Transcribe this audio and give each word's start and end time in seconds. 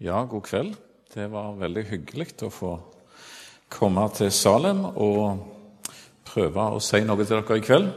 Ja, 0.00 0.22
god 0.24 0.46
kveld. 0.48 0.76
Det 1.12 1.26
var 1.28 1.58
veldig 1.60 1.82
hyggelig 1.90 2.30
å 2.46 2.48
få 2.48 2.70
komme 3.68 4.06
til 4.16 4.30
Salem 4.32 4.78
og 4.88 5.42
prøve 6.24 6.68
å 6.72 6.78
si 6.80 7.02
noe 7.04 7.20
til 7.20 7.42
dere 7.42 7.58
i 7.60 7.64
kveld. 7.66 7.90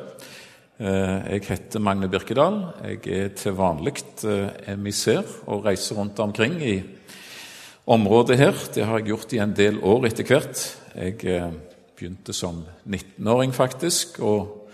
Eh, 0.83 1.29
jeg 1.37 1.45
heter 1.47 1.79
Magne 1.79 2.09
Birkedal. 2.11 2.57
Jeg 2.89 3.07
er 3.07 3.31
til 3.39 3.55
vanlig 3.55 4.01
eh, 4.27 4.51
emissær 4.73 5.23
og 5.47 5.63
reiser 5.63 5.95
rundt 5.95 6.19
omkring 6.19 6.57
i 6.59 6.73
området 7.87 8.37
her. 8.41 8.59
Det 8.75 8.83
har 8.83 8.99
jeg 8.99 9.13
gjort 9.13 9.35
i 9.37 9.39
en 9.45 9.55
del 9.55 9.79
år 9.79 10.09
etter 10.09 10.27
hvert. 10.27 10.63
Jeg 10.97 11.23
eh, 11.23 11.53
begynte 11.95 12.35
som 12.35 12.65
19-åring, 12.83 13.55
faktisk, 13.55 14.19
og 14.19 14.73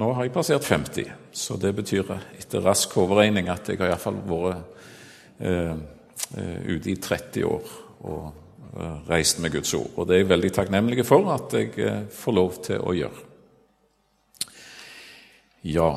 nå 0.00 0.14
har 0.16 0.24
jeg 0.24 0.32
passert 0.38 0.64
50. 0.64 1.12
Så 1.28 1.60
det 1.60 1.76
betyr 1.76 2.16
etter 2.38 2.64
rask 2.64 2.96
overregning 3.04 3.52
at 3.52 3.68
jeg 3.68 3.84
har 3.84 3.92
iallfall 3.92 4.24
vært 4.32 5.92
ute 6.34 6.90
i 6.90 6.96
30 7.00 7.44
år 7.46 7.72
og 8.04 8.32
eh, 8.76 8.96
reist 9.08 9.40
med 9.42 9.54
Guds 9.54 9.74
ord. 9.74 9.92
Og 9.96 10.08
det 10.08 10.16
er 10.16 10.24
jeg 10.24 10.32
veldig 10.32 10.52
takknemlig 10.58 11.06
for 11.06 11.30
at 11.34 11.54
jeg 11.56 11.72
eh, 11.80 12.02
får 12.12 12.36
lov 12.36 12.58
til 12.66 12.82
å 12.82 12.96
gjøre. 12.96 13.30
Ja, 15.64 15.88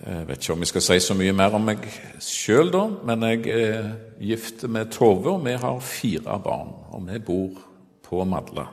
jeg 0.00 0.28
vet 0.28 0.40
ikke 0.40 0.54
om 0.54 0.64
jeg 0.64 0.70
skal 0.70 0.84
si 0.86 0.98
så 1.04 1.16
mye 1.16 1.34
mer 1.36 1.56
om 1.56 1.66
meg 1.68 1.84
sjøl, 2.24 2.70
da, 2.72 2.84
men 3.08 3.26
jeg 3.28 3.50
er 3.52 3.90
gift 4.24 4.64
med 4.72 4.92
Tove, 4.92 5.34
og 5.34 5.44
vi 5.44 5.56
har 5.60 5.82
fire 5.84 6.38
barn. 6.44 6.72
Og 6.96 7.04
vi 7.08 7.20
bor 7.24 7.60
på 8.06 8.24
Madla. 8.28 8.70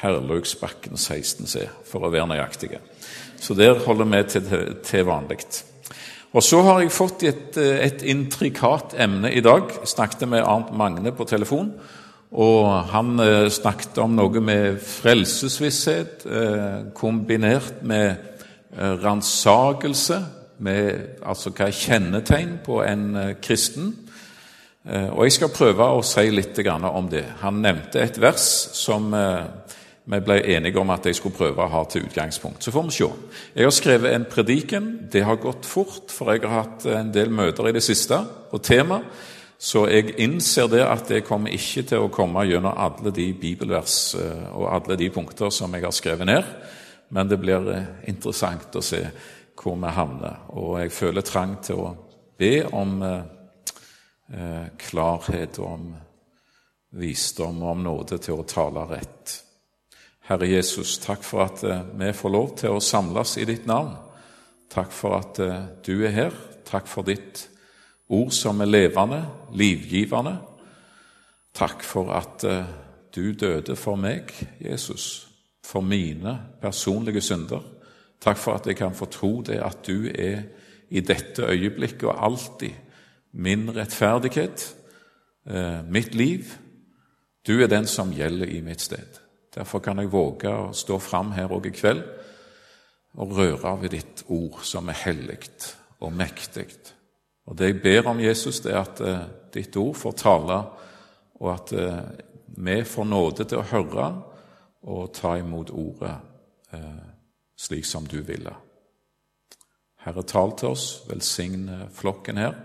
Herlaugsbakken 0.00 0.98
16C, 0.98 1.68
for 1.86 2.02
å 2.02 2.10
være 2.10 2.26
nøyaktige. 2.32 2.80
Så 3.38 3.54
der 3.54 3.78
holder 3.84 4.10
vi 4.10 4.22
til, 4.32 4.50
til 4.82 5.06
vanlig. 5.06 5.44
Og 6.34 6.42
så 6.42 6.58
har 6.66 6.80
jeg 6.82 6.90
fått 6.90 7.22
et, 7.22 7.56
eh, 7.56 7.78
et 7.86 8.02
intrikat 8.02 8.96
emne 8.98 9.30
i 9.30 9.40
dag. 9.40 9.68
Jeg 9.70 9.86
snakket 9.86 10.28
med 10.28 10.42
Arnt 10.42 10.72
Magne 10.74 11.12
på 11.14 11.24
telefon. 11.24 11.72
Og 12.32 12.66
han 12.90 13.20
eh, 13.20 13.48
snakket 13.48 13.98
om 14.02 14.16
noe 14.16 14.40
med 14.42 14.80
frelsesvisshet 14.82 16.26
eh, 16.26 16.90
kombinert 16.94 17.82
med 17.82 18.16
ransakelse, 18.74 20.18
ransakelse. 20.58 20.96
Altså 21.22 21.52
hva 21.54 21.68
er 21.68 21.76
kjennetegn 21.78 22.56
på 22.64 22.80
en 22.82 23.36
kristen? 23.42 23.92
Og 24.84 25.20
jeg 25.24 25.32
skal 25.36 25.52
prøve 25.54 25.86
å 25.86 26.02
si 26.02 26.24
litt 26.34 26.58
om 26.66 27.06
det. 27.08 27.22
Han 27.40 27.62
nevnte 27.62 28.02
et 28.02 28.18
vers 28.18 28.42
som 28.74 29.14
vi 30.04 30.20
ble 30.20 30.36
enige 30.52 30.80
om 30.80 30.90
at 30.92 31.06
jeg 31.08 31.16
skulle 31.16 31.36
prøve 31.36 31.64
å 31.64 31.72
ha 31.72 31.84
til 31.88 32.04
utgangspunkt. 32.04 32.64
Så 32.64 32.72
får 32.74 32.82
vi 32.88 32.96
se. 32.98 33.06
Jeg 33.56 33.64
har 33.64 33.72
skrevet 33.72 34.12
en 34.12 34.26
prediken. 34.28 34.88
Det 35.12 35.22
har 35.24 35.40
gått 35.40 35.64
fort, 35.66 36.12
for 36.12 36.32
jeg 36.32 36.42
har 36.44 36.58
hatt 36.60 36.84
en 36.92 37.12
del 37.12 37.32
møter 37.32 37.70
i 37.70 37.72
det 37.72 37.82
siste 37.84 38.18
og 38.52 38.60
tema. 38.62 39.00
Så 39.58 39.86
jeg 39.88 40.18
innser 40.20 40.68
det 40.68 40.82
at 40.84 41.08
jeg 41.10 41.24
kommer 41.24 41.54
ikke 41.54 41.86
til 41.88 42.04
å 42.04 42.10
komme 42.12 42.42
gjennom 42.44 42.76
alle 42.76 43.12
de 43.14 43.30
bibelvers 43.32 44.14
eh, 44.20 44.48
og 44.52 44.66
alle 44.74 44.98
de 45.00 45.08
punkter 45.14 45.52
som 45.54 45.72
jeg 45.72 45.86
har 45.86 45.94
skrevet 45.94 46.28
ned, 46.28 46.50
men 47.14 47.30
det 47.30 47.38
blir 47.40 47.70
eh, 47.72 47.86
interessant 48.10 48.76
å 48.76 48.82
se 48.84 49.00
hvor 49.56 49.78
vi 49.80 49.92
havner. 49.96 50.42
Og 50.58 50.82
jeg 50.82 50.92
føler 50.92 51.24
trang 51.24 51.56
til 51.64 51.80
å 51.80 51.94
be 52.36 52.58
om 52.76 52.98
eh, 53.06 54.68
klarhet 54.84 55.62
og 55.62 55.70
om 55.70 55.88
visdom 57.00 57.62
og 57.62 57.70
om 57.70 57.88
nåde 57.88 58.20
til 58.20 58.42
å 58.42 58.48
tale 58.50 58.84
rett. 58.90 59.38
Herre 60.24 60.46
Jesus, 60.48 60.96
takk 61.04 61.20
for 61.20 61.44
at 61.44 61.62
eh, 61.68 61.82
vi 62.00 62.08
får 62.16 62.32
lov 62.32 62.52
til 62.56 62.72
å 62.72 62.80
samles 62.80 63.34
i 63.36 63.44
ditt 63.44 63.66
navn. 63.68 63.92
Takk 64.72 64.92
for 64.96 65.18
at 65.18 65.40
eh, 65.44 65.66
du 65.84 65.98
er 66.00 66.14
her. 66.16 66.36
Takk 66.64 66.86
for 66.88 67.04
ditt 67.04 67.42
ord 68.08 68.30
som 68.32 68.62
er 68.64 68.70
levende, 68.70 69.18
livgivende. 69.52 70.38
Takk 71.52 71.84
for 71.84 72.08
at 72.16 72.44
eh, 72.48 72.70
du 73.12 73.34
døde 73.36 73.76
for 73.76 74.00
meg, 74.00 74.32
Jesus, 74.64 75.26
for 75.60 75.84
mine 75.84 76.32
personlige 76.62 77.20
synder. 77.20 77.60
Takk 78.24 78.40
for 78.40 78.56
at 78.56 78.70
jeg 78.70 78.78
kan 78.80 78.96
få 78.96 79.10
tro 79.12 79.34
det 79.44 79.58
at 79.60 79.84
du 79.84 80.08
er 80.08 80.46
i 80.88 81.02
dette 81.04 81.44
øyeblikket 81.44 82.06
og 82.08 82.24
alltid 82.30 82.72
min 83.36 83.66
rettferdighet, 83.76 84.64
mitt 85.90 86.14
liv. 86.14 86.54
Du 87.44 87.58
er 87.58 87.68
den 87.68 87.84
som 87.90 88.14
gjelder 88.14 88.48
i 88.48 88.62
mitt 88.64 88.80
sted. 88.80 89.23
Derfor 89.54 89.78
kan 89.78 89.98
jeg 90.02 90.10
våge 90.10 90.50
å 90.50 90.72
stå 90.74 90.98
fram 90.98 91.30
her 91.36 91.52
òg 91.54 91.68
i 91.70 91.74
kveld 91.74 92.02
og 93.14 93.36
røre 93.38 93.76
ved 93.84 93.94
ditt 93.94 94.24
ord, 94.26 94.58
som 94.66 94.88
er 94.90 94.98
hellig 95.04 95.38
og 96.02 96.12
mektig. 96.12 96.66
Og 97.46 97.58
Det 97.58 97.68
jeg 97.68 97.82
ber 97.82 98.10
om, 98.10 98.20
Jesus, 98.20 98.60
det 98.60 98.72
er 98.72 98.80
at 98.80 99.00
uh, 99.00 99.26
ditt 99.54 99.76
ord 99.76 99.94
får 99.94 100.16
tale, 100.18 100.58
og 101.38 101.52
at 101.52 101.72
uh, 101.72 102.00
vi 102.56 102.82
får 102.84 103.04
nåde 103.04 103.44
til 103.44 103.60
å 103.60 103.68
høre 103.70 104.08
og 104.82 105.12
ta 105.14 105.36
imot 105.38 105.70
ordet 105.70 106.16
uh, 106.74 107.06
slik 107.56 107.86
som 107.86 108.06
du 108.06 108.20
ville. 108.26 108.52
Herre, 110.04 110.22
tal 110.22 110.56
til 110.58 110.74
oss, 110.74 111.04
velsign 111.08 111.68
flokken 111.94 112.36
her. 112.36 112.56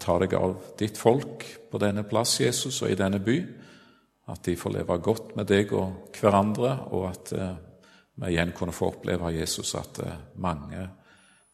Ta 0.00 0.14
deg 0.20 0.32
av 0.36 0.54
ditt 0.80 0.96
folk 0.96 1.44
på 1.68 1.80
denne 1.80 2.06
plass, 2.08 2.38
Jesus, 2.40 2.78
og 2.80 2.92
i 2.92 2.96
denne 2.96 3.18
by 3.20 3.36
at 4.26 4.42
de 4.44 4.56
får 4.58 4.74
leve 4.74 4.98
godt 4.98 5.36
med 5.38 5.46
deg 5.46 5.72
og 5.76 6.10
hverandre, 6.18 6.72
og 6.90 7.08
at 7.10 7.32
eh, 7.36 7.54
vi 8.16 8.32
igjen 8.32 8.54
kunne 8.56 8.74
få 8.74 8.90
oppleve 8.94 9.30
Jesus, 9.36 9.74
at 9.78 10.00
eh, 10.02 10.18
mange 10.42 10.88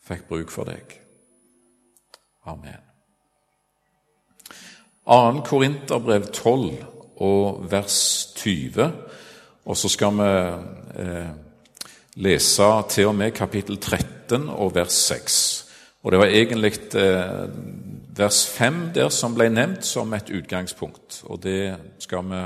fikk 0.06 0.25
bruk 0.31 0.50
for 0.50 0.71
deg. 0.71 0.97
Amen. 2.50 2.88
2. 5.06 5.43
Korinterbrev 5.47 6.28
12 6.31 6.84
og 7.22 7.65
vers 7.71 7.99
20, 8.38 8.93
og 9.65 9.77
så 9.77 9.91
skal 9.91 10.16
vi 10.19 10.31
eh, 11.03 11.32
lese 12.22 12.71
til 12.91 13.11
og 13.11 13.16
med 13.19 13.34
kapittel 13.34 13.78
13 13.78 14.49
og 14.49 14.75
vers 14.75 14.97
6. 15.12 15.37
Og 16.03 16.12
Det 16.12 16.19
var 16.19 16.27
egentlig 16.27 16.72
eh, 16.94 17.49
vers 18.17 18.47
5 18.47 18.91
der 18.95 19.09
som 19.09 19.34
ble 19.34 19.49
nevnt 19.50 19.87
som 19.87 20.12
et 20.15 20.31
utgangspunkt, 20.31 21.23
og 21.25 21.43
det 21.43 21.77
skal 21.99 22.27
vi 22.28 22.43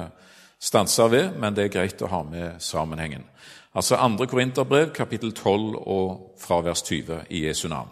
stanse 0.60 1.10
ved, 1.10 1.34
men 1.38 1.54
det 1.56 1.66
er 1.66 1.74
greit 1.74 2.02
å 2.02 2.10
ha 2.10 2.22
med 2.22 2.60
sammenhengen. 2.62 3.26
Altså 3.76 3.96
2. 3.96 4.26
Korinterbrev, 4.26 4.92
kapittel 4.94 5.34
12 5.34 5.76
og 5.76 6.38
fra 6.40 6.62
vers 6.64 6.82
20 6.82 7.26
i 7.30 7.44
Jesu 7.46 7.68
navn. 7.68 7.90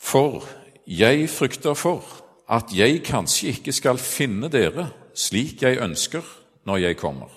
For 0.00 0.42
jeg 0.86 1.28
frykter 1.30 1.74
for 1.78 2.02
at 2.50 2.72
jeg 2.74 3.04
kanskje 3.06 3.52
ikke 3.54 3.72
skal 3.72 4.00
finne 4.02 4.50
dere 4.50 4.88
slik 5.14 5.62
jeg 5.62 5.78
ønsker 5.78 6.26
når 6.66 6.82
jeg 6.82 6.98
kommer. 6.98 7.30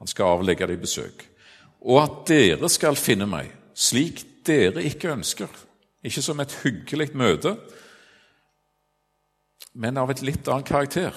Han 0.00 0.10
skal 0.10 0.34
avlegge 0.40 0.66
dem 0.66 0.80
besøk. 0.80 1.26
Og 1.86 2.02
at 2.02 2.28
dere 2.28 2.68
skal 2.68 2.98
finne 2.98 3.28
meg 3.30 3.52
slik 3.76 4.24
dere 4.46 4.82
ikke 4.84 5.12
ønsker. 5.14 5.48
Ikke 6.04 6.22
som 6.22 6.40
et 6.40 6.52
hyggelig 6.62 7.10
møte, 7.14 7.56
men 9.74 9.98
av 10.00 10.10
et 10.10 10.22
litt 10.24 10.48
annet 10.48 10.66
karakter 10.66 11.16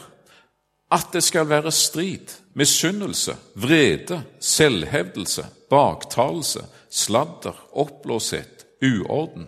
at 0.93 1.09
det 1.13 1.23
skal 1.25 1.47
være 1.49 1.71
strid, 1.73 2.29
misunnelse, 2.53 3.33
vrede, 3.57 4.19
selvhevdelse, 4.39 5.45
baktalelse, 5.69 6.65
sladder, 6.89 7.57
oppblåshet, 7.71 8.65
uorden. 8.83 9.47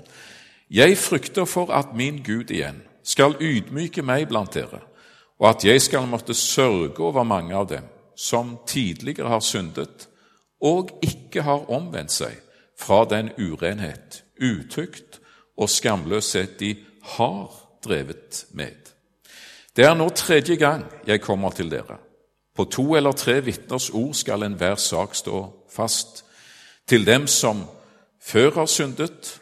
Jeg 0.69 0.97
frykter 0.97 1.45
for 1.45 1.69
at 1.69 1.93
min 1.93 2.23
Gud 2.25 2.49
igjen 2.49 2.81
skal 3.05 3.37
ydmyke 3.37 4.01
meg 4.01 4.25
blant 4.31 4.55
dere, 4.57 4.81
og 5.37 5.49
at 5.51 5.65
jeg 5.67 5.81
skal 5.81 6.07
måtte 6.09 6.33
sørge 6.33 7.03
over 7.03 7.23
mange 7.23 7.53
av 7.55 7.69
dem 7.69 7.85
som 8.17 8.55
tidligere 8.67 9.29
har 9.29 9.43
syndet 9.43 10.07
og 10.63 10.95
ikke 11.03 11.43
har 11.45 11.67
omvendt 11.69 12.15
seg 12.15 12.39
fra 12.79 13.03
den 13.05 13.29
urenhet, 13.37 14.23
utukt 14.41 15.19
og 15.57 15.69
skamløshet 15.69 16.59
de 16.59 16.75
har 17.15 17.51
drevet 17.83 18.45
med. 18.51 18.75
Det 19.75 19.85
er 19.85 19.95
nå 19.95 20.09
tredje 20.09 20.55
gang 20.55 20.85
jeg 21.07 21.21
kommer 21.21 21.51
til 21.51 21.71
dere. 21.71 21.97
På 22.55 22.63
to 22.71 22.95
eller 22.95 23.11
tre 23.11 23.41
vitners 23.43 23.89
ord 23.89 24.13
skal 24.15 24.43
enhver 24.43 24.75
sak 24.79 25.15
stå 25.15 25.41
fast. 25.71 26.23
Til 26.87 27.05
dem 27.05 27.27
som 27.27 27.65
før 28.21 28.51
har 28.51 28.65
syndet, 28.65 29.41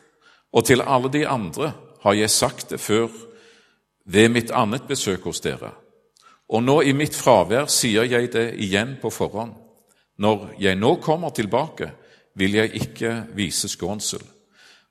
og 0.54 0.66
til 0.66 0.82
alle 0.82 1.12
de 1.14 1.28
andre 1.28 1.74
har 2.02 2.14
jeg 2.14 2.30
sagt 2.30 2.70
det 2.70 2.80
før 2.80 3.08
ved 4.06 4.30
mitt 4.30 4.52
annet 4.52 4.88
besøk 4.88 5.24
hos 5.24 5.40
dere. 5.40 5.72
Og 6.50 6.64
nå 6.64 6.82
i 6.82 6.94
mitt 6.94 7.16
fravær 7.16 7.70
sier 7.72 8.04
jeg 8.10 8.32
det 8.34 8.54
igjen 8.62 8.98
på 9.02 9.10
forhånd. 9.10 9.54
Når 10.18 10.50
jeg 10.60 10.76
nå 10.76 10.96
kommer 11.02 11.30
tilbake, 11.30 11.92
vil 12.36 12.54
jeg 12.54 12.74
ikke 12.76 13.14
vise 13.36 13.70
skånsel. 13.70 14.22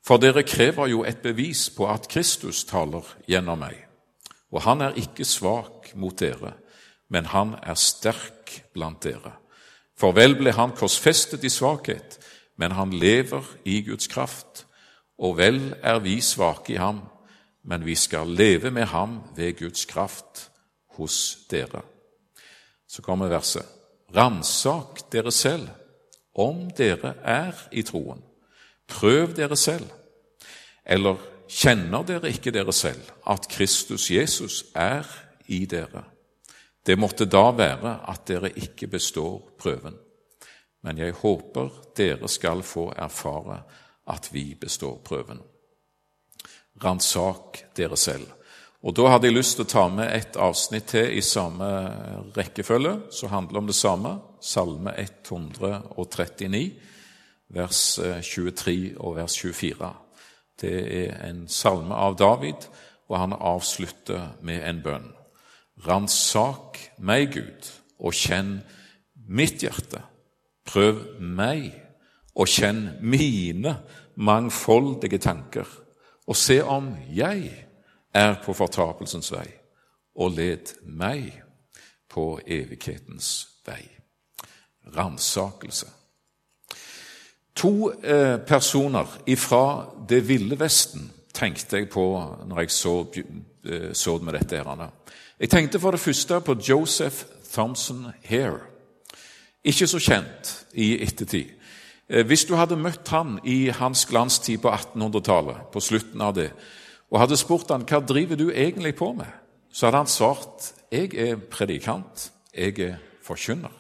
For 0.03 0.19
dere 0.19 0.43
krever 0.43 0.91
jo 0.91 1.05
et 1.07 1.23
bevis 1.23 1.69
på 1.71 1.87
at 1.87 2.09
Kristus 2.11 2.65
taler 2.67 3.07
gjennom 3.31 3.63
meg. 3.63 3.77
Og 4.53 4.65
han 4.67 4.83
er 4.83 4.99
ikke 4.99 5.25
svak 5.25 5.93
mot 5.95 6.17
dere, 6.19 6.57
men 7.09 7.31
han 7.31 7.55
er 7.63 7.79
sterk 7.79 8.57
blant 8.75 9.05
dere. 9.05 9.37
For 9.97 10.15
vel 10.17 10.35
ble 10.39 10.53
han 10.57 10.75
korsfestet 10.75 11.45
i 11.47 11.53
svakhet, 11.53 12.19
men 12.59 12.75
han 12.75 12.91
lever 12.91 13.47
i 13.65 13.81
Guds 13.87 14.11
kraft. 14.11 14.67
Og 15.23 15.37
vel 15.39 15.77
er 15.83 16.01
vi 16.03 16.19
svake 16.21 16.75
i 16.75 16.81
ham, 16.81 17.05
men 17.63 17.87
vi 17.87 17.95
skal 17.95 18.27
leve 18.27 18.73
med 18.75 18.91
ham 18.91 19.21
ved 19.37 19.55
Guds 19.61 19.85
kraft 19.87 20.49
hos 20.97 21.47
dere. 21.51 21.85
Så 22.89 23.03
kommer 23.03 23.31
verset. 23.31 23.65
Ransak 24.13 25.07
dere 25.13 25.33
selv 25.33 25.71
om 26.35 26.67
dere 26.77 27.15
er 27.23 27.57
i 27.73 27.85
troen. 27.87 28.32
Prøv 28.93 29.35
dere 29.37 29.57
selv. 29.57 29.89
Eller 30.85 31.21
kjenner 31.49 32.05
dere 32.07 32.33
ikke 32.33 32.53
dere 32.55 32.73
selv, 32.77 33.03
at 33.29 33.49
Kristus 33.51 34.11
Jesus 34.11 34.65
er 34.75 35.09
i 35.49 35.65
dere? 35.67 36.05
Det 36.83 36.99
måtte 36.99 37.29
da 37.31 37.51
være 37.55 37.95
at 38.11 38.27
dere 38.29 38.51
ikke 38.59 38.91
består 38.91 39.53
prøven. 39.59 39.95
Men 40.83 40.99
jeg 40.99 41.15
håper 41.15 41.71
dere 41.97 42.29
skal 42.29 42.63
få 42.67 42.91
erfare 42.97 43.63
at 44.11 44.29
vi 44.33 44.55
består 44.59 44.99
prøven. 45.05 45.39
Ransak 46.83 47.63
dere 47.77 47.97
selv. 47.97 48.27
Og 48.83 48.97
Da 48.97 49.07
hadde 49.13 49.29
jeg 49.29 49.37
lyst 49.37 49.55
til 49.57 49.65
å 49.65 49.71
ta 49.71 49.85
med 49.89 50.11
et 50.11 50.37
avsnitt 50.37 50.89
til 50.91 51.13
i 51.15 51.21
samme 51.23 51.67
rekkefølge, 52.35 52.97
som 53.15 53.31
handler 53.31 53.59
om 53.61 53.69
det 53.71 53.77
samme. 53.79 54.17
Salme 54.43 54.95
139, 54.99 56.73
vers 57.53 57.99
23 58.23 58.75
eh, 58.75 58.97
og 58.97 59.17
vers 59.17 59.37
24. 59.39 59.93
Det 60.61 60.77
er 61.07 61.17
en 61.29 61.45
salme 61.49 61.95
av 61.95 62.17
David, 62.19 62.69
og 63.09 63.19
han 63.19 63.37
avslutter 63.37 64.33
med 64.43 64.65
en 64.69 64.83
bønn. 64.85 65.11
Ransak 65.87 66.79
meg, 66.99 67.33
Gud, 67.35 67.69
og 67.99 68.15
kjenn 68.17 68.61
mitt 69.29 69.63
hjerte. 69.65 70.03
Prøv 70.69 71.03
meg, 71.21 71.73
og 72.35 72.49
kjenn 72.49 72.87
mine 73.05 73.77
mangfoldige 74.17 75.19
tanker, 75.21 75.69
og 76.27 76.39
se 76.39 76.63
om 76.65 76.93
jeg 77.13 77.51
er 78.15 78.37
på 78.45 78.55
fortapelsens 78.57 79.33
vei, 79.35 79.49
og 80.15 80.37
led 80.37 80.75
meg 80.85 81.43
på 82.13 82.37
evighetens 82.47 83.33
vei. 83.67 83.83
Ransakelse. 84.97 86.02
To 87.55 87.91
eh, 87.91 88.39
personer 88.47 89.07
ifra 89.27 89.87
Det 90.09 90.23
ville 90.29 90.57
Vesten 90.59 91.11
tenkte 91.33 91.77
jeg 91.77 91.89
på 91.93 92.05
når 92.47 92.61
jeg 92.61 92.71
så, 92.71 93.07
eh, 93.65 93.93
så 93.93 94.19
med 94.19 94.33
dette. 94.33 94.57
her. 94.57 94.91
Jeg 95.41 95.51
tenkte 95.51 95.81
for 95.81 95.91
det 95.91 96.01
første 96.01 96.41
på 96.41 96.57
Joseph 96.69 97.25
Thompson 97.53 98.07
Hare. 98.25 98.61
Ikke 99.65 99.87
så 99.87 99.99
kjent 99.99 100.67
i 100.75 101.03
ettertid. 101.03 101.51
Eh, 102.09 102.27
hvis 102.27 102.45
du 102.45 102.55
hadde 102.55 102.77
møtt 102.77 103.09
han 103.09 103.39
i 103.45 103.69
hans 103.69 104.07
glanstid 104.07 104.59
på 104.59 104.71
1800-tallet, 104.71 105.57
på 105.73 105.81
slutten 105.81 106.21
av 106.21 106.35
det, 106.35 106.51
og 107.11 107.21
hadde 107.21 107.37
spurt 107.37 107.71
han, 107.71 107.85
hva 107.85 108.01
driver 108.01 108.37
du 108.37 108.51
egentlig 108.51 108.95
på 108.95 109.13
med, 109.13 109.29
så 109.73 109.87
hadde 109.87 109.99
han 109.99 110.07
svart 110.07 110.73
jeg 110.93 111.15
er 111.15 111.37
predikant, 111.37 112.31
jeg 112.55 112.79
er 112.79 112.99
forkynner. 113.25 113.73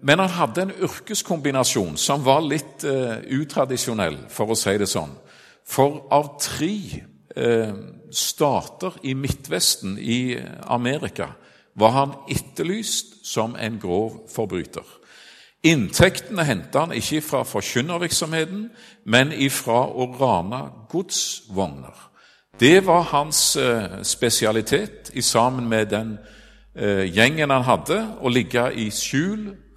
Eh, 0.00 0.06
men 0.06 0.18
han 0.18 0.28
hadde 0.28 0.62
en 0.62 0.72
yrkeskombinasjon 0.82 1.96
som 1.96 2.24
var 2.24 2.40
litt 2.40 2.84
eh, 2.84 3.20
utradisjonell, 3.30 4.26
for 4.28 4.50
å 4.50 4.56
si 4.56 4.76
det 4.78 4.88
sånn. 4.88 5.12
For 5.64 6.06
av 6.10 6.38
tre 6.40 7.04
eh, 7.36 7.74
stater 8.10 8.92
i 9.02 9.14
Midtvesten 9.14 9.98
i 9.98 10.38
Amerika 10.66 11.34
var 11.74 11.90
han 11.90 12.14
etterlyst 12.28 13.26
som 13.26 13.56
en 13.56 13.78
grov 13.78 14.26
forbryter. 14.28 14.84
Inntektene 15.62 16.44
henta 16.48 16.86
han 16.86 16.96
ikke 16.96 17.20
fra 17.20 17.44
forkynnervirksomheten, 17.44 18.70
men 19.04 19.32
ifra 19.32 19.84
å 19.84 20.08
rane 20.16 20.60
godsvogner. 20.88 22.06
Det 22.60 22.80
var 22.86 23.06
hans 23.12 23.56
uh, 23.56 24.00
spesialitet, 24.02 25.10
i 25.14 25.22
sammen 25.22 25.68
med 25.68 25.92
den 25.92 26.18
gjengen 27.12 27.50
han 27.50 27.64
hadde, 27.66 27.96
å 28.22 28.30
ligge 28.30 28.62
i 28.78 28.86
skjul 28.94 29.48
eh, 29.50 29.69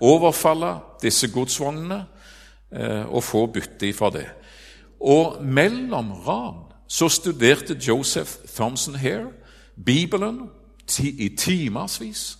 overfalle 0.00 0.76
disse 1.02 1.28
godsvognene 1.32 2.04
eh, 2.72 3.14
og 3.14 3.24
få 3.24 3.46
bytte 3.46 3.92
fra 3.92 4.10
det. 4.10 4.26
Og 5.00 5.42
mellom 5.44 6.12
ran 6.12 6.60
så 6.88 7.08
studerte 7.08 7.78
Joseph 7.88 8.30
Thompson 8.56 8.94
Hare 8.94 9.32
Bibelen 9.84 10.40
i 10.98 11.28
timevis. 11.38 12.38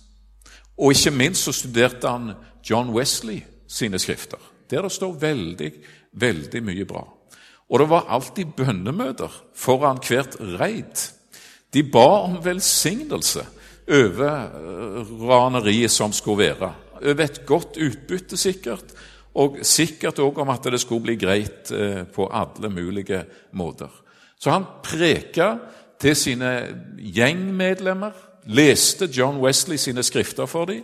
Og 0.77 0.91
ikke 0.91 1.11
minst 1.11 1.43
så 1.43 1.51
studerte 1.51 2.09
han 2.09 2.31
John 2.69 2.93
Wesley 2.93 3.41
sine 3.67 3.99
skrifter, 3.99 4.37
der 4.69 4.81
det 4.81 4.91
står 4.91 5.13
veldig, 5.19 5.71
veldig 6.13 6.63
mye 6.63 6.85
bra. 6.85 7.03
Og 7.69 7.79
det 7.79 7.89
var 7.89 8.05
alltid 8.09 8.45
bønnemøter 8.57 9.43
foran 9.55 9.99
hvert 10.07 10.37
reid. 10.59 11.09
De 11.73 11.83
ba 11.83 12.23
om 12.23 12.37
velsignelse 12.45 13.45
over 13.89 14.29
eh, 14.29 15.13
raneriet 15.27 15.91
som 15.91 16.13
skulle 16.13 16.45
være 16.47 16.73
over 17.01 17.23
et 17.23 17.45
godt 17.45 17.77
utbytte, 17.81 18.37
sikkert, 18.37 18.93
og 19.33 19.57
sikkert 19.65 20.19
òg 20.21 20.37
om 20.43 20.49
at 20.53 20.67
det 20.69 20.77
skulle 20.81 21.01
bli 21.07 21.15
greit 21.17 21.71
eh, 21.73 22.03
på 22.05 22.27
alle 22.29 22.69
mulige 22.69 23.23
måter. 23.57 23.89
Så 24.39 24.51
han 24.51 24.65
preka 24.83 25.55
til 25.99 26.15
sine 26.15 26.67
gjengmedlemmer, 26.97 28.11
leste 28.45 29.07
John 29.07 29.41
Wesley 29.41 29.77
sine 29.77 30.03
skrifter 30.03 30.45
for 30.45 30.65
dem, 30.69 30.83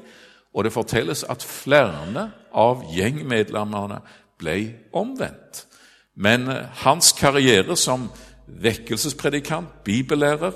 og 0.53 0.63
det 0.63 0.73
fortelles 0.73 1.23
at 1.29 1.43
flere 1.45 2.31
av 2.55 2.83
gjengmedlemmene 2.95 3.99
ble 4.39 4.73
omvendt. 4.93 5.67
Men 6.15 6.47
eh, 6.49 6.65
hans 6.85 7.13
karriere 7.13 7.77
som 7.77 8.09
vekkelsespredikant, 8.47 9.67
bibellærer 9.85 10.53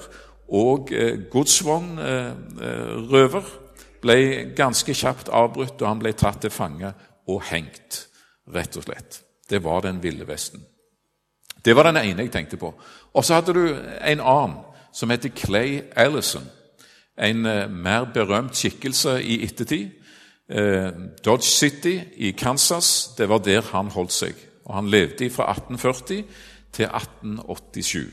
og 0.49 0.91
eh, 0.91 1.19
godsvognrøver 1.29 3.62
ble 4.03 4.17
ganske 4.55 4.93
kjapt 4.95 5.31
avbrutt, 5.31 5.79
og 5.81 5.87
han 5.87 6.01
ble 6.01 6.13
tatt 6.17 6.43
til 6.43 6.53
fange 6.53 6.91
og 7.31 7.41
hengt, 7.49 8.03
rett 8.53 8.77
og 8.77 8.85
slett. 8.85 9.21
Det 9.49 9.63
var 9.63 9.83
den 9.85 10.01
ville 10.03 10.27
Vesten. 10.27 10.63
Det 11.63 11.75
var 11.75 11.87
den 11.87 12.01
ene 12.01 12.25
jeg 12.25 12.33
tenkte 12.33 12.59
på. 12.59 12.73
Og 13.13 13.25
så 13.25 13.39
hadde 13.39 13.55
du 13.55 13.63
en 13.71 14.19
annen 14.19 14.57
som 14.93 15.09
heter 15.09 15.31
Clay 15.35 15.81
Allison. 15.95 16.43
En 17.17 17.45
uh, 17.45 17.69
mer 17.71 18.09
berømt 18.13 18.57
skikkelse 18.57 19.19
i 19.23 19.39
ettertid. 19.45 19.93
Uh, 20.51 20.91
Dodge 21.25 21.47
City 21.47 21.99
i 22.17 22.31
Kansas, 22.31 23.13
det 23.17 23.29
var 23.29 23.39
der 23.45 23.63
han 23.71 23.93
holdt 23.93 24.11
seg. 24.11 24.35
Og 24.65 24.75
Han 24.75 24.89
levde 24.89 25.29
fra 25.29 25.51
1840 25.51 26.23
til 26.73 26.85
1887. 26.85 28.11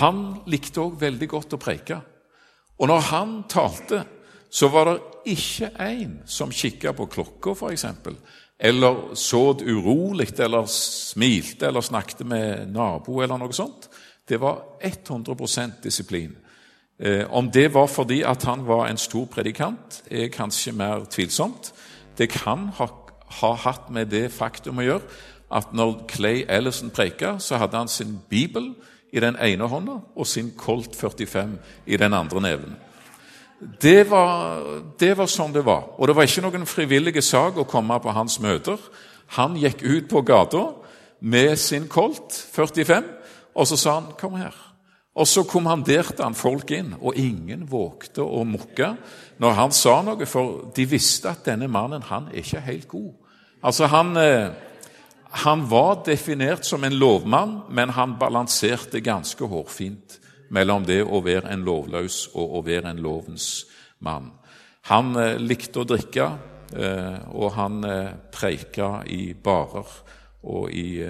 Han 0.00 0.24
likte 0.46 0.80
òg 0.80 1.00
veldig 1.00 1.28
godt 1.28 1.56
å 1.56 1.60
preike. 1.60 2.00
Og 2.80 2.88
når 2.88 3.08
han 3.10 3.34
talte, 3.48 4.04
så 4.52 4.68
var 4.68 4.88
det 4.90 5.32
ikke 5.32 5.70
én 5.80 6.18
som 6.28 6.52
kikka 6.52 6.92
på 6.92 7.08
klokka, 7.08 7.54
f.eks., 7.56 7.86
eller 8.62 9.14
så 9.18 9.56
urolig 9.58 10.28
eller 10.38 10.68
smilte 10.70 11.66
eller 11.66 11.80
snakket 11.82 12.26
med 12.26 12.68
nabo 12.70 13.18
eller 13.22 13.40
noe 13.40 13.52
sånt. 13.56 13.88
Det 14.28 14.38
var 14.38 14.60
100 14.80 15.80
disiplin. 15.82 16.36
Eh, 16.98 17.26
om 17.30 17.50
det 17.50 17.74
var 17.74 17.86
fordi 17.86 18.22
at 18.22 18.42
han 18.42 18.66
var 18.66 18.86
en 18.86 18.96
stor 18.96 19.26
predikant, 19.26 20.02
er 20.10 20.28
kanskje 20.28 20.72
mer 20.72 21.08
tvilsomt. 21.10 21.72
Det 22.18 22.28
kan 22.30 22.68
ha, 22.78 22.86
ha 23.40 23.52
hatt 23.54 23.90
med 23.90 24.06
det 24.06 24.28
faktum 24.30 24.78
å 24.78 24.86
gjøre 24.86 25.02
at 25.52 25.74
når 25.74 26.04
Clay 26.08 26.44
Ellison 26.48 26.90
preka, 26.90 27.38
så 27.38 27.58
hadde 27.58 27.76
han 27.76 27.88
sin 27.88 28.20
bibel 28.30 28.74
i 29.12 29.20
den 29.20 29.36
ene 29.36 29.66
hånda 29.68 29.98
og 30.14 30.26
sin 30.26 30.52
Colt 30.56 30.96
45 30.96 31.58
i 31.86 31.96
den 31.96 32.14
andre 32.14 32.40
neven. 32.40 32.76
Det 33.62 34.10
var, 34.10 34.62
det 34.98 35.12
var 35.18 35.30
sånn 35.30 35.52
det 35.54 35.62
var. 35.66 35.92
Og 35.98 36.08
det 36.08 36.16
var 36.16 36.26
ikke 36.26 36.42
noen 36.42 36.66
frivillige 36.66 37.22
sak 37.22 37.60
å 37.60 37.68
komme 37.68 37.98
på 38.02 38.14
hans 38.14 38.40
møter. 38.42 38.80
Han 39.38 39.54
gikk 39.60 39.84
ut 39.84 40.08
på 40.10 40.22
gata 40.26 40.64
med 41.22 41.54
sin 41.60 41.86
Colt 41.88 42.34
45, 42.34 43.06
og 43.54 43.66
så 43.68 43.76
sa 43.76 43.94
han 44.00 44.12
'kom 44.18 44.34
her'. 44.34 44.72
Og 45.14 45.26
så 45.28 45.44
kommanderte 45.44 46.22
han 46.22 46.34
folk 46.34 46.70
inn, 46.70 46.94
og 47.00 47.16
ingen 47.16 47.66
vågte 47.70 48.22
å 48.22 48.44
mukke 48.44 48.96
når 49.38 49.50
han 49.50 49.72
sa 49.72 50.02
noe, 50.02 50.26
for 50.26 50.72
de 50.74 50.86
visste 50.88 51.28
at 51.28 51.44
denne 51.44 51.68
mannen 51.68 52.02
han 52.02 52.28
er 52.32 52.40
ikke 52.40 52.60
helt 52.60 52.88
god. 52.88 53.12
Altså, 53.62 53.86
han, 53.86 54.16
eh, 54.16 54.50
han 55.30 55.70
var 55.70 56.02
definert 56.06 56.64
som 56.66 56.84
en 56.84 56.92
lovmann, 56.92 57.60
men 57.70 57.88
han 57.88 58.16
balanserte 58.18 59.00
ganske 59.00 59.44
hårfint 59.44 60.18
mellom 60.52 60.84
det 60.86 61.00
å 61.04 61.22
være 61.24 61.50
en 61.52 61.64
lovløs 61.66 62.26
og 62.34 62.58
å 62.58 62.62
være 62.66 62.92
en 62.92 63.02
lovens 63.02 63.48
mann. 64.04 64.30
Han 64.90 65.14
eh, 65.16 65.38
likte 65.40 65.82
å 65.82 65.88
drikke, 65.88 66.28
eh, 66.74 67.18
og 67.32 67.54
han 67.56 67.82
eh, 67.86 68.14
preika 68.34 69.02
i 69.06 69.32
barer 69.34 69.98
og 70.42 70.72
i 70.74 71.06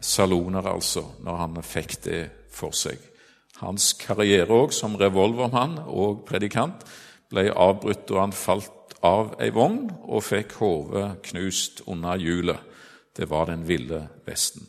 saloner, 0.00 0.68
altså, 0.70 1.02
når 1.26 1.38
han 1.40 1.56
fikk 1.66 1.96
det 2.04 2.20
for 2.54 2.70
seg. 2.76 3.00
Hans 3.58 3.90
karriere 3.98 4.54
òg 4.54 4.72
som 4.72 4.94
revolvermann 4.96 5.80
og 5.90 6.22
predikant 6.28 6.86
ble 7.30 7.48
avbrutt 7.50 8.06
da 8.08 8.22
han 8.22 8.32
falt 8.32 8.94
av 9.02 9.34
ei 9.42 9.50
vogn 9.50 9.88
og 10.06 10.22
fikk 10.24 10.54
hodet 10.60 11.08
knust 11.26 11.82
under 11.90 12.20
hjulet. 12.22 12.62
Det 13.10 13.26
var 13.28 13.50
den 13.50 13.66
ville 13.66 14.04
Vesten. 14.24 14.62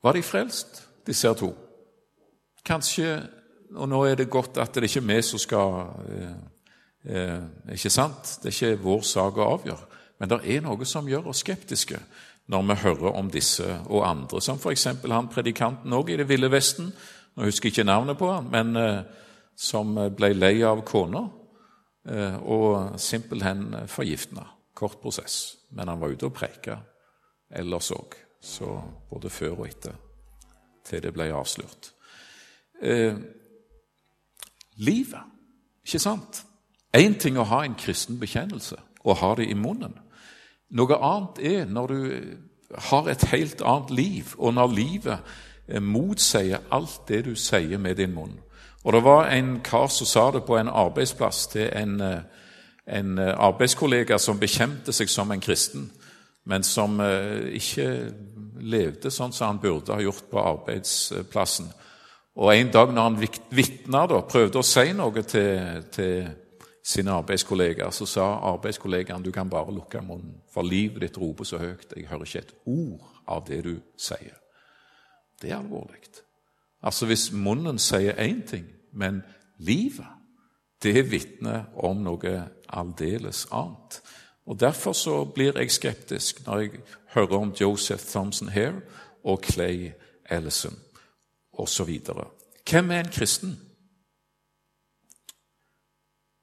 Var 0.00 0.16
de 0.16 0.22
frelst, 0.24 0.79
disse 1.06 1.28
her 1.28 1.36
to? 1.38 1.52
Kanskje 2.66 3.20
Og 3.76 3.86
nå 3.88 4.00
er 4.04 4.16
det 4.18 4.30
godt 4.30 4.58
at 4.58 4.74
det 4.74 4.88
ikke 4.88 4.98
er 4.98 5.06
vi 5.06 5.22
som 5.22 5.38
skal 5.38 5.74
eh, 6.10 6.32
eh, 7.06 7.44
Ikke 7.72 7.90
sant? 7.90 8.38
Det 8.42 8.50
er 8.50 8.56
ikke 8.56 8.82
vår 8.82 9.04
sak 9.06 9.38
å 9.38 9.46
avgjøre. 9.54 9.86
Men 10.18 10.28
det 10.28 10.40
er 10.44 10.64
noe 10.64 10.84
som 10.84 11.08
gjør 11.08 11.30
oss 11.30 11.44
skeptiske 11.44 12.00
når 12.50 12.66
vi 12.66 12.74
hører 12.82 13.14
om 13.14 13.30
disse 13.30 13.66
og 13.86 14.02
andre, 14.08 14.40
som 14.42 14.58
f.eks. 14.58 14.88
han 15.06 15.28
predikanten 15.30 15.92
òg 15.94 16.10
i 16.10 16.16
Det 16.18 16.26
ville 16.28 16.50
Vesten. 16.50 16.90
Nå 17.36 17.46
husker 17.46 17.68
jeg 17.68 17.76
ikke 17.76 17.86
navnet 17.86 18.18
på 18.18 18.26
han, 18.32 18.50
men 18.50 18.76
eh, 18.76 19.02
som 19.54 19.94
ble 20.16 20.32
lei 20.34 20.56
av 20.66 20.82
kona 20.82 21.28
eh, 22.10 22.36
og 22.42 22.98
simpelthen 22.98 23.86
forgiftna. 23.86 24.48
Kort 24.74 24.98
prosess. 25.02 25.56
Men 25.70 25.88
han 25.88 26.00
var 26.00 26.10
ute 26.10 26.26
og 26.26 26.34
preika 26.34 26.80
ellers 27.50 27.90
òg, 27.94 28.16
så 28.42 28.80
både 29.10 29.30
før 29.30 29.60
og 29.60 29.66
etter, 29.68 29.94
til 30.84 31.02
det 31.02 31.12
ble 31.14 31.30
avslørt. 31.34 31.92
Eh, 32.82 33.16
livet, 34.76 35.26
ikke 35.84 35.98
sant? 35.98 36.44
Én 36.96 37.18
ting 37.18 37.38
å 37.38 37.46
ha 37.46 37.64
en 37.64 37.76
kristen 37.78 38.18
bekjennelse 38.20 38.76
og 39.04 39.16
ha 39.20 39.34
det 39.38 39.48
i 39.50 39.54
munnen. 39.54 39.94
Noe 40.70 40.96
annet 40.96 41.38
er 41.42 41.64
når 41.70 41.86
du 41.86 42.00
har 42.78 43.08
et 43.08 43.24
helt 43.32 43.62
annet 43.62 43.90
liv, 43.90 44.34
og 44.38 44.54
når 44.54 44.74
livet 44.74 45.18
eh, 45.68 45.82
motsier 45.82 46.62
alt 46.70 47.08
det 47.08 47.24
du 47.24 47.34
sier 47.34 47.78
med 47.78 47.96
din 47.96 48.14
munn. 48.14 48.38
Og 48.84 48.92
Det 48.92 49.04
var 49.04 49.28
en 49.28 49.60
kar 49.60 49.86
som 49.86 50.06
sa 50.06 50.30
det 50.30 50.44
på 50.44 50.56
en 50.56 50.68
arbeidsplass 50.68 51.46
til 51.46 51.70
en, 51.72 52.00
eh, 52.00 52.22
en 52.86 53.18
eh, 53.18 53.34
arbeidskollega 53.36 54.18
som 54.18 54.40
bekjente 54.40 54.92
seg 54.92 55.08
som 55.08 55.30
en 55.30 55.40
kristen, 55.40 55.90
men 56.44 56.64
som 56.64 56.96
ikke 57.00 57.86
levde 58.60 59.10
sånn 59.12 59.32
som 59.32 59.52
han 59.52 59.60
burde 59.62 59.94
ha 59.94 60.02
gjort 60.02 60.30
på 60.30 60.40
arbeidsplassen. 60.40 61.68
Og 62.40 62.54
En 62.54 62.70
dag 62.72 62.92
når 62.92 63.02
han 63.02 63.18
vitna, 63.50 64.06
prøvde 64.06 64.60
å 64.60 64.64
si 64.64 64.92
noe 64.96 65.22
til, 65.22 65.84
til 65.92 66.30
sine 66.82 67.12
arbeidskollegaer, 67.20 67.90
så 67.90 68.06
sa 68.06 68.26
arbeidskollegaen 68.52 69.22
du 69.22 69.30
kan 69.32 69.50
bare 69.50 69.74
lukke 69.74 70.00
munnen, 70.00 70.40
for 70.52 70.62
livet 70.62 71.04
ditt 71.04 71.18
roper 71.20 71.44
så 71.44 71.60
høyt. 71.60 71.92
Jeg 71.96 72.08
hører 72.08 72.26
ikke 72.26 72.44
et 72.46 72.54
ord 72.64 73.10
av 73.28 73.44
det 73.48 73.60
du 73.66 73.74
sier. 74.00 74.38
Det 75.40 75.50
er 75.50 75.58
alvorlig. 75.60 76.00
Altså 76.82 77.06
Hvis 77.06 77.32
munnen 77.32 77.78
sier 77.78 78.16
én 78.16 78.40
ting, 78.46 78.64
men 78.92 79.22
livet, 79.58 80.08
det 80.82 81.10
vitner 81.10 81.68
om 81.76 82.00
noe 82.02 82.36
aldeles 82.72 83.46
annet. 83.52 84.00
Og 84.50 84.60
Derfor 84.60 84.92
så 84.92 85.24
blir 85.24 85.58
jeg 85.58 85.70
skeptisk 85.70 86.46
når 86.46 86.58
jeg 86.58 86.70
hører 87.14 87.36
om 87.38 87.52
Joseph 87.60 88.02
Thompson 88.02 88.48
Hare 88.48 88.80
og 89.24 89.44
Clay 89.44 89.90
Ellison 90.30 90.78
osv. 91.52 92.00
Hvem 92.70 92.90
er 92.90 93.00
en 93.00 93.12
kristen? 93.12 93.60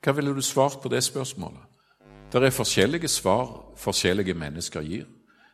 Hva 0.03 0.11
ville 0.15 0.35
du 0.35 0.41
svart 0.41 0.79
på 0.81 0.89
det 0.89 1.03
spørsmålet? 1.03 1.59
Det 2.31 2.43
er 2.43 2.49
forskjellige 2.49 3.07
svar 3.07 3.73
forskjellige 3.75 4.33
mennesker 4.33 4.81
gir. 4.81 5.03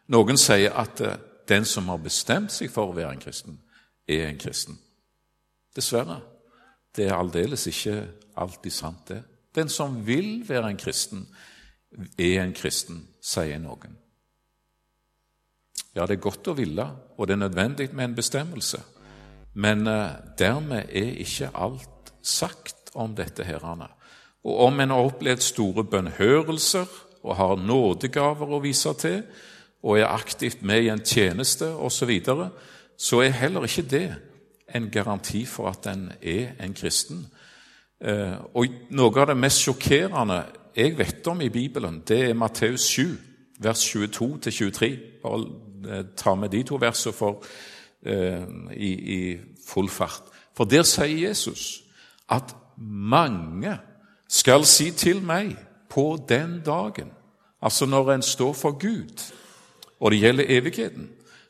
Noen 0.08 0.38
sier 0.38 0.76
at 0.78 1.02
eh, 1.02 1.18
den 1.50 1.66
som 1.66 1.90
har 1.90 1.98
bestemt 1.98 2.54
seg 2.54 2.70
for 2.70 2.92
å 2.92 2.96
være 2.96 3.16
en 3.16 3.24
kristen, 3.24 3.58
er 4.08 4.28
en 4.28 4.38
kristen. 4.38 4.78
Dessverre. 5.76 6.20
Det 6.96 7.08
er 7.08 7.18
aldeles 7.18 7.66
ikke 7.68 7.98
alltid 8.38 8.72
sant, 8.72 9.08
det. 9.10 9.24
Den 9.56 9.70
som 9.70 10.06
vil 10.06 10.44
være 10.48 10.70
en 10.70 10.78
kristen, 10.78 11.26
er 12.18 12.42
en 12.44 12.56
kristen, 12.56 13.04
sier 13.22 13.60
noen. 13.62 13.98
Ja, 15.94 16.08
det 16.08 16.18
er 16.18 16.26
godt 16.26 16.50
å 16.50 16.58
ville, 16.58 16.86
og 17.18 17.28
det 17.28 17.36
er 17.36 17.44
nødvendig 17.46 17.90
med 17.94 18.10
en 18.10 18.16
bestemmelse. 18.18 18.82
Men 19.54 19.88
eh, 19.88 20.16
dermed 20.40 20.90
er 20.90 21.20
ikke 21.22 21.52
alt 21.54 22.14
sagt 22.26 22.94
om 22.98 23.14
dette 23.16 23.46
herrene. 23.46 23.90
Og 24.44 24.66
om 24.68 24.80
en 24.80 24.94
har 24.96 25.08
opplevd 25.08 25.44
store 25.46 25.86
bønnhørelser 25.88 26.90
og 27.24 27.36
har 27.38 27.62
nådegaver 27.62 28.56
å 28.56 28.62
vise 28.64 28.94
til, 29.00 29.22
og 29.84 30.00
er 30.00 30.10
aktivt 30.10 30.64
med 30.64 30.86
i 30.86 30.90
en 30.92 31.04
tjeneste 31.04 31.68
osv., 31.76 31.98
så, 31.98 32.06
videre, 32.08 32.50
så 32.98 33.22
er 33.22 33.36
heller 33.36 33.68
ikke 33.68 33.88
det 33.90 34.08
en 34.76 34.90
garanti 34.92 35.46
for 35.46 35.70
at 35.70 35.88
en 35.92 36.12
er 36.22 36.56
en 36.64 36.74
kristen. 36.74 37.26
Eh, 38.02 38.36
og 38.56 38.68
Noe 38.96 39.22
av 39.22 39.30
det 39.32 39.38
mest 39.38 39.62
sjokkerende 39.64 40.42
jeg 40.76 40.98
vet 40.98 41.28
om 41.28 41.42
i 41.42 41.50
Bibelen, 41.50 42.02
det 42.08 42.30
er 42.30 42.34
Matteus 42.34 42.82
7, 42.82 43.18
vers 43.60 43.96
22-23. 43.96 44.90
Bare 45.24 45.46
eh, 45.90 46.06
ta 46.18 46.36
med 46.36 46.50
de 46.50 46.64
to 46.64 46.80
versene 46.82 47.14
for, 47.14 47.44
eh, 48.06 48.44
i, 48.74 48.92
i 49.18 49.38
full 49.68 49.90
fart. 49.90 50.24
For 50.58 50.70
der 50.70 50.84
sier 50.84 51.28
Jesus 51.28 51.84
at 52.30 52.56
mange 52.78 53.78
skal 54.30 54.66
si 54.66 54.92
til 54.92 55.22
meg 55.22 55.56
på 55.90 56.18
den 56.30 56.62
dagen, 56.66 57.12
altså 57.62 57.86
når 57.86 58.12
en 58.12 58.22
står 58.22 58.54
for 58.54 58.72
Gud, 58.80 59.34
og 60.00 60.12
det 60.12 60.20
gjelder 60.20 60.46
evigheten, 60.50 61.10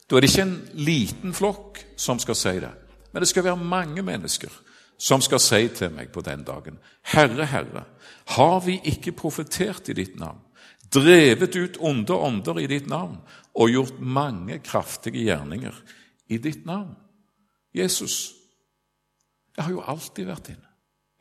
da 0.09 0.15
er 0.15 0.21
det 0.21 0.29
ikke 0.29 0.41
en 0.41 0.57
liten 0.73 1.33
flokk 1.33 1.79
som 1.97 2.19
skal 2.19 2.35
si 2.35 2.57
det, 2.59 2.71
men 3.13 3.21
det 3.21 3.29
skal 3.29 3.43
være 3.43 3.57
mange 3.57 4.01
mennesker 4.01 4.51
som 4.97 5.21
skal 5.21 5.39
si 5.39 5.67
til 5.75 5.91
meg 5.95 6.11
på 6.11 6.21
den 6.21 6.43
dagen, 6.43 6.77
Herre, 7.01 7.45
Herre, 7.45 7.85
har 8.25 8.59
vi 8.65 8.79
ikke 8.83 9.11
profetert 9.11 9.89
i 9.89 9.97
ditt 9.97 10.19
navn, 10.19 10.39
drevet 10.93 11.55
ut 11.55 11.79
onde 11.81 12.15
ånder 12.15 12.59
i 12.61 12.67
ditt 12.69 12.87
navn 12.87 13.17
og 13.53 13.71
gjort 13.73 13.99
mange 13.99 14.59
kraftige 14.63 15.25
gjerninger 15.25 15.75
i 16.29 16.37
ditt 16.37 16.65
navn? 16.65 16.95
Jesus, 17.73 18.33
jeg 19.57 19.65
har 19.65 19.71
jo 19.73 19.83
alltid 19.87 20.29
vært 20.29 20.53
inne. 20.53 20.69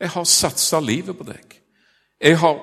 Jeg 0.01 0.13
har 0.13 0.29
satsa 0.29 0.81
livet 0.81 1.17
på 1.17 1.25
deg. 1.25 1.59
Jeg 2.21 2.39
har 2.39 2.61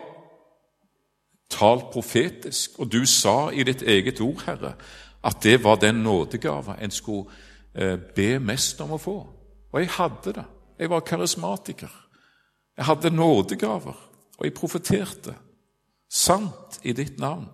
talt 1.50 1.90
profetisk, 1.94 2.80
og 2.80 2.92
du 2.92 3.06
sa 3.06 3.50
i 3.52 3.64
ditt 3.64 3.82
eget 3.82 4.22
ord, 4.22 4.44
Herre, 4.46 4.74
at 5.24 5.42
det 5.44 5.64
var 5.64 5.80
den 5.82 6.04
nådegava 6.04 6.78
en 6.80 6.92
skulle 6.92 7.32
eh, 7.76 7.98
be 8.16 8.40
mest 8.40 8.82
om 8.82 8.94
å 8.96 9.02
få. 9.02 9.18
Og 9.72 9.82
jeg 9.82 9.92
hadde 9.98 10.34
det. 10.40 10.46
Jeg 10.80 10.90
var 10.90 11.04
karismatiker. 11.06 11.92
Jeg 12.78 12.86
hadde 12.86 13.12
nådegaver, 13.12 13.98
og 14.40 14.46
jeg 14.48 14.56
profeterte 14.56 15.36
sant 16.10 16.80
i 16.88 16.94
ditt 16.96 17.20
navn. 17.20 17.50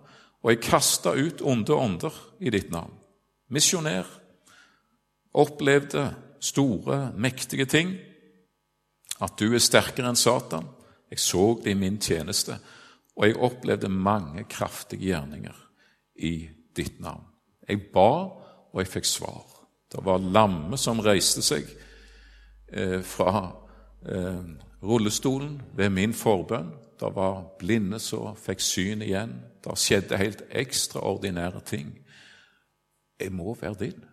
Og 0.45 0.51
jeg 0.53 0.61
kasta 0.61 1.15
ut 1.17 1.41
onde 1.41 1.73
ånder 1.73 2.13
i 2.39 2.51
ditt 2.53 2.69
navn. 2.69 2.93
Misjonær. 3.49 4.05
Opplevde 5.35 6.05
store, 6.39 7.09
mektige 7.17 7.65
ting 7.65 7.95
at 9.23 9.35
du 9.39 9.49
er 9.55 9.63
sterkere 9.63 10.11
enn 10.11 10.19
Satan. 10.19 10.67
Jeg 11.09 11.21
så 11.21 11.45
det 11.63 11.73
i 11.73 11.79
min 11.79 11.97
tjeneste, 12.01 12.57
og 13.15 13.27
jeg 13.27 13.39
opplevde 13.39 13.89
mange 13.89 14.43
kraftige 14.51 15.09
gjerninger 15.11 15.57
i 16.25 16.49
ditt 16.75 16.99
navn. 17.03 17.23
Jeg 17.67 17.87
ba, 17.93 18.09
og 18.71 18.81
jeg 18.81 18.91
fikk 18.91 19.07
svar. 19.09 19.43
Det 19.91 20.01
var 20.05 20.23
lamme 20.23 20.77
som 20.77 20.99
reiste 21.03 21.43
seg 21.45 21.67
eh, 22.73 22.99
fra 23.05 23.45
eh, 24.05 24.41
rullestolen 24.85 25.59
ved 25.75 25.89
min 25.89 26.13
forbønn. 26.13 26.71
Det 26.99 27.11
var 27.15 27.43
blinde 27.59 27.99
som 27.99 28.37
fikk 28.39 28.61
syn 28.63 29.01
igjen. 29.03 29.33
Det 29.63 29.75
skjedde 29.79 30.19
helt 30.21 30.43
ekstraordinære 30.49 31.61
ting. 31.65 31.91
Jeg 33.19 33.31
må 33.31 33.55
være 33.61 33.79
din. 33.79 34.03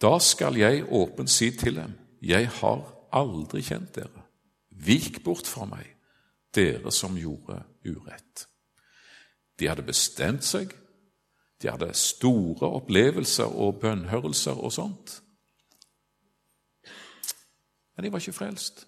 Da 0.00 0.18
skal 0.22 0.56
jeg 0.56 0.86
åpent 0.90 1.30
si 1.30 1.50
til 1.50 1.76
dem 1.76 1.94
jeg 2.22 2.48
har 2.48 2.82
aldri 3.14 3.62
kjent 3.62 3.94
dere. 3.94 4.24
Vik 4.70 5.22
bort 5.24 5.46
fra 5.46 5.66
meg, 5.70 5.86
dere 6.54 6.90
som 6.94 7.16
gjorde 7.18 7.60
urett. 7.86 8.46
De 9.58 9.68
hadde 9.70 9.86
bestemt 9.86 10.46
seg, 10.46 10.72
de 11.62 11.70
hadde 11.70 11.90
store 11.98 12.70
opplevelser 12.78 13.50
og 13.58 13.80
bønnhørelser 13.82 14.58
og 14.58 14.72
sånt. 14.74 15.18
Men 17.98 18.04
de 18.04 18.12
var 18.12 18.18
ikke 18.22 18.32
frelst. 18.32 18.84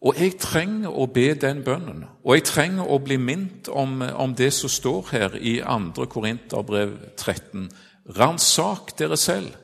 Og 0.00 0.18
jeg 0.20 0.34
trenger 0.40 0.92
å 0.92 1.06
be 1.08 1.30
den 1.40 1.62
bønnen, 1.64 2.02
og 2.20 2.34
jeg 2.36 2.44
trenger 2.44 2.84
å 2.84 2.98
bli 3.00 3.16
minnet 3.16 3.68
om, 3.72 4.02
om 4.02 4.34
det 4.36 4.50
som 4.52 4.68
står 4.68 5.08
her 5.12 5.38
i 5.40 5.54
2. 5.64 6.04
Korinterbrev 6.12 6.92
13. 7.16 7.70
Ransak 8.18 8.92
dere 8.98 9.16
selv 9.16 9.56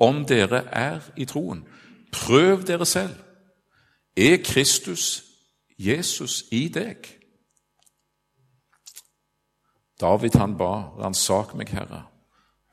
om 0.00 0.24
dere 0.24 0.62
er 0.72 1.04
i 1.20 1.28
troen. 1.28 1.66
Prøv 2.12 2.64
dere 2.64 2.88
selv. 2.88 3.12
Er 4.16 4.40
Kristus, 4.44 5.22
Jesus, 5.78 6.46
i 6.50 6.68
deg? 6.72 7.12
David 10.00 10.40
han 10.40 10.56
ba, 10.56 10.72
ransak 10.96 11.52
meg, 11.60 11.76
Herre. 11.76 12.06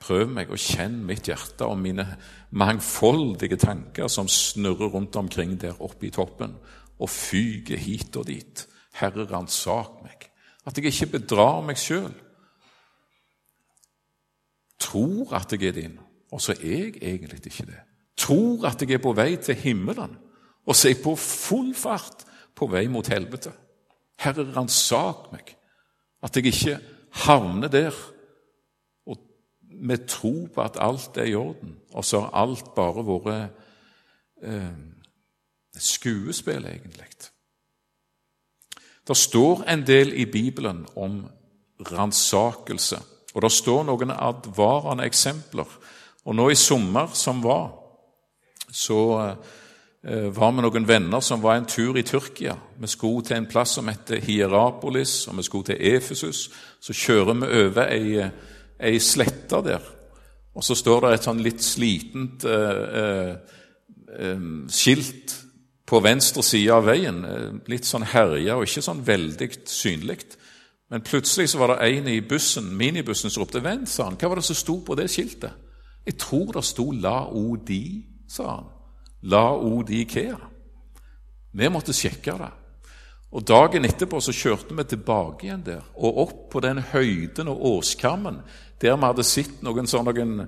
Prøv 0.02 0.30
meg 0.30 0.52
og 0.52 0.60
kjenn 0.60 1.00
mitt 1.08 1.30
hjerte 1.30 1.66
og 1.66 1.80
mine 1.80 2.06
mangfoldige 2.52 3.58
tanker 3.62 4.10
som 4.12 4.28
snurrer 4.28 4.92
rundt 4.94 5.16
omkring 5.16 5.56
der 5.62 5.82
oppe 5.82 6.10
i 6.10 6.14
toppen 6.14 6.58
og 7.00 7.10
fyker 7.12 7.80
hit 7.80 8.16
og 8.20 8.28
dit. 8.28 8.66
Herre, 8.96 9.26
ransak 9.30 10.02
meg. 10.04 10.30
At 10.66 10.78
jeg 10.78 10.92
ikke 10.92 11.20
bedrar 11.20 11.62
meg 11.66 11.80
sjøl. 11.80 12.14
tror 14.80 15.34
at 15.34 15.52
jeg 15.52 15.68
er 15.68 15.72
din, 15.72 16.00
og 16.32 16.42
så 16.42 16.54
er 16.54 16.92
jeg 16.92 16.98
egentlig 17.02 17.40
ikke 17.46 17.66
det. 17.66 17.80
Tror 18.18 18.68
at 18.68 18.82
jeg 18.82 18.96
er 18.96 19.02
på 19.02 19.14
vei 19.18 19.36
til 19.36 19.56
himmelen, 19.56 20.18
og 20.66 20.76
så 20.76 20.88
er 20.88 20.94
jeg 20.94 21.04
på 21.04 21.16
full 21.16 21.74
fart 21.76 22.26
på 22.56 22.68
vei 22.72 22.86
mot 22.88 23.08
helvete. 23.08 23.52
Herre, 24.20 24.46
ransak 24.56 25.32
meg, 25.32 25.56
at 26.24 26.36
jeg 26.36 26.46
ikke 26.52 26.78
havner 27.26 27.72
der 27.72 27.96
med 29.82 30.08
tro 30.08 30.48
på 30.54 30.62
at 30.62 30.78
alt 30.82 31.18
er 31.18 31.30
i 31.32 31.36
orden, 31.36 31.76
og 31.94 32.06
så 32.06 32.20
har 32.20 32.36
alt 32.44 32.74
bare 32.76 33.06
vært 33.06 33.50
eh, 34.44 34.72
skuespill, 35.78 36.66
egentlig. 36.66 37.08
Det 39.08 39.18
står 39.18 39.64
en 39.70 39.88
del 39.88 40.14
i 40.14 40.26
Bibelen 40.26 40.86
om 40.96 41.26
ransakelse, 41.92 42.98
og 43.34 43.42
det 43.42 43.52
står 43.52 43.84
noen 43.86 44.14
advarende 44.16 45.06
eksempler. 45.06 45.68
Og 46.26 46.36
nå 46.36 46.50
i 46.50 46.58
sommer 46.58 47.12
som 47.14 47.44
var, 47.44 47.68
så 48.72 49.00
eh, 50.04 50.30
var 50.34 50.56
vi 50.56 50.64
noen 50.64 50.88
venner 50.88 51.22
som 51.22 51.44
var 51.44 51.60
en 51.60 51.68
tur 51.70 52.00
i 52.00 52.04
Tyrkia. 52.04 52.56
Vi 52.82 52.88
skulle 52.88 53.26
til 53.28 53.38
en 53.38 53.50
plass 53.52 53.76
som 53.78 53.88
heter 53.92 54.24
Hierapolis, 54.24 55.28
og 55.28 55.38
vi 55.38 55.44
skulle 55.44 55.70
til 55.70 55.96
Efesus. 55.96 56.50
Så 56.80 56.94
kjører 56.94 57.34
vi 57.34 57.52
over 57.62 57.92
ei, 57.92 58.30
ei 58.80 59.00
slette 59.00 59.62
der, 59.64 59.84
og 60.56 60.64
så 60.64 60.76
står 60.76 61.06
det 61.06 61.14
et 61.16 61.28
sånn 61.28 61.44
litt 61.44 61.64
slitent 61.64 62.46
eh, 62.48 62.84
eh, 63.02 63.34
eh 64.16 64.46
skilt 64.72 65.36
på 65.86 66.00
venstre 66.02 66.44
side 66.44 66.74
av 66.74 66.88
veien. 66.88 67.24
Eh, 67.26 67.50
litt 67.72 67.86
sånn 67.86 68.08
herja 68.08 68.56
og 68.58 68.66
ikke 68.68 68.84
sånn 68.86 69.04
veldig 69.06 69.50
synlig. 69.70 70.22
Men 70.90 71.04
plutselig 71.06 71.50
så 71.52 71.60
var 71.60 71.74
det 71.74 71.90
en 71.90 72.08
i 72.08 72.22
bussen, 72.22 72.72
minibussen 72.78 73.30
som 73.30 73.44
ropte 73.44 73.60
'Vent', 73.60 73.90
sa 73.90 74.04
han. 74.04 74.18
Hva 74.18 74.30
var 74.30 74.36
det 74.36 74.46
som 74.46 74.56
sto 74.56 74.80
på 74.86 74.96
det 74.96 75.10
skiltet? 75.10 75.52
Jeg 76.06 76.18
tror 76.18 76.52
det 76.54 76.64
sto 76.64 76.92
'La-o-di', 76.92 78.06
sa 78.30 78.56
han. 78.56 78.66
La-o-di-kea. 79.22 80.38
Vi 81.54 81.70
måtte 81.70 81.94
sjekke 81.94 82.38
det. 82.38 82.52
Og 83.36 83.44
Dagen 83.48 83.86
etterpå 83.86 84.22
så 84.22 84.32
kjørte 84.32 84.76
vi 84.78 84.84
tilbake 84.84 85.48
igjen 85.48 85.64
der, 85.66 85.82
og 85.96 86.18
opp 86.18 86.52
på 86.52 86.62
den 86.64 86.78
høyden 86.78 87.50
og 87.52 87.66
åskammen 87.66 88.38
der 88.82 88.96
vi 88.96 89.06
hadde 89.06 89.24
sett 89.24 89.62
noen 89.64 89.88
sånne 89.88 90.14
noen, 90.14 90.40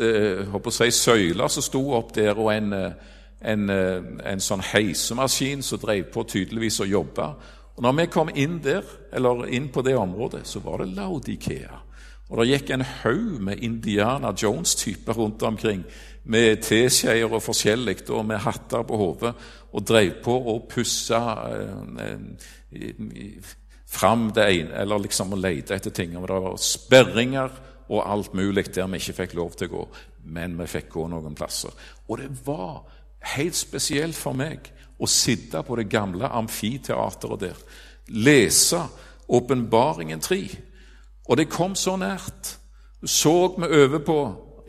eh, 0.00 0.70
si, 0.70 0.90
søyler 0.90 1.48
som 1.48 1.62
sto 1.62 1.82
opp 1.98 2.14
der, 2.14 2.38
og 2.38 2.52
en, 2.54 2.72
eh, 2.72 2.92
en, 3.40 3.70
eh, 3.70 4.02
en 4.32 4.40
sånn 4.40 4.62
heisemaskin 4.72 5.62
som 5.62 5.78
drev 5.78 6.12
på 6.12 6.24
tydeligvis 6.24 6.80
og 6.80 6.88
jobba. 6.88 7.34
Og 7.76 7.82
når 7.82 7.92
vi 7.92 8.06
kom 8.06 8.30
inn 8.34 8.58
der, 8.62 8.82
eller 9.12 9.46
inn 9.46 9.68
på 9.68 9.82
det 9.82 9.96
området, 9.96 10.46
så 10.46 10.60
var 10.60 10.78
det 10.78 10.94
Laudikea. 10.96 11.80
Og 12.30 12.38
det 12.38 12.46
gikk 12.46 12.70
en 12.70 12.84
haug 13.02 13.40
med 13.40 13.58
Indiana 13.58 14.32
Jones-typer 14.42 15.12
rundt 15.12 15.42
omkring 15.42 15.84
med 16.24 16.62
teskjeer 16.62 17.32
og 17.32 17.42
forskjellig 17.42 18.04
og 18.10 18.26
med 18.26 18.38
hatter 18.44 18.84
på 18.86 18.96
hodet 18.96 19.32
og 19.72 19.86
drev 19.86 20.20
på 20.22 20.36
og 20.52 20.68
pussa 20.70 21.20
eh, 21.50 22.10
eh, 22.72 23.54
fram 23.90 24.30
det 24.34 24.46
ene, 24.46 24.74
eller 24.82 25.02
liksom 25.02 25.34
å 25.34 25.40
lete 25.40 25.74
etter 25.74 25.94
ting. 25.94 26.14
Og 26.18 26.28
det 26.30 26.38
var 26.44 26.62
sperringer 26.62 27.50
og 27.90 28.04
alt 28.06 28.34
mulig 28.38 28.68
der 28.70 28.86
vi 28.86 29.00
ikke 29.02 29.18
fikk 29.24 29.36
lov 29.38 29.56
til 29.58 29.70
å 29.70 29.74
gå, 29.74 29.84
men 30.30 30.54
vi 30.60 30.68
fikk 30.70 30.92
gå 30.94 31.06
noen 31.10 31.34
plasser. 31.34 31.74
Og 32.08 32.20
det 32.22 32.30
var 32.46 32.84
helt 33.34 33.58
spesielt 33.58 34.16
for 34.16 34.36
meg 34.36 34.70
å 35.00 35.08
sitte 35.10 35.62
på 35.66 35.78
det 35.80 35.88
gamle 35.90 36.28
amfiteateret 36.28 37.42
der, 37.42 37.62
lese 38.10 38.84
Åpenbaringen 39.30 40.20
3. 40.20 40.40
Og 41.30 41.36
det 41.38 41.50
kom 41.50 41.76
så 41.78 41.94
nært. 41.98 42.56
Så 43.06 43.32
vi 43.54 43.68
over 43.70 44.00
på 44.02 44.16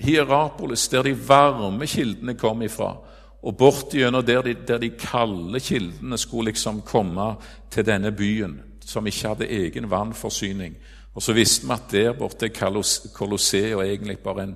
Hierapolis, 0.02 0.88
der 0.90 1.06
de 1.06 1.16
varme 1.28 1.88
kildene 1.90 2.36
kom 2.38 2.62
ifra, 2.62 2.94
og 3.42 3.58
bortigjennom 3.58 4.26
der, 4.26 4.46
de, 4.46 4.54
der 4.68 4.82
de 4.82 4.92
kalde 4.98 5.60
kildene 5.60 6.18
skulle 6.22 6.52
liksom 6.52 6.84
komme 6.86 7.34
til 7.74 7.86
denne 7.86 8.12
byen, 8.14 8.60
som 8.86 9.08
ikke 9.08 9.34
hadde 9.34 9.50
egen 9.50 9.90
vannforsyning. 9.90 10.76
Og 11.14 11.24
så 11.24 11.36
visste 11.36 11.68
vi 11.68 11.76
at 11.76 11.92
der 11.92 12.14
borte 12.18 12.48
er 12.48 12.84
Colosseum 13.14 13.82
egentlig 13.82 14.20
bare 14.20 14.44
en, 14.44 14.56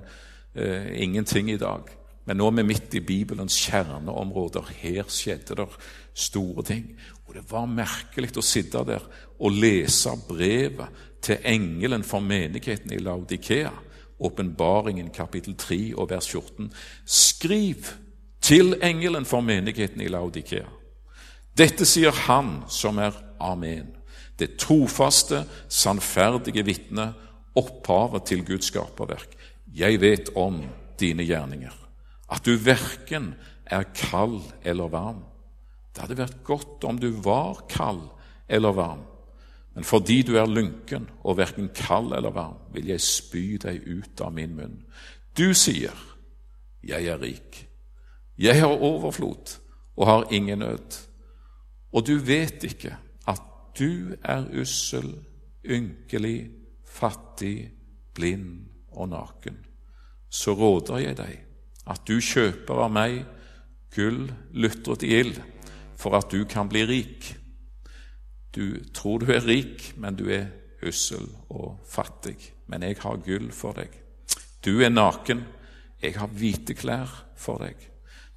eh, 0.54 1.02
ingenting 1.02 1.50
i 1.50 1.56
dag. 1.56 1.82
Men 2.26 2.36
nå 2.36 2.46
er 2.46 2.56
vi 2.56 2.62
midt 2.62 2.94
i 2.94 3.00
Bibelens 3.00 3.56
kjerneområder. 3.68 4.72
Her 4.82 5.04
skjedde 5.08 5.56
det 5.56 5.68
store 6.14 6.62
ting. 6.62 6.96
Og 7.26 7.34
det 7.34 7.44
var 7.50 7.66
merkelig 7.66 8.36
å 8.36 8.42
sitte 8.42 8.84
der 8.84 9.02
og 9.38 9.52
lese 9.52 10.10
brevet 10.28 10.88
til 11.22 11.38
engelen 11.44 12.04
for 12.04 12.20
menigheten 12.20 12.92
i 12.92 12.98
Laudikea. 12.98 13.72
Åpenbaringen 14.18 15.10
kapittel 15.10 15.54
3 15.54 15.94
og 15.94 16.10
vers 16.10 16.28
14. 16.28 16.72
Skriv 17.04 17.92
til 18.40 18.76
engelen 18.82 19.24
for 19.24 19.40
menigheten 19.40 20.00
i 20.00 20.08
Laudikea. 20.08 20.66
Dette 21.56 21.84
sier 21.88 22.12
Han 22.26 22.64
som 22.68 22.98
er 22.98 23.14
Amen, 23.40 23.95
det 24.38 24.56
trofaste, 24.60 25.44
sannferdige 25.68 26.64
vitne, 26.66 27.12
opphavet 27.56 28.26
til 28.28 28.44
Guds 28.44 28.68
skaperverk. 28.68 29.36
Jeg 29.76 30.00
vet 30.00 30.30
om 30.36 30.60
dine 31.00 31.24
gjerninger 31.24 31.74
at 32.32 32.44
du 32.44 32.56
verken 32.58 33.34
er 33.66 33.86
kald 33.94 34.42
eller 34.64 34.90
varm. 34.92 35.22
Det 35.94 36.04
hadde 36.04 36.18
vært 36.18 36.42
godt 36.44 36.84
om 36.84 36.98
du 37.00 37.10
var 37.24 37.62
kald 37.70 38.02
eller 38.48 38.74
varm, 38.76 39.04
men 39.74 39.84
fordi 39.84 40.22
du 40.22 40.36
er 40.40 40.48
lunken 40.48 41.08
og 41.24 41.38
verken 41.38 41.70
kald 41.74 42.12
eller 42.16 42.34
varm, 42.34 42.58
vil 42.72 42.88
jeg 42.92 43.04
spy 43.04 43.56
deg 43.62 43.84
ut 43.84 44.20
av 44.24 44.32
min 44.32 44.54
munn. 44.56 44.78
Du 45.36 45.54
sier, 45.54 45.92
'Jeg 46.82 47.06
er 47.06 47.20
rik', 47.20 47.68
'Jeg 48.38 48.60
har 48.60 48.82
overflod 48.82 49.58
og 49.96 50.06
har 50.06 50.24
ingen 50.30 50.58
nød', 50.58 51.08
og 51.92 52.06
du 52.06 52.18
vet 52.18 52.64
ikke 52.64 52.96
du 53.78 54.16
er 54.24 54.46
ussel, 54.60 55.10
ynkelig, 55.64 56.50
fattig, 56.86 57.70
blind 58.14 58.66
og 58.96 59.08
naken. 59.08 59.58
Så 60.30 60.54
råder 60.54 61.02
jeg 61.04 61.16
deg 61.18 61.34
at 61.86 62.06
du 62.08 62.18
kjøper 62.18 62.82
av 62.86 62.92
meg 62.92 63.20
gull 63.94 64.26
lutret 64.56 65.04
i 65.06 65.12
ild, 65.20 65.40
for 65.96 66.16
at 66.18 66.30
du 66.32 66.44
kan 66.48 66.68
bli 66.68 66.84
rik. 66.88 67.28
Du 68.54 68.80
tror 68.94 69.22
du 69.22 69.32
er 69.32 69.44
rik, 69.46 69.92
men 69.96 70.16
du 70.16 70.26
er 70.32 70.48
ussel 70.86 71.28
og 71.48 71.80
fattig. 71.88 72.36
Men 72.66 72.82
jeg 72.82 72.98
har 73.00 73.22
gull 73.24 73.50
for 73.52 73.76
deg. 73.76 73.92
Du 74.64 74.80
er 74.82 74.90
naken, 74.90 75.44
jeg 76.02 76.16
har 76.18 76.32
hvite 76.32 76.74
klær 76.74 77.12
for 77.38 77.62
deg. 77.62 77.76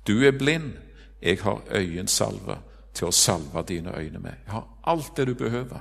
Du 0.08 0.21
er 0.23 0.38
blind, 0.38 0.73
jeg 1.21 1.41
har 1.41 1.63
øyensalve 1.75 2.60
til 2.99 3.07
å 3.07 3.15
salve 3.15 3.63
dine 3.67 3.95
øyne 3.95 4.19
med. 4.19 4.43
Jeg 4.45 4.53
har 4.53 4.67
alt 4.91 5.15
det 5.17 5.27
du 5.27 5.33
behøver. 5.39 5.79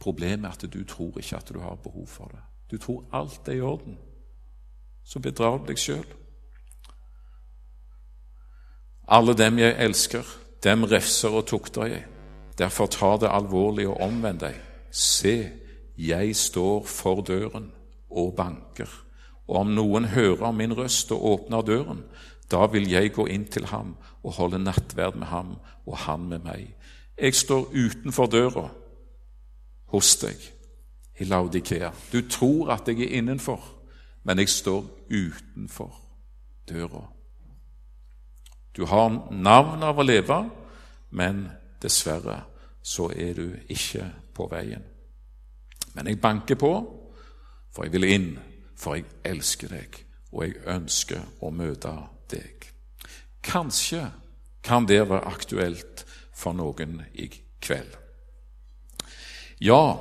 Problemet 0.00 0.48
er 0.48 0.56
at 0.56 0.72
du 0.72 0.84
tror 0.88 1.18
ikke 1.20 1.36
at 1.36 1.52
du 1.52 1.60
har 1.60 1.76
behov 1.84 2.06
for 2.08 2.32
det. 2.32 2.40
Du 2.70 2.78
tror 2.78 3.04
alt 3.12 3.48
er 3.48 3.52
i 3.52 3.60
orden. 3.60 3.98
Så 5.04 5.20
bedrar 5.20 5.58
du 5.58 5.68
deg 5.68 5.78
sjøl. 5.78 6.06
Alle 9.08 9.34
dem 9.36 9.58
jeg 9.58 9.76
elsker, 9.78 10.24
dem 10.64 10.84
refser 10.88 11.34
og 11.36 11.46
tukter 11.46 11.90
jeg. 11.90 12.06
Derfor 12.58 12.86
ta 12.86 13.16
det 13.20 13.28
alvorlig 13.28 13.88
og 13.88 14.00
omvend 14.00 14.40
deg. 14.40 14.56
Se, 14.90 15.36
jeg 15.98 16.36
står 16.36 16.86
for 16.88 17.20
døren 17.20 17.68
og 18.10 18.34
banker. 18.36 18.88
Og 19.48 19.56
om 19.60 19.74
noen 19.74 20.08
hører 20.14 20.52
min 20.56 20.72
røst 20.76 21.12
og 21.12 21.24
åpner 21.32 21.62
døren, 21.66 22.04
da 22.50 22.66
vil 22.66 22.88
jeg 22.90 23.12
gå 23.12 23.26
inn 23.26 23.44
til 23.50 23.66
ham 23.66 23.96
og 24.22 24.32
holde 24.32 24.58
nattverd 24.62 25.16
med 25.18 25.26
ham 25.26 25.56
og 25.86 25.96
han 26.06 26.28
med 26.28 26.44
meg. 26.46 26.74
Jeg 27.18 27.34
står 27.34 27.70
utenfor 27.74 28.26
døra 28.26 28.68
hos 29.92 30.16
deg 30.16 30.38
i 31.20 31.24
Laudikea. 31.24 31.90
Du 32.12 32.22
tror 32.28 32.72
at 32.72 32.88
jeg 32.88 33.00
er 33.00 33.18
innenfor, 33.18 33.60
men 34.24 34.38
jeg 34.38 34.48
står 34.48 34.86
utenfor 35.10 36.00
døra. 36.68 37.04
Du 38.76 38.86
har 38.86 39.10
navn 39.30 39.82
av 39.82 39.98
å 39.98 40.06
leve, 40.06 40.38
men 41.10 41.44
dessverre 41.82 42.38
så 42.82 43.10
er 43.12 43.34
du 43.36 43.46
ikke 43.68 44.06
på 44.34 44.48
veien. 44.48 44.82
Men 45.92 46.08
jeg 46.08 46.20
banker 46.20 46.56
på, 46.56 46.72
for 47.72 47.84
jeg 47.84 47.92
vil 47.92 48.08
inn, 48.08 48.30
for 48.76 48.96
jeg 48.96 49.04
elsker 49.28 49.76
deg, 49.76 49.98
og 50.32 50.46
jeg 50.46 50.62
ønsker 50.72 51.44
å 51.44 51.52
møte 51.52 51.92
deg. 52.32 52.71
Kanskje 53.42 54.06
kan 54.62 54.86
det 54.86 55.02
være 55.08 55.26
aktuelt 55.26 56.04
for 56.34 56.54
noen 56.54 57.00
i 57.14 57.28
kveld. 57.62 57.98
Ja, 59.62 59.96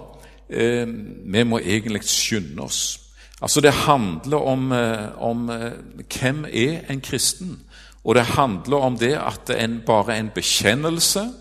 eh, 0.50 0.88
vi 0.88 1.44
må 1.44 1.60
egentlig 1.60 2.04
skynde 2.10 2.64
oss. 2.64 3.00
Altså, 3.42 3.62
det 3.62 3.74
handler 3.74 4.38
om, 4.38 4.72
eh, 4.72 5.22
om 5.22 5.50
eh, 5.50 5.74
hvem 6.06 6.46
er 6.46 6.86
en 6.90 7.02
kristen 7.02 7.60
og 8.04 8.16
det 8.16 8.26
handler 8.26 8.78
om 8.78 8.98
det 8.98 9.14
at 9.18 9.50
en, 9.64 9.82
bare 9.86 10.18
en 10.18 10.30
bekjennelse, 10.36 11.34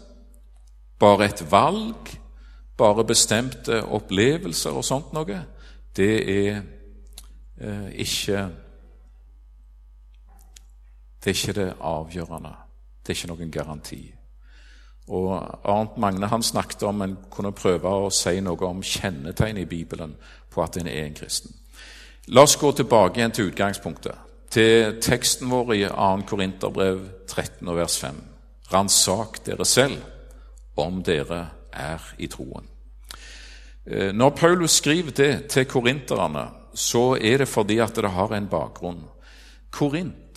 bare 0.98 1.24
et 1.24 1.44
valg, 1.50 2.10
bare 2.76 3.04
bestemte 3.04 3.82
opplevelser 3.84 4.76
og 4.76 4.84
sånt 4.84 5.14
noe, 5.16 5.40
det 5.96 6.16
er 6.28 6.60
eh, 7.60 7.88
ikke 8.04 8.48
Det 11.20 11.30
er 11.30 11.36
ikke 11.36 11.60
det 11.60 11.72
avgjørende. 11.80 12.54
Det 13.02 13.12
er 13.12 13.18
ikke 13.18 13.32
noen 13.32 13.52
garanti. 13.52 14.00
Og 15.10 15.32
Arnt 15.68 15.96
Magne 15.98 16.28
han 16.30 16.42
snakket 16.42 16.82
om 16.86 17.02
en 17.02 17.16
kunne 17.30 17.52
prøve 17.56 17.88
å 17.88 18.10
si 18.14 18.38
noe 18.40 18.66
om 18.68 18.82
kjennetegn 18.82 19.58
i 19.58 19.68
Bibelen 19.68 20.14
på 20.50 20.62
at 20.62 20.78
en 20.78 20.88
er 20.88 21.04
en 21.04 21.16
kristen. 21.18 21.54
La 22.30 22.44
oss 22.46 22.56
gå 22.56 22.70
tilbake 22.72 23.18
igjen 23.18 23.32
til 23.34 23.50
utgangspunktet, 23.50 24.14
til 24.50 25.00
teksten 25.02 25.50
vår 25.50 25.72
i 25.74 25.84
2. 25.88 26.10
Korinterbrev 26.30 27.00
13 27.26 27.68
og 27.68 27.78
vers 27.80 27.96
5. 27.98 28.20
Ransak 28.70 29.40
dere 29.46 29.66
selv 29.66 29.98
om 30.78 31.02
dere 31.02 31.40
er 31.72 32.04
i 32.18 32.28
troen. 32.30 32.68
Eh, 33.86 34.12
når 34.14 34.30
Paulus 34.30 34.78
skriver 34.78 35.10
det 35.10 35.32
til 35.50 35.66
korinterne, 35.66 36.46
så 36.74 37.16
er 37.18 37.42
det 37.42 37.48
fordi 37.48 37.80
at 37.82 37.96
det 37.96 38.10
har 38.10 38.34
en 38.36 38.46
bakgrunn. 38.48 39.02
Korint 39.70 40.29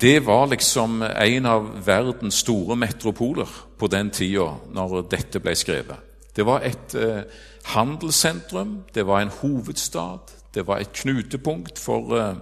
det 0.00 0.20
var 0.26 0.46
liksom 0.46 1.02
en 1.02 1.46
av 1.46 1.66
verdens 1.86 2.40
store 2.42 2.76
metropoler 2.76 3.48
på 3.78 3.88
den 3.92 4.10
tida 4.10 4.48
når 4.72 5.02
dette 5.12 5.40
ble 5.42 5.54
skrevet. 5.58 5.98
Det 6.32 6.46
var 6.48 6.64
et 6.64 6.94
eh, 6.96 7.26
handelssentrum, 7.74 8.84
det 8.94 9.04
var 9.06 9.20
en 9.20 9.34
hovedstad, 9.42 10.32
det 10.54 10.64
var 10.66 10.80
et 10.80 10.94
knutepunkt 10.96 11.78
for 11.78 12.16
eh, 12.16 12.40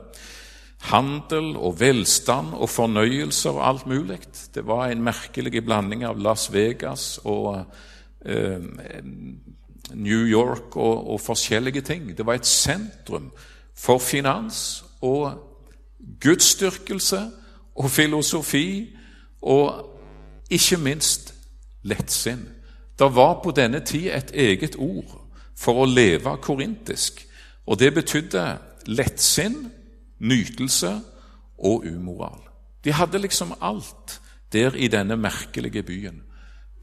handel 0.93 1.57
og 1.57 1.81
velstand 1.81 2.55
og 2.55 2.71
fornøyelser 2.71 3.51
og 3.51 3.67
alt 3.67 3.87
mulig. 3.91 4.21
Det 4.55 4.63
var 4.67 4.87
en 4.89 5.03
merkelig 5.03 5.65
blanding 5.65 6.07
av 6.07 6.23
Las 6.23 6.53
Vegas 6.55 7.19
og 7.25 7.65
eh, 8.25 8.63
New 9.91 10.23
York 10.27 10.77
og, 10.77 11.11
og 11.11 11.21
forskjellige 11.21 11.83
ting. 11.83 12.17
Det 12.17 12.27
var 12.27 12.39
et 12.39 12.47
sentrum 12.47 13.33
for 13.75 13.99
finans 13.99 14.85
og 15.03 15.35
gudsdyrkelse 16.23 17.27
og 17.81 17.91
filosofi 17.91 18.91
og 19.43 19.87
ikke 20.51 20.77
minst 20.77 21.35
lettsinn. 21.83 22.43
Det 22.99 23.09
var 23.15 23.41
på 23.43 23.53
denne 23.57 23.81
tid 23.81 24.11
et 24.13 24.33
eget 24.35 24.77
ord 24.77 25.17
for 25.57 25.81
å 25.81 25.89
leve 25.89 26.37
korintisk, 26.45 27.23
og 27.67 27.79
det 27.81 27.95
betydde 27.97 28.45
lettsinn, 28.89 29.71
nytelse 30.21 30.93
og 31.59 31.87
umoral. 31.89 32.41
De 32.85 32.93
hadde 32.93 33.21
liksom 33.21 33.55
alt 33.61 34.21
der 34.53 34.77
i 34.77 34.89
denne 34.89 35.17
merkelige 35.17 35.83
byen. 35.83 36.23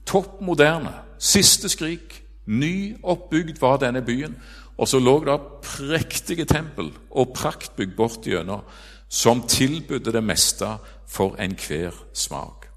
Topp 0.05 0.41
moderne, 0.41 0.93
siste 1.19 1.69
skrik, 1.69 2.23
ny 2.47 2.95
oppbygd 3.03 3.59
var 3.61 3.81
denne 3.81 4.01
byen. 4.01 4.37
Og 4.77 4.87
så 4.87 4.99
lå 5.01 5.17
det 5.25 5.37
prektige 5.65 6.45
tempel 6.45 6.91
og 7.09 7.33
praktbygg 7.33 7.95
bortigjennom 7.97 8.61
som 9.09 9.41
tilbudde 9.47 10.11
det 10.11 10.23
meste 10.23 10.67
for 11.07 11.35
enhver 11.39 11.95
smak. 12.13 12.67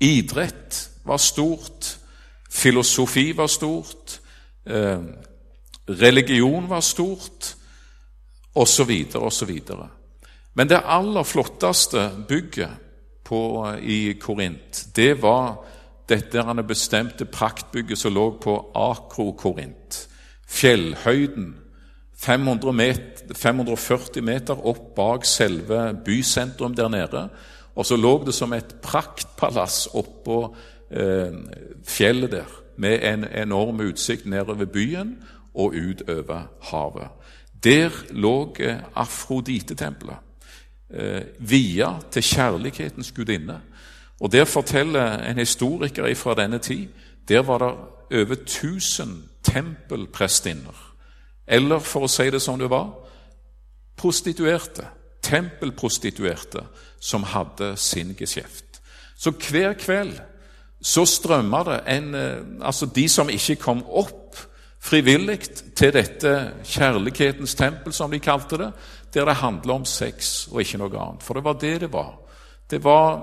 Idrett 0.00 0.90
var 1.04 1.16
stort, 1.16 1.98
filosofi 2.50 3.32
var 3.36 3.46
stort, 3.46 4.20
eh, 4.66 5.00
religion 5.88 6.68
var 6.68 6.80
stort, 6.80 7.54
osv., 8.54 8.90
osv. 9.14 9.60
Men 10.54 10.68
det 10.68 10.82
aller 10.84 11.22
flotteste 11.22 12.10
bygget 12.28 12.70
på, 13.24 13.74
i 13.82 14.12
Korint, 14.20 14.86
det 14.96 15.22
var 15.22 15.64
dette 16.08 16.62
bestemte 16.62 17.24
praktbygget 17.24 17.98
som 17.98 18.14
lå 18.14 18.30
på 18.40 18.70
Akro-Korint. 18.74 20.08
Fjellhøyden 20.48 21.54
500 22.16 22.72
meter, 22.72 23.34
540 23.34 24.24
meter 24.24 24.66
opp 24.66 24.94
bak 24.96 25.24
selve 25.24 25.94
bysentrum 26.04 26.74
der 26.74 26.88
nede. 26.88 27.28
Og 27.76 27.86
så 27.86 27.96
lå 27.96 28.24
det 28.24 28.34
som 28.34 28.52
et 28.52 28.76
praktpalass 28.82 29.86
oppå 29.94 30.56
eh, 30.90 31.34
fjellet 31.84 32.32
der, 32.32 32.52
med 32.76 33.04
en 33.04 33.24
enorm 33.24 33.80
utsikt 33.80 34.26
nedover 34.26 34.64
byen 34.64 35.16
og 35.54 35.74
utover 35.76 36.48
havet. 36.70 37.08
Der 37.64 37.90
lå 38.10 38.54
eh, 38.60 38.80
Afrodite-tempelet, 38.94 40.16
eh, 40.90 41.22
via 41.38 41.98
til 42.10 42.22
kjærlighetens 42.22 43.12
gudinne. 43.12 43.60
Og 44.20 44.32
Der 44.32 44.44
forteller 44.44 45.18
en 45.18 45.38
historiker 45.38 46.14
fra 46.14 46.34
denne 46.34 46.58
tid 46.58 46.88
der 47.28 47.42
var 47.42 47.58
det 47.58 47.74
over 48.20 48.34
1000 48.34 49.22
tempelprestinner 49.42 50.85
eller 51.46 51.78
for 51.78 52.06
å 52.06 52.10
si 52.10 52.30
det 52.30 52.42
som 52.42 52.58
det 52.58 52.70
var 52.70 52.90
prostituerte, 53.96 54.86
tempelprostituerte, 55.22 56.64
som 57.00 57.22
hadde 57.22 57.76
sin 57.76 58.14
geskjeft. 58.18 58.80
Så 59.16 59.32
hver 59.32 59.76
kveld 59.80 60.18
så 60.82 61.06
strømmer 61.08 61.64
det 61.64 61.78
en 61.88 62.14
eh, 62.14 62.66
Altså 62.68 62.86
de 62.86 63.08
som 63.08 63.30
ikke 63.32 63.56
kom 63.56 63.80
opp 63.88 64.36
frivillig 64.86 65.40
til 65.74 65.92
dette 65.92 66.32
kjærlighetens 66.64 67.54
tempel, 67.54 67.92
som 67.92 68.10
de 68.10 68.20
kalte 68.22 68.58
det, 68.60 68.70
der 69.14 69.24
det 69.24 69.40
handler 69.40 69.80
om 69.80 69.84
sex 69.84 70.48
og 70.52 70.60
ikke 70.60 70.78
noe 70.78 71.00
annet. 71.00 71.24
For 71.24 71.34
det 71.34 71.44
var 71.44 71.58
det 71.60 71.80
det 71.80 71.92
var. 71.92 72.12
Det 72.70 72.84
var 72.84 73.22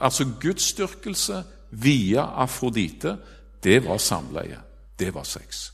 altså 0.00 0.26
gudsdyrkelse 0.40 1.42
via 1.70 2.24
Afrodite. 2.42 3.16
Det 3.62 3.84
var 3.84 3.98
samleie. 3.98 4.58
Det 4.98 5.14
var 5.14 5.24
sex. 5.24 5.72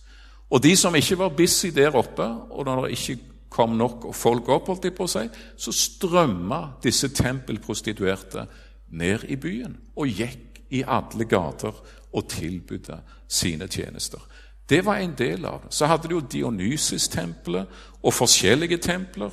Og 0.55 0.63
de 0.63 0.77
som 0.79 0.95
ikke 0.95 1.19
var 1.19 1.35
busy 1.35 1.73
der 1.75 1.97
oppe, 1.99 2.25
og 2.25 2.65
når 2.65 2.85
det 2.85 2.99
ikke 2.99 3.19
kom 3.51 3.75
nok 3.79 4.09
folk 4.15 4.49
opp, 4.55 4.71
holdt 4.71 4.87
de 4.87 4.93
på 4.95 5.07
å 5.07 5.11
så 5.11 5.75
strømma 5.75 6.61
disse 6.83 7.11
tempelprostituerte 7.15 8.47
ned 8.95 9.27
i 9.31 9.39
byen 9.41 9.75
og 9.99 10.11
gikk 10.11 10.63
i 10.75 10.83
alle 10.87 11.27
gater 11.31 11.75
og 12.15 12.29
tilbudte 12.31 13.01
sine 13.31 13.69
tjenester. 13.71 14.23
Det 14.69 14.81
var 14.85 15.03
en 15.03 15.15
del 15.19 15.45
av 15.45 15.65
det. 15.65 15.75
Så 15.75 15.87
hadde 15.91 16.09
du 16.09 16.21
Dionysus-tempelet 16.21 17.83
og 18.03 18.15
forskjellige 18.15 18.79
templer, 18.83 19.31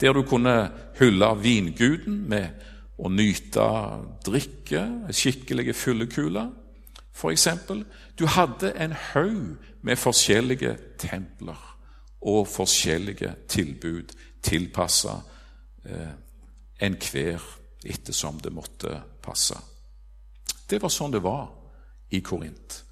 der 0.00 0.14
du 0.14 0.22
kunne 0.22 0.70
hylle 1.00 1.32
vinguden 1.42 2.20
med 2.30 2.68
å 2.98 3.10
nyte 3.10 3.66
drikke, 4.26 4.84
skikkelige 5.10 5.74
fyllekuler, 5.74 6.52
f.eks. 7.18 7.48
Du 8.18 8.26
hadde 8.30 8.70
en 8.78 8.94
haug 9.12 9.56
med 9.88 9.96
forskjellige 9.96 10.74
templer 11.00 11.60
og 12.28 12.48
forskjellige 12.50 13.30
tilbud 13.48 14.12
tilpassa 14.44 15.14
eh, 15.84 16.10
enhver 16.84 17.44
ettersom 17.88 18.40
det 18.42 18.52
måtte 18.52 18.92
passe. 19.24 19.56
Det 20.68 20.80
var 20.82 20.92
sånn 20.92 21.14
det 21.14 21.22
var 21.24 21.46
i 22.12 22.20
Korint. 22.20 22.82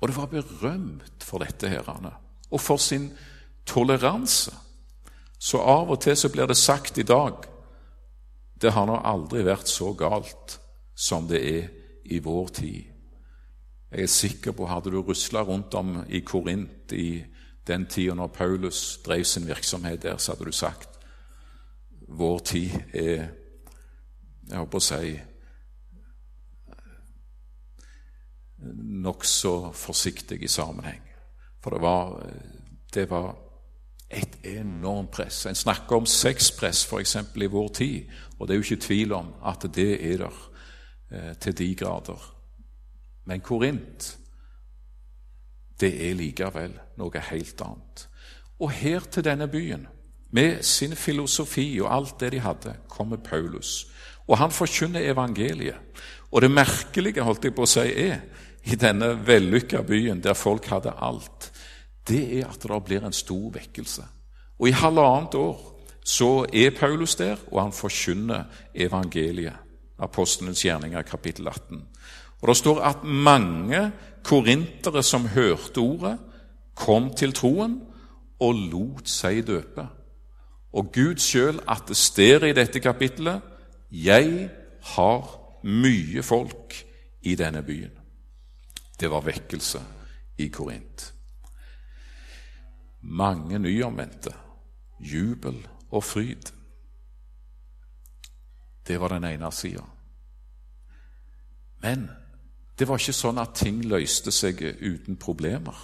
Og 0.00 0.08
det 0.08 0.16
var 0.16 0.32
berømt 0.32 1.24
for 1.24 1.44
dette 1.44 1.68
herrene, 1.72 2.12
og 2.50 2.60
for 2.60 2.80
sin 2.80 3.10
toleranse. 3.68 4.54
Så 5.38 5.60
av 5.60 5.90
og 5.92 6.00
til 6.00 6.16
så 6.16 6.32
blir 6.32 6.48
det 6.48 6.56
sagt 6.56 6.98
i 6.98 7.04
dag 7.06 7.44
det 8.56 8.72
har 8.72 8.86
nå 8.88 8.96
aldri 9.04 9.42
vært 9.44 9.68
så 9.68 9.90
galt 9.92 10.56
som 10.96 11.26
det 11.28 11.42
er 11.44 11.66
i 12.08 12.22
vår 12.24 12.52
tid. 12.56 12.95
Jeg 13.90 14.02
er 14.02 14.10
sikker 14.10 14.52
på 14.52 14.66
hadde 14.66 14.90
du 14.90 15.00
rusla 15.02 15.42
rundt 15.46 15.74
om 15.74 16.00
i 16.08 16.20
Korint 16.20 16.92
i 16.92 17.24
den 17.66 17.86
tida 17.86 18.14
når 18.14 18.34
Paulus 18.34 18.98
drev 19.06 19.24
sin 19.24 19.46
virksomhet 19.46 20.02
der, 20.02 20.16
så 20.16 20.32
hadde 20.32 20.44
du 20.44 20.52
sagt 20.52 20.96
vår 22.08 22.38
tid 22.38 22.70
er 22.94 23.28
Jeg 24.46 24.60
holdt 24.60 24.70
på 24.70 24.78
å 24.78 24.84
si 24.86 25.16
nokså 29.02 29.72
forsiktig 29.74 30.38
i 30.42 30.50
sammenheng. 30.50 31.00
For 31.58 31.74
det 31.74 31.80
var, 31.82 32.12
det 32.94 33.08
var 33.10 33.32
et 34.06 34.38
enormt 34.46 35.10
press. 35.10 35.40
En 35.46 35.58
snakker 35.58 35.98
om 35.98 36.06
sexpress 36.06 36.84
f.eks. 36.86 37.16
i 37.34 37.50
vår 37.50 37.68
tid, 37.74 38.14
og 38.38 38.46
det 38.46 38.54
er 38.54 38.60
jo 38.60 38.68
ikke 38.68 38.86
tvil 38.86 39.16
om 39.18 39.32
at 39.42 39.66
det 39.74 39.90
er 40.12 40.22
der 40.22 40.38
eh, 41.10 41.34
til 41.42 41.58
de 41.58 41.74
grader. 41.74 42.35
Men 43.26 43.42
Korint, 43.42 44.18
det 45.80 45.92
er 46.08 46.16
likevel 46.16 46.76
noe 46.96 47.22
helt 47.30 47.60
annet. 47.60 48.06
Og 48.62 48.72
her 48.72 49.04
til 49.12 49.26
denne 49.26 49.48
byen, 49.50 49.86
med 50.30 50.62
sin 50.66 50.96
filosofi 50.96 51.68
og 51.80 51.92
alt 51.94 52.20
det 52.20 52.32
de 52.32 52.40
hadde, 52.40 52.74
kommer 52.88 53.16
Paulus. 53.16 53.86
Og 54.26 54.38
han 54.38 54.50
forkynner 54.50 55.10
evangeliet. 55.10 55.76
Og 56.32 56.42
det 56.42 56.50
merkelige, 56.50 57.22
holdt 57.22 57.44
jeg 57.44 57.54
på 57.54 57.64
å 57.64 57.70
si, 57.70 57.84
er 57.86 58.24
i 58.66 58.78
denne 58.78 59.12
vellykka 59.26 59.82
byen 59.86 60.20
der 60.22 60.34
folk 60.34 60.66
hadde 60.66 60.96
alt, 60.98 61.52
det 62.08 62.40
er 62.40 62.50
at 62.50 62.62
det 62.62 62.82
blir 62.84 63.04
en 63.06 63.14
stor 63.14 63.50
vekkelse. 63.54 64.02
Og 64.58 64.68
i 64.68 64.74
halvannet 64.74 65.34
år 65.38 65.62
så 66.06 66.46
er 66.52 66.74
Paulus 66.74 67.16
der, 67.18 67.38
og 67.50 67.62
han 67.62 67.72
forkynner 67.72 68.44
evangeliet. 68.74 69.62
Apostelens 69.98 70.60
gjerninger, 70.60 71.02
kapittel 71.02 71.48
18. 71.48 71.80
Og 72.42 72.48
Det 72.48 72.56
står 72.56 72.80
at 72.80 73.04
mange 73.04 73.92
korintere 74.24 75.02
som 75.02 75.28
hørte 75.28 75.78
ordet, 75.78 76.18
kom 76.74 77.14
til 77.14 77.32
troen 77.32 77.80
og 78.40 78.54
lot 78.54 79.08
seg 79.08 79.46
døpe. 79.46 79.86
Og 80.76 80.92
Gud 80.92 81.16
sjøl 81.22 81.60
attesterer 81.68 82.50
i 82.50 82.52
dette 82.52 82.80
kapittelet 82.80 83.40
'Jeg 83.90 84.50
har 84.82 85.22
mye 85.62 86.22
folk 86.22 86.74
i 87.22 87.34
denne 87.34 87.62
byen'. 87.62 88.00
Det 89.00 89.10
var 89.10 89.20
vekkelse 89.20 89.80
i 90.38 90.48
Korint. 90.48 91.14
Mange 93.00 93.58
nyomvendte, 93.58 94.34
jubel 95.00 95.66
og 95.90 96.04
fryd. 96.04 96.52
Det 98.86 99.00
var 99.00 99.08
den 99.08 99.24
ene 99.24 99.52
sida. 99.52 99.82
Men 101.82 102.10
det 102.78 102.88
var 102.88 103.00
ikke 103.00 103.16
sånn 103.16 103.40
at 103.40 103.56
ting 103.56 103.80
løste 103.88 104.32
seg 104.34 104.60
uten 104.60 105.16
problemer. 105.20 105.76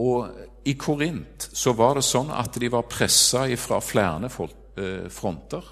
Og 0.00 0.28
i 0.66 0.74
Korint 0.80 1.48
så 1.52 1.74
var 1.76 1.98
det 1.98 2.06
sånn 2.06 2.32
at 2.34 2.56
de 2.58 2.70
var 2.72 2.88
pressa 2.90 3.44
fra 3.60 3.80
flere 3.84 4.30
eh, 4.30 5.06
fronter. 5.12 5.62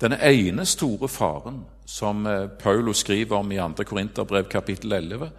Den 0.00 0.16
ene 0.18 0.66
store 0.66 1.08
faren 1.08 1.62
som 1.86 2.26
eh, 2.26 2.48
Paulus 2.60 3.04
skriver 3.04 3.38
om 3.38 3.52
i 3.52 3.60
2. 3.60 3.86
Korinterbrev 3.88 4.50
kapittel 4.52 4.92
11, 4.92 5.30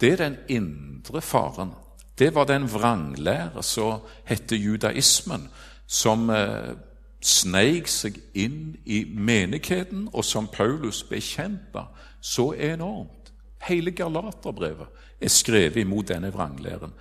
det 0.00 0.12
er 0.12 0.22
den 0.24 0.38
indre 0.48 1.20
faren. 1.20 1.74
Det 2.18 2.32
var 2.34 2.48
den 2.48 2.66
vranglære 2.66 3.62
som 3.62 4.00
heter 4.26 4.56
judaismen, 4.56 5.48
som 5.86 6.30
eh, 6.30 6.74
sneik 7.22 7.88
seg 7.90 8.18
inn 8.34 8.76
i 8.86 9.04
menigheten, 9.04 10.08
og 10.12 10.24
som 10.24 10.48
Paulus 10.50 11.04
bekjempa 11.06 11.88
så 12.20 12.52
enormt. 12.52 13.17
Hele 13.66 13.90
Galaterbrevet 13.90 14.86
er 15.20 15.28
skrevet 15.28 15.76
imot 15.76 16.08
denne 16.08 16.32
vranglæren. 16.32 16.92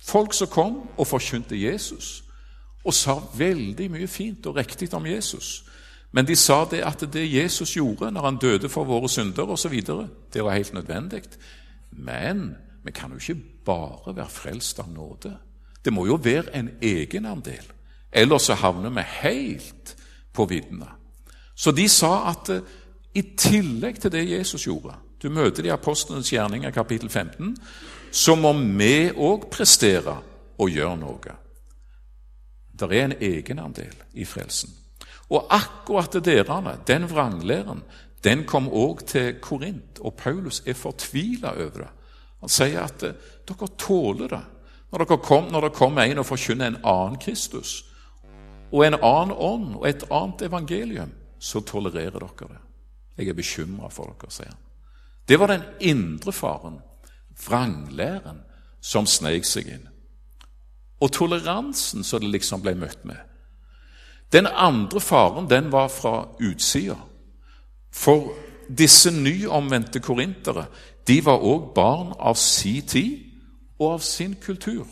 Folk 0.00 0.34
som 0.34 0.48
kom 0.48 0.76
og 0.96 1.06
forkynte 1.06 1.60
Jesus, 1.60 2.24
og 2.84 2.94
sa 2.94 3.16
veldig 3.36 3.88
mye 3.90 4.08
fint 4.08 4.46
og 4.46 4.56
riktig 4.56 4.90
om 4.94 5.06
Jesus. 5.06 5.64
Men 6.12 6.26
de 6.26 6.36
sa 6.36 6.64
det 6.70 6.82
at 6.84 7.00
det 7.12 7.24
Jesus 7.32 7.72
gjorde 7.74 8.10
når 8.12 8.24
han 8.24 8.36
døde 8.38 8.68
for 8.68 8.84
våre 8.84 9.08
synder 9.08 9.50
osv., 9.50 9.80
det 10.32 10.44
var 10.44 10.54
helt 10.54 10.74
nødvendig. 10.74 11.22
Men 11.90 12.56
vi 12.84 12.92
kan 12.92 13.10
jo 13.10 13.16
ikke 13.16 13.40
bare 13.64 14.16
være 14.16 14.28
frelst 14.28 14.78
av 14.78 14.92
nåde. 14.92 15.32
Det 15.84 15.92
må 15.92 16.06
jo 16.06 16.14
være 16.14 16.56
en 16.56 16.70
egenandel. 16.82 17.64
Ellers 18.12 18.42
så 18.42 18.54
havner 18.54 18.90
vi 18.90 19.00
helt 19.00 19.96
på 20.32 20.44
viddene. 20.44 20.88
Så 21.54 21.70
de 21.70 21.88
sa 21.88 22.30
at 22.30 22.50
uh, 22.50 22.62
i 23.14 23.22
tillegg 23.38 24.00
til 24.00 24.12
det 24.12 24.30
Jesus 24.30 24.64
gjorde 24.66 24.94
Du 25.24 25.30
møter 25.32 25.64
de 25.64 25.72
apostlenes 25.72 26.28
gjerninger, 26.28 26.70
kapittel 26.70 27.08
15. 27.08 27.54
Så 28.12 28.34
må 28.36 28.52
vi 28.52 29.08
òg 29.08 29.46
prestere 29.48 30.18
og 30.60 30.68
gjøre 30.68 30.98
noe. 31.00 31.36
Det 32.74 32.88
er 32.90 33.06
en 33.06 33.14
egenandel 33.16 33.94
i 34.12 34.26
frelsen. 34.28 34.68
Og 35.32 35.46
akkurat 35.48 36.18
dere, 36.26 36.58
den 36.86 37.06
vranglæren, 37.08 37.80
den 38.24 38.44
kom 38.44 38.68
òg 38.68 39.06
til 39.08 39.38
Korint, 39.40 39.98
og 40.00 40.14
Paulus 40.20 40.62
er 40.66 40.76
fortvila 40.76 41.54
over 41.56 41.86
det. 41.86 41.88
Han 42.44 42.52
sier 42.52 42.84
at 42.84 43.02
eh, 43.02 43.16
dere 43.48 43.68
tåler 43.80 44.28
det. 44.28 44.42
Når, 44.92 45.04
dere 45.04 45.18
kom, 45.24 45.48
når 45.52 45.68
det 45.68 45.78
kommer 45.78 46.04
en 46.04 46.20
og 46.20 46.28
forkynner 46.28 46.68
en 46.68 46.78
annen 46.84 47.16
Kristus, 47.20 47.86
og 48.72 48.84
en 48.84 48.98
annen 49.00 49.32
ånd 49.32 49.72
og 49.78 49.88
et 49.88 50.04
annet 50.10 50.44
evangelium, 50.50 51.16
så 51.40 51.64
tolererer 51.64 52.20
dere 52.20 52.52
det. 52.52 52.62
Jeg 53.16 53.32
er 53.32 53.40
bekymra 53.40 53.88
for 53.88 54.12
dere, 54.12 54.32
sier 54.32 54.52
han. 54.52 54.63
Det 55.28 55.40
var 55.40 55.46
den 55.46 55.62
indre 55.80 56.32
faren, 56.32 56.80
vranglæren, 57.46 58.42
som 58.80 59.06
sneik 59.06 59.46
seg 59.48 59.68
inn. 59.72 59.86
Og 61.00 61.12
toleransen 61.12 62.04
som 62.04 62.20
det 62.20 62.30
liksom 62.30 62.62
ble 62.62 62.74
møtt 62.76 63.04
med. 63.08 63.16
Den 64.32 64.46
andre 64.46 65.00
faren, 65.00 65.48
den 65.50 65.72
var 65.72 65.88
fra 65.88 66.28
utsida. 66.40 66.96
For 67.92 68.34
disse 68.68 69.10
nyomvendte 69.10 70.00
korintere 70.00 70.66
de 71.06 71.20
var 71.24 71.44
òg 71.44 71.72
barn 71.76 72.12
av 72.18 72.36
si 72.40 72.80
tid 72.80 73.20
og 73.78 73.92
av 73.92 74.04
sin 74.04 74.34
kultur. 74.40 74.86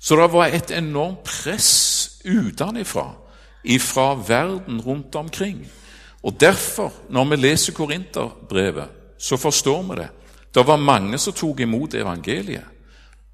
Så 0.00 0.16
det 0.16 0.32
var 0.32 0.52
et 0.52 0.70
enormt 0.70 1.24
press 1.24 2.20
utenfra, 2.24 3.10
ifra 3.64 4.14
verden 4.14 4.80
rundt 4.80 5.14
omkring. 5.14 5.66
Og 6.22 6.40
derfor, 6.40 6.92
når 7.08 7.24
vi 7.24 7.36
leser 7.36 7.72
Korinterbrevet, 7.72 8.88
så 9.18 9.36
forstår 9.36 9.82
vi 9.82 10.00
det. 10.00 10.08
Det 10.54 10.66
var 10.66 10.76
mange 10.76 11.18
som 11.18 11.32
tok 11.32 11.60
imot 11.60 11.94
evangeliet. 11.94 12.64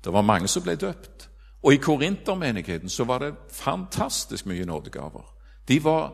Det 0.04 0.12
var 0.12 0.22
mange 0.22 0.48
som 0.48 0.62
ble 0.62 0.76
døpt. 0.76 1.28
Og 1.64 1.72
i 1.72 1.76
korintermenigheten 1.76 2.88
så 2.88 3.04
var 3.04 3.18
det 3.18 3.34
fantastisk 3.52 4.46
mye 4.46 4.64
nådegaver. 4.64 5.24
De 5.68 5.84
var 5.84 6.12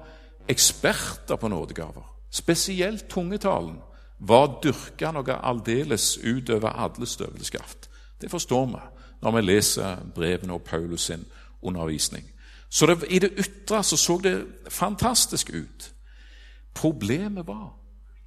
eksperter 0.48 1.36
på 1.36 1.48
nådegaver. 1.48 2.06
Spesielt 2.30 3.08
tungetalen 3.08 3.78
var 4.18 4.60
dyrka 4.62 5.10
noe 5.10 5.38
aldeles 5.42 6.18
utover 6.18 6.68
alle 6.70 7.06
støvelskaft. 7.06 7.90
Det 8.20 8.30
forstår 8.30 8.66
vi 8.66 8.82
når 9.22 9.32
vi 9.36 9.40
leser 9.40 9.96
brevene 10.14 10.52
og 10.52 10.62
Paulus 10.62 11.00
sin 11.00 11.24
undervisning. 11.62 12.24
Så 12.68 12.86
det, 12.86 13.04
i 13.10 13.18
det 13.18 13.32
ytre 13.38 13.82
så, 13.82 13.96
så 13.96 14.18
det 14.22 14.46
fantastisk 14.68 15.50
ut. 15.50 15.92
Problemet 16.74 17.46
var 17.46 17.80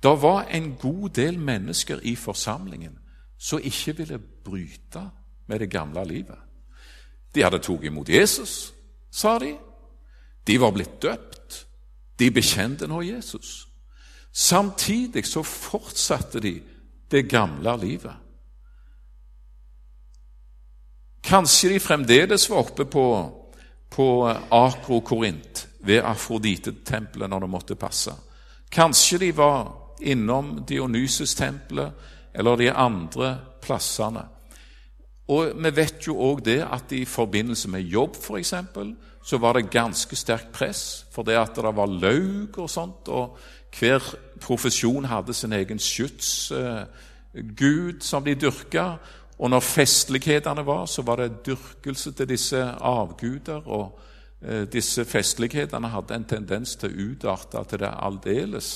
det 0.04 0.22
var 0.22 0.44
en 0.52 0.76
god 0.76 1.10
del 1.10 1.40
mennesker 1.40 2.00
i 2.04 2.16
forsamlingen 2.16 3.00
som 3.40 3.60
ikke 3.64 3.98
ville 3.98 4.20
bryte 4.20 5.10
med 5.48 5.60
det 5.60 5.70
gamle 5.70 6.04
livet. 6.06 6.40
De 7.36 7.44
hadde 7.44 7.60
tatt 7.64 7.84
imot 7.84 8.10
Jesus, 8.10 8.74
sa 9.12 9.38
de. 9.40 9.54
De 10.48 10.60
var 10.60 10.72
blitt 10.72 11.02
døpt. 11.02 11.66
De 12.20 12.32
bekjente 12.32 12.88
nå 12.88 13.02
Jesus. 13.02 13.68
Samtidig 14.32 15.26
så 15.26 15.44
fortsatte 15.44 16.40
de 16.40 16.62
det 17.12 17.30
gamle 17.30 17.78
livet. 17.78 18.16
Kanskje 21.24 21.70
de 21.70 21.80
fremdeles 21.80 22.50
var 22.50 22.58
oppe 22.58 22.86
på, 22.86 23.08
på 23.90 24.08
Akro-Korint, 24.52 25.68
ved 25.80 26.04
Afrodite-tempelet, 26.04 27.30
når 27.30 27.40
det 27.40 27.50
måtte 27.50 27.76
passe. 27.76 28.12
Kanskje 28.74 29.18
de 29.22 29.32
var 29.38 29.72
innom 30.02 30.64
Dionysus-tempelet 30.68 31.92
eller 32.34 32.58
de 32.58 32.72
andre 32.72 33.38
plassene. 33.62 34.26
Og 35.28 35.64
Vi 35.64 35.76
vet 35.76 36.08
jo 36.08 36.18
òg 36.18 36.42
det 36.46 36.62
at 36.66 36.92
i 36.92 37.06
forbindelse 37.06 37.70
med 37.70 37.82
jobb, 37.82 38.16
f.eks., 38.16 38.54
så 39.24 39.38
var 39.38 39.54
det 39.54 39.72
ganske 39.72 40.16
sterkt 40.16 40.52
press 40.52 41.06
for 41.12 41.24
det 41.24 41.38
at 41.40 41.56
det 41.56 41.76
var 41.76 41.88
laug 41.88 42.58
og 42.60 42.70
sånt. 42.70 43.08
og 43.08 43.38
hver 43.80 44.16
profesjon 44.42 45.06
hadde 45.06 45.34
sin 45.34 45.54
egen 45.54 45.80
skytsgud 45.80 46.90
eh, 47.96 48.02
som 48.02 48.24
de 48.24 48.36
dyrka. 48.36 48.98
Og 49.40 49.50
når 49.50 49.60
festlighetene 49.60 50.66
var, 50.66 50.86
så 50.86 51.02
var 51.02 51.16
det 51.16 51.46
dyrkelse 51.46 52.12
til 52.12 52.30
disse 52.30 52.64
avguder. 52.82 53.68
Og 53.68 54.00
disse 54.68 55.06
festlighetene 55.08 55.92
hadde 55.94 56.16
en 56.18 56.26
tendens 56.28 56.76
til 56.76 56.92
å 56.92 57.08
utarte 57.14 57.64
til 57.70 57.84
det 57.86 57.92
aldeles 57.94 58.72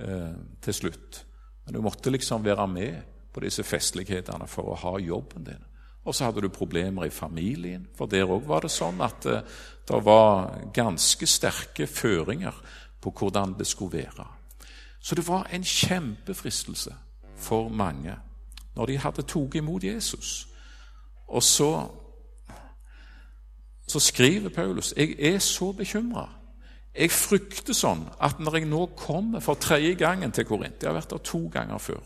eh, 0.00 0.32
til 0.64 0.74
slutt. 0.74 1.20
Men 1.64 1.76
du 1.76 1.80
måtte 1.84 2.12
liksom 2.12 2.44
være 2.44 2.66
med 2.68 3.02
på 3.32 3.42
disse 3.44 3.64
festlighetene 3.66 4.46
for 4.48 4.72
å 4.72 4.80
ha 4.84 4.98
jobben 5.02 5.44
din. 5.44 5.64
Og 6.04 6.14
så 6.14 6.28
hadde 6.28 6.44
du 6.44 6.52
problemer 6.52 7.06
i 7.06 7.12
familien, 7.12 7.86
for 7.96 8.06
der 8.06 8.28
òg 8.28 8.44
var 8.48 8.64
det 8.64 8.72
sånn 8.72 9.00
at 9.04 9.26
eh, 9.26 9.44
det 9.88 10.00
var 10.04 10.52
ganske 10.72 11.26
sterke 11.28 11.86
føringer 11.88 12.56
på 13.00 13.12
hvordan 13.12 13.56
det 13.58 13.66
skulle 13.68 14.04
være. 14.04 14.26
Så 15.00 15.16
det 15.16 15.26
var 15.28 15.48
en 15.52 15.64
kjempefristelse 15.64 16.94
for 17.36 17.68
mange 17.68 18.16
når 18.74 18.86
de 18.90 18.96
hadde 18.98 19.22
tatt 19.28 19.56
imot 19.60 19.84
Jesus. 19.84 20.46
Og 21.28 21.42
så, 21.42 21.70
så 23.86 24.00
skriver 24.00 24.54
Paulus 24.54 24.94
jeg 24.96 25.16
er 25.18 25.38
så 25.38 25.72
bekymra. 25.72 26.28
Jeg 26.94 27.10
frykter 27.10 27.74
sånn 27.74 28.04
at 28.22 28.38
når 28.38 28.60
jeg 28.60 28.70
nå 28.70 28.86
kommer 28.96 29.42
for 29.42 29.58
tredje 29.58 29.96
gangen 29.98 30.32
til 30.32 30.46
Korint 30.46 30.82
Jeg 30.82 30.88
har 30.88 30.94
vært 30.94 31.10
der 31.10 31.24
to 31.26 31.48
ganger 31.52 31.78
før. 31.78 32.02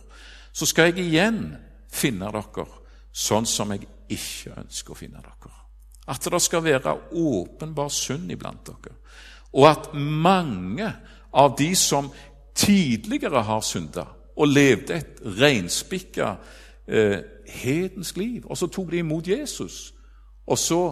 Så 0.53 0.67
skal 0.67 0.89
jeg 0.89 1.05
igjen 1.05 1.57
finne 1.93 2.33
dere 2.33 2.67
sånn 3.13 3.47
som 3.47 3.73
jeg 3.73 3.87
ikke 4.09 4.57
ønsker 4.63 4.95
å 4.95 4.99
finne 4.99 5.21
dere. 5.21 5.53
At 6.09 6.25
det 6.25 6.41
skal 6.41 6.65
være 6.65 6.97
åpenbar 7.13 7.93
synd 7.93 8.33
iblant 8.33 8.65
dere 8.67 8.97
og 9.53 9.69
at 9.69 9.95
mange 9.95 10.93
av 11.33 11.57
de 11.59 11.75
som 11.77 12.11
tidligere 12.55 13.43
har 13.43 13.61
synda 13.61 14.05
og 14.39 14.49
levde 14.49 14.99
et 14.99 15.21
reinspikka 15.41 16.35
eh, 16.87 17.19
hedensk 17.49 18.17
liv, 18.17 18.47
og 18.47 18.59
så 18.59 18.67
tok 18.67 18.91
de 18.93 19.01
imot 19.03 19.29
Jesus, 19.29 19.95
og 20.47 20.59
så 20.59 20.83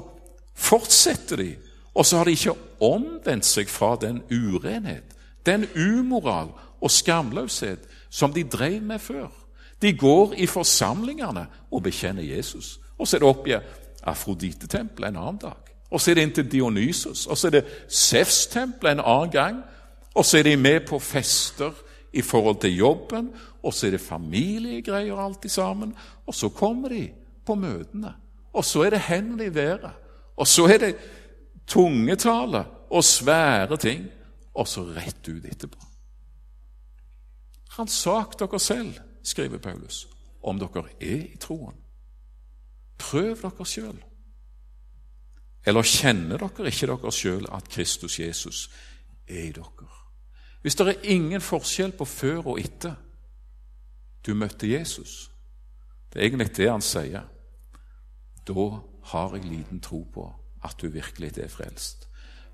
fortsetter 0.56 1.36
de, 1.36 1.50
og 1.94 2.06
så 2.06 2.16
har 2.16 2.24
de 2.24 2.36
ikke 2.36 2.56
omvendt 2.80 3.46
seg 3.46 3.70
fra 3.72 3.94
den 4.00 4.22
urenhet, 4.32 5.04
den 5.46 5.66
umoral 5.76 6.50
og 6.80 6.90
skamløshet 6.90 7.84
som 8.10 8.32
de 8.32 8.44
drev 8.44 8.82
med 8.82 8.98
før. 8.98 9.28
De 9.82 9.92
går 9.92 10.34
i 10.36 10.46
forsamlingene 10.46 11.46
og 11.70 11.82
bekjenner 11.82 12.22
Jesus. 12.22 12.80
Og 12.98 13.08
så 13.08 13.16
er 13.16 13.20
det 13.20 13.28
opp 13.28 13.48
i 13.48 13.56
Afrodite-tempelet 14.06 15.08
en 15.08 15.20
annen 15.20 15.40
dag. 15.42 15.72
Og 15.90 16.00
så 16.00 16.10
er 16.10 16.18
det 16.18 16.24
inn 16.26 16.34
til 16.34 16.48
Dionysos. 16.50 17.26
Og 17.26 17.38
så 17.38 17.48
er 17.48 17.58
det 17.58 17.66
Sefstempelet 17.88 18.96
en 18.96 19.04
annen 19.04 19.32
gang. 19.32 19.60
Og 20.14 20.24
så 20.24 20.38
er 20.38 20.48
de 20.48 20.56
med 20.56 20.86
på 20.88 20.98
fester 20.98 21.76
i 22.12 22.22
forhold 22.22 22.60
til 22.60 22.76
jobben. 22.76 23.30
Og 23.62 23.74
så 23.74 23.86
er 23.86 23.96
det 23.96 24.00
familiegreier 24.00 25.20
alltid 25.20 25.52
sammen. 25.52 25.94
Og 26.26 26.34
så 26.34 26.48
kommer 26.48 26.88
de 26.88 27.08
på 27.46 27.54
møtene. 27.54 28.14
Og 28.52 28.64
så 28.64 28.86
er 28.86 28.96
det 28.96 29.04
hendene 29.08 29.46
i 29.46 29.54
været. 29.54 29.90
Og 30.36 30.48
så 30.48 30.66
er 30.68 30.78
det 30.78 30.92
tungetale 31.66 32.64
og 32.90 33.04
svære 33.04 33.76
ting. 33.76 34.06
Og 34.56 34.68
så 34.68 34.86
rett 34.96 35.28
ut 35.28 35.44
etterpå. 35.44 35.78
Ransak 37.78 38.38
dere 38.40 38.60
selv, 38.60 38.94
skriver 39.22 39.58
Paulus, 39.58 40.06
om 40.42 40.58
dere 40.58 40.86
er 41.00 41.26
i 41.26 41.36
troen. 41.40 41.76
Prøv 42.98 43.34
dere 43.42 43.66
sjøl. 43.68 43.98
Eller 45.66 45.82
kjenner 45.82 46.40
dere 46.40 46.70
ikke 46.70 46.88
dere 46.88 47.12
sjøl 47.12 47.48
at 47.52 47.68
Kristus 47.68 48.20
Jesus 48.20 48.70
er 49.28 49.48
i 49.50 49.52
dere? 49.52 49.90
Hvis 50.62 50.74
det 50.74 50.88
er 50.88 51.04
ingen 51.12 51.40
forskjell 51.40 51.92
på 51.92 52.04
før 52.08 52.52
og 52.54 52.60
etter 52.60 52.96
du 54.26 54.32
møtte 54.34 54.70
Jesus, 54.70 55.30
det 56.12 56.20
er 56.20 56.26
egentlig 56.26 56.56
det 56.56 56.70
han 56.70 56.82
sier, 56.82 57.28
da 58.46 58.66
har 59.12 59.34
jeg 59.34 59.44
liten 59.44 59.80
tro 59.80 60.02
på 60.14 60.26
at 60.64 60.76
du 60.82 60.88
virkelig 60.88 61.38
er 61.38 61.48
frelst. 61.48 62.08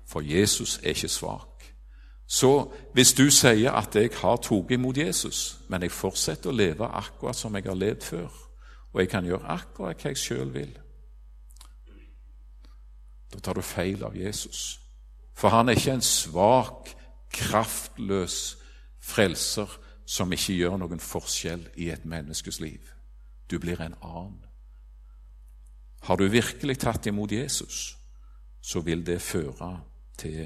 For 0.05 0.21
Jesus 0.21 0.77
er 0.83 0.89
ikke 0.89 1.07
svak. 1.07 1.73
Så 2.27 2.71
hvis 2.93 3.13
du 3.13 3.29
sier 3.31 3.71
at 3.71 3.95
jeg 3.95 4.09
har 4.21 4.37
tatt 4.37 4.71
imot 4.71 4.97
Jesus, 4.97 5.59
men 5.69 5.81
jeg 5.81 5.91
fortsetter 5.91 6.49
å 6.49 6.55
leve 6.55 6.87
akkurat 6.87 7.35
som 7.35 7.55
jeg 7.55 7.67
har 7.67 7.77
levd 7.77 8.03
før, 8.03 8.39
og 8.93 9.01
jeg 9.01 9.09
kan 9.09 9.25
gjøre 9.25 9.49
akkurat 9.49 10.01
hva 10.01 10.11
jeg 10.13 10.21
sjøl 10.21 10.53
vil, 10.53 10.71
da 13.33 13.39
tar 13.39 13.57
du 13.57 13.65
feil 13.65 14.03
av 14.05 14.15
Jesus. 14.17 14.79
For 15.33 15.49
han 15.49 15.69
er 15.69 15.77
ikke 15.77 15.97
en 15.97 16.05
svak, 16.05 16.91
kraftløs 17.33 18.57
frelser 19.01 19.69
som 20.05 20.31
ikke 20.31 20.53
gjør 20.53 20.77
noen 20.77 21.01
forskjell 21.01 21.65
i 21.81 21.89
et 21.89 22.05
menneskes 22.05 22.59
liv. 22.61 22.91
Du 23.49 23.57
blir 23.59 23.81
en 23.81 23.95
annen. 24.01 24.42
Har 26.03 26.19
du 26.19 26.27
virkelig 26.27 26.77
tatt 26.83 27.07
imot 27.07 27.31
Jesus, 27.31 27.97
så 28.61 28.81
vil 28.83 29.05
det 29.05 29.21
føre 29.21 29.71
til 30.19 30.43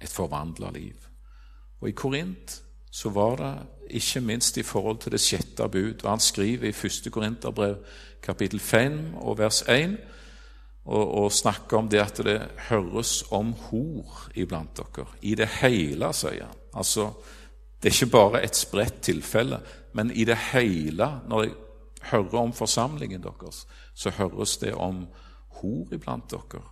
et 0.00 0.12
forvandla 0.12 0.70
liv. 0.74 0.96
Og 1.80 1.88
I 1.88 1.96
Korint 1.96 2.60
så 2.90 3.10
var 3.14 3.36
det 3.40 3.52
ikke 4.00 4.20
minst 4.20 4.58
i 4.58 4.66
forhold 4.66 4.98
til 5.02 5.12
det 5.14 5.20
sjette 5.22 5.68
bud. 5.68 6.04
og 6.04 6.10
Han 6.10 6.20
skriver 6.20 6.68
i 6.68 6.74
1. 6.86 7.12
Korinterbrev 7.12 7.76
kapittel 8.22 8.60
5 8.60 9.14
og 9.14 9.38
vers 9.38 9.62
1 9.62 9.96
og, 10.84 11.14
og 11.22 11.32
snakker 11.32 11.78
om 11.78 11.88
det 11.88 12.00
at 12.00 12.22
det 12.24 12.38
høres 12.70 13.24
om 13.30 13.52
hor 13.52 14.30
iblant 14.34 14.76
dere. 14.76 15.06
I 15.22 15.34
det 15.34 15.48
hele, 15.60 16.12
sier 16.16 16.46
han. 16.46 16.62
Altså, 16.74 17.10
det 17.82 17.90
er 17.90 17.98
ikke 17.98 18.12
bare 18.12 18.44
et 18.44 18.56
spredt 18.56 19.00
tilfelle, 19.02 19.60
men 19.92 20.10
i 20.10 20.24
det 20.24 20.36
hele, 20.52 21.08
når 21.28 21.42
jeg 21.42 21.54
hører 22.02 22.38
om 22.38 22.52
forsamlingen 22.52 23.22
deres, 23.22 23.66
så 23.94 24.10
høres 24.10 24.56
det 24.56 24.74
om 24.74 25.06
hor 25.60 25.94
iblant 25.94 26.30
dere. 26.30 26.62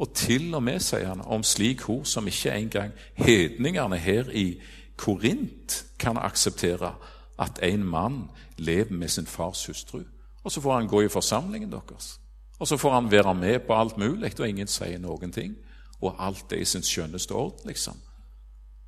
Og 0.00 0.14
til 0.16 0.54
og 0.54 0.62
med, 0.62 0.80
sier 0.80 1.10
han, 1.12 1.20
om 1.20 1.42
slik 1.44 1.82
hor 1.84 2.04
som 2.08 2.28
ikke 2.28 2.54
engang 2.56 2.92
hedningene 3.20 3.98
her 4.00 4.30
i 4.32 4.60
Korint 4.96 5.84
kan 5.98 6.16
akseptere 6.16 6.94
at 7.40 7.60
en 7.62 7.84
mann 7.84 8.30
lever 8.56 8.92
med 8.92 9.08
sin 9.08 9.26
fars 9.26 9.66
hustru. 9.66 10.02
Og 10.44 10.52
så 10.52 10.60
får 10.60 10.74
han 10.74 10.88
gå 10.88 11.02
i 11.02 11.08
forsamlingen 11.08 11.72
deres. 11.72 12.20
Og 12.58 12.68
så 12.68 12.76
får 12.76 12.92
han 12.92 13.10
være 13.10 13.34
med 13.34 13.58
på 13.66 13.74
alt 13.74 13.98
mulig, 13.98 14.40
og 14.40 14.48
ingen 14.48 14.68
sier 14.68 14.98
noen 14.98 15.32
ting. 15.32 15.56
Og 16.00 16.16
alt 16.18 16.52
er 16.52 16.60
i 16.60 16.64
sin 16.64 16.84
skjønneste 16.84 17.32
orden, 17.32 17.68
liksom. 17.68 17.96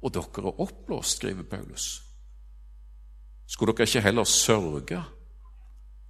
Og 0.02 0.14
dere 0.14 0.48
er 0.48 0.61
oppblåst, 0.61 1.16
skriver 1.16 1.42
Paulus. 1.42 2.02
Skulle 3.48 3.72
dere 3.72 3.88
ikke 3.88 4.00
heller 4.00 4.24
sørge 4.24 5.02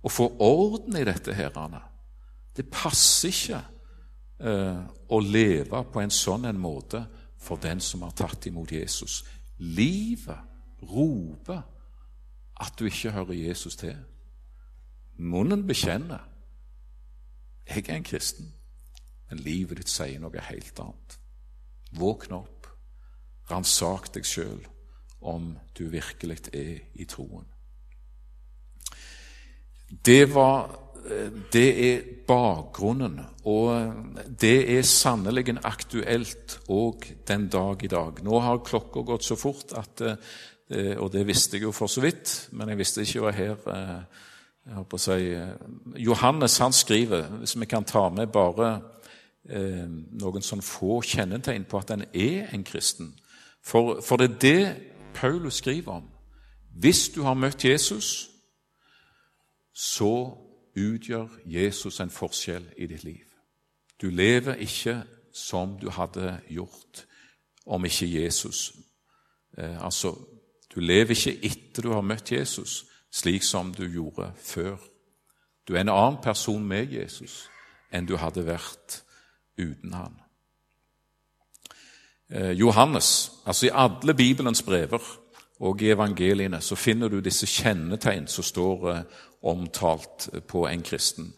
og 0.03 0.11
få 0.11 0.29
orden 0.43 0.97
i 0.99 1.05
dette 1.07 1.35
her? 1.35 1.55
Det 2.57 2.67
passer 2.71 3.33
ikke 3.33 3.61
eh, 4.43 4.81
å 5.09 5.21
leve 5.21 5.85
på 5.93 6.03
en 6.03 6.13
sånn 6.13 6.49
en 6.51 6.61
måte 6.61 7.05
for 7.43 7.61
den 7.63 7.81
som 7.81 8.03
har 8.07 8.15
tatt 8.17 8.47
imot 8.47 8.73
Jesus. 8.73 9.23
Livet 9.59 10.39
roper 10.83 11.63
at 12.63 12.79
du 12.79 12.87
ikke 12.87 13.15
hører 13.15 13.39
Jesus 13.39 13.77
til. 13.77 13.97
Munnen 15.19 15.67
bekjenner. 15.67 16.29
Jeg 17.69 17.89
er 17.89 17.97
en 17.97 18.07
kristen, 18.07 18.53
men 19.31 19.39
livet 19.39 19.79
ditt 19.79 19.91
sier 19.91 20.21
noe 20.21 20.47
helt 20.49 20.79
annet. 20.83 21.19
Våkn 21.99 22.35
opp. 22.37 22.67
Ransak 23.51 24.11
deg 24.15 24.27
sjøl 24.27 24.63
om 25.21 25.53
du 25.79 25.87
virkelig 25.93 26.49
er 26.55 26.83
i 26.95 27.07
troen. 27.07 27.47
Det 30.05 30.25
var 30.35 30.79
det 31.53 31.69
er 31.93 32.03
bakgrunnen, 32.27 33.19
og 33.45 33.95
det 34.41 34.79
er 34.79 34.85
sannelig 34.87 35.57
aktuelt 35.67 36.61
òg 36.71 37.09
den 37.29 37.49
dag 37.51 37.83
i 37.83 37.91
dag. 37.91 38.23
Nå 38.23 38.39
har 38.41 38.63
klokka 38.65 39.03
gått 39.03 39.27
så 39.27 39.37
fort 39.37 39.75
at 39.77 40.01
eh, 40.01 40.97
Og 40.97 41.13
det 41.13 41.27
visste 41.27 41.57
jeg 41.57 41.67
jo 41.67 41.73
for 41.73 41.87
så 41.87 42.01
vidt, 42.01 42.49
men 42.53 42.69
jeg 42.69 42.79
visste 42.79 43.03
ikke 43.03 43.21
hva 43.21 43.33
her 43.35 43.57
eh, 43.75 44.23
jeg 44.63 44.79
håper 44.79 44.99
å 44.99 45.03
si, 45.03 45.33
eh, 45.35 45.55
Johannes 45.99 46.59
han 46.63 46.73
skriver, 46.73 47.27
hvis 47.41 47.57
vi 47.59 47.67
kan 47.67 47.85
ta 47.85 48.07
med 48.15 48.31
bare 48.33 48.71
eh, 49.51 49.85
noen 50.23 50.43
sånn 50.43 50.63
få 50.63 51.01
kjennetegn 51.03 51.67
på 51.67 51.81
at 51.83 51.91
en 51.91 52.07
er 52.13 52.53
en 52.55 52.65
kristen 52.65 53.13
For, 53.63 54.01
for 54.01 54.17
det 54.17 54.31
er 54.31 54.39
det 54.41 54.77
Paulus 55.15 55.61
skriver 55.61 56.01
om. 56.01 56.07
Hvis 56.75 57.09
du 57.15 57.23
har 57.23 57.35
møtt 57.35 57.65
Jesus, 57.65 58.32
så 59.73 60.39
utgjør 60.77 61.29
Jesus 61.47 62.01
en 62.01 62.11
forskjell 62.11 62.65
i 62.77 62.87
ditt 62.87 63.05
liv. 63.05 63.27
Du 64.01 64.11
lever 64.11 64.55
ikke 64.55 65.03
som 65.33 65.79
du 65.81 65.91
hadde 65.91 66.41
gjort 66.49 67.07
om 67.67 67.85
ikke 67.85 68.07
Jesus 68.07 68.73
eh, 69.59 69.85
Altså, 69.85 70.17
du 70.75 70.81
lever 70.81 71.11
ikke 71.11 71.39
etter 71.47 71.83
du 71.83 71.93
har 71.93 72.03
møtt 72.03 72.33
Jesus, 72.33 72.85
slik 73.13 73.43
som 73.43 73.75
du 73.75 73.85
gjorde 73.87 74.33
før. 74.41 74.77
Du 75.69 75.75
er 75.75 75.81
en 75.81 75.93
annen 75.93 76.19
person 76.23 76.65
med 76.65 76.93
Jesus 76.93 77.47
enn 77.93 78.09
du 78.09 78.17
hadde 78.17 78.47
vært 78.47 79.03
uten 79.61 79.93
han. 79.95 80.17
Eh, 82.33 82.53
Johannes, 82.57 83.33
altså 83.45 83.67
i 83.67 83.75
alle 83.75 84.15
Bibelens 84.15 84.63
brever 84.63 85.03
og 85.61 85.83
i 85.83 85.93
evangeliene 85.93 86.61
så 86.61 86.77
finner 86.77 87.09
du 87.09 87.21
disse 87.21 87.47
kjennetegn 87.47 88.27
som 88.27 88.45
står 88.45 88.89
eh, 88.91 89.03
omtalt 89.43 90.29
på 90.49 90.67
en 90.69 90.83
kristen. 90.83 91.33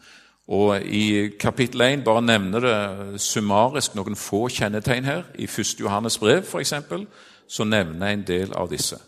Og 0.47 0.81
I 0.81 1.29
kapittel 1.39 1.81
1 1.81 2.03
bare 2.03 2.21
nevner 2.21 2.59
det 2.59 3.21
summarisk 3.21 3.95
noen 3.95 4.15
få 4.15 4.45
kjennetegn 4.53 5.05
her. 5.05 5.23
I 5.35 5.47
1. 5.49 5.79
Johannes 5.79 6.17
brev 6.21 6.43
for 6.45 6.59
eksempel, 6.59 7.07
så 7.47 7.63
nevner 7.63 8.07
jeg 8.07 8.19
en 8.19 8.27
del 8.27 8.53
av 8.53 8.69
disse. 8.69 8.99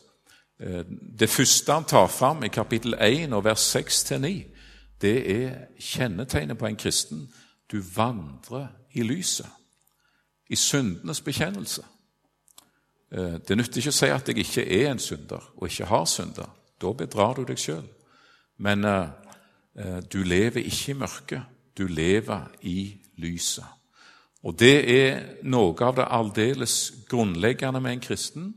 Eh, 0.60 0.84
det 1.20 1.30
første 1.30 1.74
han 1.74 1.86
tar 1.86 2.08
fram 2.08 2.44
i 2.44 2.54
kapittel 2.54 2.96
1 3.00 3.34
og 3.34 3.44
vers 3.46 3.76
6-9, 3.76 4.34
det 5.02 5.18
er 5.42 5.52
kjennetegnet 5.80 6.58
på 6.58 6.66
en 6.66 6.76
kristen. 6.76 7.28
Du 7.72 7.82
vandrer 7.96 8.68
i 8.94 9.02
lyset, 9.02 9.48
i 10.50 10.56
syndenes 10.56 11.22
bekjennelse. 11.22 11.84
Eh, 13.12 13.38
det 13.48 13.58
nytter 13.58 13.78
ikke 13.78 13.94
å 13.94 14.00
si 14.00 14.10
at 14.10 14.28
jeg 14.28 14.42
ikke 14.42 14.66
er 14.82 14.90
en 14.92 15.00
synder 15.00 15.52
og 15.58 15.70
ikke 15.70 15.86
har 15.86 16.06
synder. 16.06 16.50
Da 16.82 16.94
bedrar 16.94 17.38
du 17.38 17.46
deg 17.46 17.62
sjøl. 17.62 17.86
Men 18.58 18.86
uh, 18.86 19.10
du 20.13 20.23
lever 20.23 20.65
ikke 20.65 20.92
i 20.92 20.98
mørket, 20.98 21.44
du 21.77 21.88
lever 21.88 22.48
i 22.62 22.98
lyset. 23.17 23.65
Og 24.44 24.56
det 24.60 24.77
er 24.94 25.25
noe 25.44 25.75
av 25.84 25.98
det 25.98 26.08
aldeles 26.13 26.77
grunnleggende 27.10 27.82
med 27.82 27.98
en 27.98 28.04
kristen, 28.06 28.48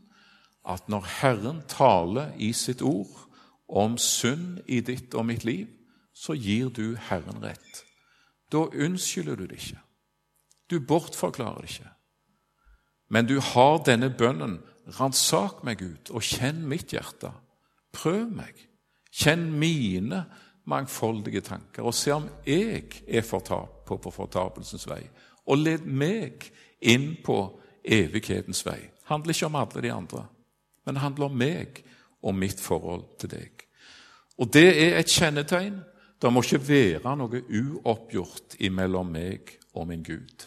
at 0.64 0.88
når 0.88 1.06
Herren 1.20 1.62
taler 1.68 2.34
i 2.36 2.52
sitt 2.52 2.82
ord 2.82 3.26
om 3.68 3.96
synd 3.98 4.60
i 4.68 4.80
ditt 4.84 5.14
og 5.14 5.26
mitt 5.26 5.44
liv, 5.44 5.66
så 6.14 6.36
gir 6.36 6.68
du 6.68 6.96
Herren 7.08 7.40
rett. 7.42 7.84
Da 8.52 8.66
unnskylder 8.68 9.38
du 9.38 9.46
det 9.46 9.58
ikke. 9.58 9.80
Du 10.70 10.78
bortforklarer 10.80 11.64
det 11.64 11.70
ikke. 11.70 11.92
Men 13.10 13.26
du 13.26 13.40
har 13.40 13.80
denne 13.86 14.10
bønnen 14.10 14.60
ransak 15.00 15.64
meg, 15.66 15.80
Gud, 15.80 16.10
og 16.14 16.22
kjenn 16.22 16.62
mitt 16.68 16.92
hjerte. 16.94 17.32
Prøv 17.92 18.28
meg. 18.30 18.69
Kjenn 19.10 19.50
mine 19.58 20.24
mangfoldige 20.70 21.40
tanker, 21.40 21.82
og 21.82 21.94
se 21.94 22.12
om 22.14 22.28
jeg 22.46 23.02
er 23.08 23.26
fortap 23.26 23.84
på, 23.86 23.96
på 23.96 24.10
fortapelsens 24.14 24.86
vei. 24.88 25.02
Og 25.50 25.58
led 25.58 25.86
meg 25.86 26.46
inn 26.80 27.16
på 27.24 27.38
evighetens 27.84 28.62
vei. 28.66 28.78
Det 28.80 29.10
handler 29.10 29.34
ikke 29.34 29.48
om 29.50 29.58
alle 29.58 29.82
de 29.82 29.92
andre, 29.92 30.26
men 30.84 30.94
det 30.94 31.02
handler 31.02 31.26
om 31.26 31.40
meg 31.40 31.82
og 32.22 32.36
mitt 32.36 32.60
forhold 32.60 33.08
til 33.18 33.32
deg. 33.32 33.64
Og 34.38 34.52
det 34.52 34.68
er 34.68 34.98
et 35.00 35.10
kjennetegn. 35.10 35.80
Det 36.20 36.32
må 36.32 36.42
ikke 36.44 36.60
være 36.68 37.16
noe 37.16 37.42
uoppgjort 37.48 38.58
imellom 38.60 39.08
meg 39.12 39.56
og 39.74 39.88
min 39.88 40.04
Gud. 40.04 40.46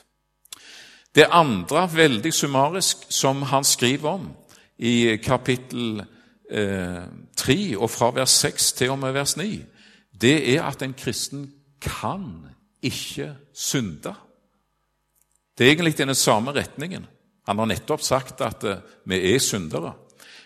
Det 1.14 1.28
andre, 1.30 1.88
veldig 1.94 2.34
summarisk, 2.34 3.06
som 3.10 3.42
han 3.50 3.64
skriver 3.64 4.10
om 4.10 4.30
i 4.78 5.18
kapittel 5.22 6.02
eh, 6.52 7.04
3 7.38 7.78
og 7.78 7.90
fra 7.90 8.12
vers 8.16 8.30
6 8.44 8.74
til 8.74 8.94
og 8.94 9.00
med 9.00 9.12
vers 9.12 9.38
9, 9.38 9.64
det 10.22 10.36
er 10.56 10.64
at 10.64 10.82
en 10.82 10.94
kristen 10.94 11.52
kan 11.82 12.48
ikke 12.82 13.34
synde. 13.54 14.14
Det 15.58 15.66
er 15.66 15.72
egentlig 15.72 16.00
i 16.00 16.06
den 16.06 16.16
samme 16.16 16.52
retningen. 16.52 17.06
Han 17.48 17.60
har 17.60 17.66
nettopp 17.66 18.02
sagt 18.02 18.42
at 18.42 18.64
eh, 18.64 18.82
vi 19.06 19.20
er 19.34 19.40
syndere. 19.40 19.94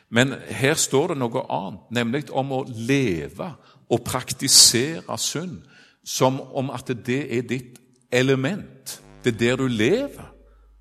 Men 0.10 0.34
her 0.48 0.74
står 0.74 1.12
det 1.12 1.18
noe 1.20 1.44
annet, 1.52 1.90
nemlig 1.92 2.30
om 2.32 2.54
å 2.56 2.64
leve 2.68 3.52
og 3.92 4.04
praktisere 4.08 5.18
synd 5.20 5.60
som 6.08 6.40
om 6.56 6.72
at 6.72 6.88
det 7.06 7.24
er 7.38 7.44
ditt 7.48 7.80
element. 8.12 9.02
Det 9.24 9.34
er 9.36 9.40
der 9.40 9.58
du 9.58 9.68
lever. 9.68 10.32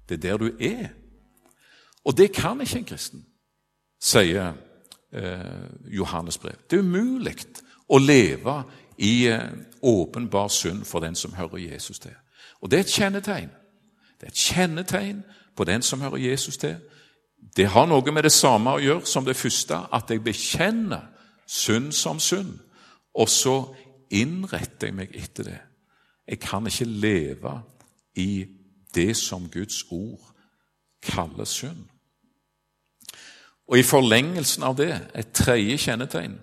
Det 0.09 0.19
er 0.19 0.23
der 0.29 0.39
du 0.39 0.51
er. 0.61 0.95
Og 2.07 2.15
det 2.17 2.31
kan 2.33 2.61
ikke 2.63 2.79
en 2.79 2.87
kristen, 2.87 3.25
sier 3.99 4.55
eh, 5.17 5.95
Johannes 5.97 6.39
brev. 6.39 6.57
Det 6.71 6.79
er 6.79 6.85
umulig 6.85 7.37
å 7.89 7.99
leve 7.99 8.63
i 8.99 9.27
eh, 9.29 9.49
åpenbar 9.83 10.49
synd 10.49 10.85
for 10.85 11.01
den 11.01 11.15
som 11.15 11.35
hører 11.35 11.57
Jesus 11.57 11.99
til. 11.99 12.15
Og 12.61 12.71
det 12.71 12.79
er 12.79 12.85
et 12.85 12.99
kjennetegn. 12.99 13.51
Det 14.21 14.29
er 14.29 14.33
et 14.33 14.45
kjennetegn 14.47 15.25
på 15.57 15.65
den 15.65 15.83
som 15.83 16.01
hører 16.01 16.17
Jesus 16.17 16.57
til. 16.57 16.77
Det 17.57 17.69
har 17.69 17.87
noe 17.87 18.13
med 18.13 18.25
det 18.25 18.33
samme 18.33 18.77
å 18.77 18.83
gjøre 18.83 19.07
som 19.07 19.25
det 19.25 19.37
første, 19.37 19.79
at 19.93 20.11
jeg 20.11 20.25
bekjenner 20.25 21.09
synd 21.47 21.93
som 21.93 22.21
synd, 22.21 22.59
og 23.15 23.29
så 23.29 23.57
innretter 24.11 24.91
jeg 24.91 24.97
meg 24.97 25.15
etter 25.17 25.51
det. 25.51 25.59
Jeg 26.27 26.41
kan 26.43 26.67
ikke 26.67 26.85
leve 26.85 27.53
i 28.17 28.47
det 28.95 29.17
som 29.17 29.49
Guds 29.53 29.85
ord 29.91 30.33
kaller 31.03 31.45
synd. 31.45 31.87
Og 33.67 33.79
i 33.79 33.83
forlengelsen 33.87 34.63
av 34.63 34.77
det 34.79 34.93
et 35.15 35.33
tredje 35.35 35.79
kjennetegn, 35.89 36.39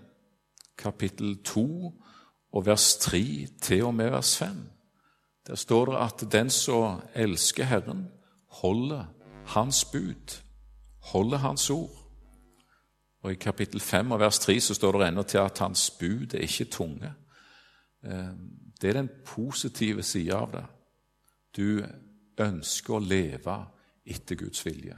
kapittel 0.78 1.38
2 1.46 1.68
og 2.54 2.66
vers 2.66 2.96
3 3.00 3.48
til 3.64 3.86
og 3.88 3.96
med 3.96 4.12
vers 4.12 4.36
5. 4.38 4.58
Der 5.48 5.56
står 5.56 5.86
det 5.92 6.02
at 6.04 6.24
den 6.32 6.50
som 6.50 7.02
elsker 7.16 7.64
Herren, 7.64 8.08
holder 8.62 9.06
Hans 9.46 9.86
bud, 9.86 10.40
holder 11.12 11.38
Hans 11.38 11.70
ord. 11.70 12.00
Og 13.24 13.32
I 13.32 13.40
kapittel 13.40 13.80
5 13.80 14.12
og 14.12 14.20
vers 14.20 14.40
3 14.40 14.60
så 14.60 14.74
står 14.74 14.92
det 14.98 15.08
ennå 15.08 15.24
til 15.24 15.38
at 15.38 15.60
Hans 15.60 15.90
bud 16.00 16.34
er 16.34 16.44
ikke 16.44 16.66
tunge. 16.66 17.14
Eh, 18.04 18.36
det 18.82 18.90
er 18.90 18.94
den 18.94 19.10
positive 19.26 20.04
sida 20.04 20.36
av 20.36 20.52
det. 20.52 20.66
Du 21.58 21.84
ønsker 22.38 22.94
å 22.94 23.00
leve 23.00 23.58
etter 24.06 24.36
Guds 24.36 24.66
vilje. 24.66 24.98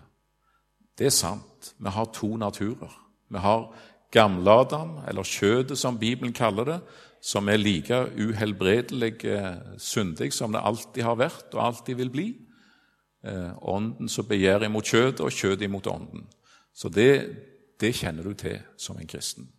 Det 0.97 1.09
er 1.09 1.13
sant. 1.13 1.73
Vi 1.77 1.91
har 1.91 2.05
to 2.13 2.37
naturer. 2.37 2.91
Vi 3.29 3.37
har 3.37 3.67
gamle-Adam, 4.11 5.01
eller 5.07 5.23
kjødet 5.23 5.77
som 5.77 5.99
Bibelen 5.99 6.33
kaller 6.33 6.63
det, 6.63 6.79
som 7.21 7.49
er 7.49 7.57
like 7.57 7.97
uhelbredelig 8.21 9.25
eh, 9.25 9.55
syndig 9.81 10.33
som 10.33 10.53
det 10.53 10.61
alltid 10.61 11.03
har 11.03 11.17
vært 11.17 11.55
og 11.57 11.63
alltid 11.65 11.97
vil 11.99 12.11
bli. 12.13 12.27
Eh, 13.25 13.51
ånden 13.61 14.09
som 14.09 14.27
begjærer 14.29 14.67
imot 14.67 14.85
kjødet, 14.85 15.19
og 15.25 15.33
kjødet 15.33 15.65
imot 15.65 15.87
ånden. 15.87 16.27
Så 16.73 16.89
det, 16.89 17.35
det, 17.81 17.95
kjenner 17.95 18.23
du 18.23 18.33
til 18.33 18.59
som 18.77 18.99
en 18.99 19.07
kristen. 19.07 19.49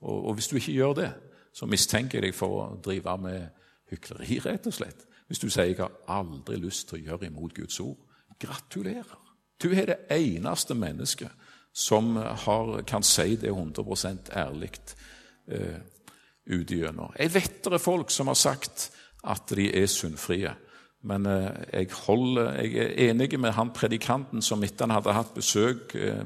Og, 0.00 0.26
og, 0.26 0.34
hvis 0.34 0.48
du 0.48 0.56
ikke 0.56 0.72
gjør 0.72 0.92
det, 1.00 1.12
så 1.54 1.66
mistenker 1.66 2.18
jeg 2.18 2.28
deg 2.28 2.36
for 2.36 2.58
å 2.58 2.66
drive 2.84 3.16
med 3.18 3.48
hykleri, 3.90 4.38
rett 4.44 4.68
og 4.68 4.76
slett. 4.76 5.06
Hvis 5.28 5.40
du 5.40 5.48
sier 5.48 5.64
'jeg 5.64 5.76
har 5.78 5.92
aldri 6.08 6.56
lyst 6.56 6.88
til 6.88 6.98
å 6.98 7.04
gjøre 7.04 7.26
imot 7.26 7.54
Guds 7.54 7.80
ord', 7.80 8.04
gratulerer. 8.38 9.27
Du 9.62 9.72
er 9.72 9.90
det 9.90 9.98
eneste 10.14 10.74
mennesket 10.74 11.30
som 11.74 12.16
har, 12.16 12.82
kan 12.86 13.02
si 13.02 13.36
det 13.36 13.50
100 13.50 13.84
ærlig 14.36 14.70
eh, 15.46 15.80
ut 16.46 16.70
igjennom. 16.70 17.12
Jeg 17.18 17.34
vet 17.34 17.64
det 17.64 17.76
er 17.76 17.82
folk 17.82 18.10
som 18.10 18.30
har 18.30 18.38
sagt 18.38 18.90
at 19.24 19.50
de 19.54 19.68
er 19.82 19.86
syndfrie. 19.86 20.54
Men 21.02 21.26
eh, 21.26 21.50
jeg, 21.72 21.90
holder, 22.06 22.52
jeg, 22.62 22.74
er 22.74 23.10
enig 23.10 23.38
med 23.40 23.54
han 23.54 23.70
predikanten 23.74 24.42
som 24.42 24.62
etter 24.64 24.86
han 24.86 24.96
hadde 24.96 25.14
hatt 25.14 25.34
besøk 25.34 25.94
eh, 25.94 26.22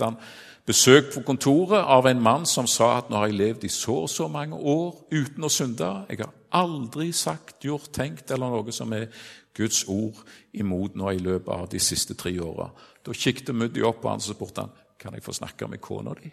han, 0.00 0.18
besøk 0.66 1.12
på 1.14 1.24
kontoret 1.24 1.84
av 1.84 2.06
en 2.08 2.20
mann 2.20 2.46
som 2.48 2.66
sa 2.66 2.98
at 2.98 3.10
nå 3.10 3.20
har 3.20 3.28
jeg 3.28 3.40
levd 3.40 3.64
i 3.64 3.72
så 3.72 4.04
og 4.04 4.10
så 4.10 4.28
mange 4.28 4.56
år 4.56 4.96
uten 5.12 5.44
å 5.44 5.52
synde. 5.52 5.90
Jeg 6.08 6.24
har 6.24 6.32
aldri 6.54 7.10
sagt, 7.12 7.64
gjort, 7.64 7.92
tenkt 7.92 8.30
eller 8.30 8.52
noe 8.52 8.72
som 8.72 8.92
er 8.94 9.08
Guds 9.54 9.84
ord 9.90 10.18
imot 10.52 10.96
nå 10.98 11.10
i 11.14 11.22
løpet 11.22 11.52
av 11.54 11.68
de 11.70 11.80
siste 11.82 12.16
tre 12.18 12.32
åra. 12.42 12.68
Da 13.04 13.14
kikket 13.14 13.54
Muddi 13.54 13.84
opp 13.86 14.00
på 14.02 14.10
han 14.10 14.22
og 14.22 14.26
spurte 14.26 14.64
han, 14.64 14.74
kan 14.98 15.14
jeg 15.14 15.24
få 15.24 15.34
snakke 15.36 15.68
med 15.70 15.82
kona 15.84 16.14
di. 16.18 16.30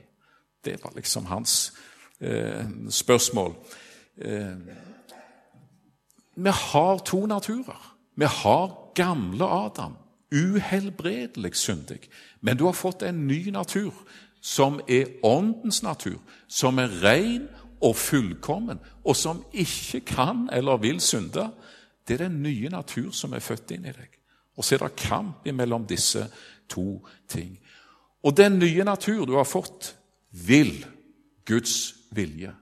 Det 0.64 0.78
var 0.84 0.94
liksom 0.96 1.26
hans 1.30 1.74
eh, 2.20 2.66
spørsmål. 2.90 3.56
Eh, 4.18 4.58
vi 6.36 6.50
har 6.50 6.98
to 7.06 7.26
naturer. 7.26 7.82
Vi 8.16 8.26
har 8.26 8.94
gamle 8.96 9.46
Adam, 9.46 9.98
uhelbredelig 10.32 11.56
syndig. 11.56 12.10
Men 12.42 12.58
du 12.58 12.66
har 12.66 12.74
fått 12.74 13.04
en 13.04 13.28
ny 13.28 13.52
natur, 13.52 13.94
som 14.42 14.80
er 14.88 15.06
åndens 15.24 15.84
natur, 15.84 16.18
som 16.48 16.80
er 16.80 16.90
ren 17.04 17.50
og 17.82 17.96
fullkommen, 17.96 18.80
og 19.04 19.16
som 19.16 19.44
ikke 19.54 20.00
kan 20.06 20.50
eller 20.54 20.78
vil 20.78 21.02
synde. 21.02 21.50
Det 22.08 22.14
er 22.14 22.28
den 22.28 22.42
nye 22.44 22.70
natur 22.70 23.12
som 23.12 23.34
er 23.34 23.44
født 23.44 23.72
inn 23.72 23.86
i 23.86 23.96
deg. 23.96 24.18
Og 24.58 24.66
så 24.66 24.76
er 24.76 24.84
det 24.84 24.96
kamp 25.00 25.46
mellom 25.46 25.86
disse 25.88 26.26
to 26.70 27.08
ting. 27.30 27.56
Og 28.24 28.38
den 28.38 28.60
nye 28.60 28.84
natur 28.84 29.26
du 29.26 29.36
har 29.38 29.48
fått, 29.50 29.96
vil 30.32 30.86
Guds 31.46 31.94
vilje. 32.12 32.54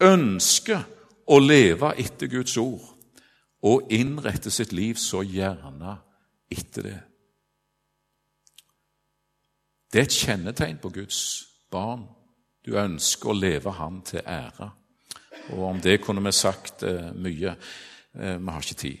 Ønsker 0.00 0.84
å 1.26 1.38
leve 1.38 1.94
etter 1.98 2.30
Guds 2.30 2.56
ord 2.60 2.86
og 3.66 3.92
innrette 3.92 4.50
sitt 4.50 4.72
liv 4.72 4.96
så 5.00 5.22
gjerne 5.26 5.96
etter 6.50 6.86
det. 6.86 6.98
Det 9.90 10.00
er 10.00 10.06
et 10.06 10.20
kjennetegn 10.22 10.78
på 10.80 10.92
Guds 10.94 11.20
barn. 11.70 12.06
Du 12.66 12.76
ønsker 12.76 13.30
å 13.30 13.36
leve 13.36 13.72
Han 13.78 14.02
til 14.06 14.20
ære. 14.26 14.70
Og 15.50 15.64
om 15.70 15.80
det 15.80 16.00
kunne 16.02 16.22
vi 16.24 16.32
sagt 16.32 16.82
eh, 16.82 17.12
mye. 17.16 17.54
Eh, 18.14 18.36
vi 18.36 18.50
har 18.52 18.60
ikke 18.60 18.74
tid. 18.74 18.98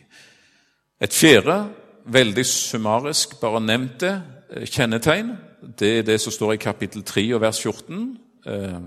Et 1.00 1.14
fjerde, 1.14 1.58
veldig 2.04 2.46
summarisk, 2.46 3.40
bare 3.40 3.60
nevnt 3.60 4.00
det, 4.00 4.14
eh, 4.50 4.66
kjennetegn, 4.66 5.36
det 5.78 5.98
er 5.98 6.02
det 6.02 6.20
som 6.20 6.32
står 6.32 6.52
i 6.52 6.56
kapittel 6.56 7.04
3 7.04 7.34
og 7.34 7.40
vers 7.40 7.60
14. 7.60 8.18
Eh, 8.46 8.80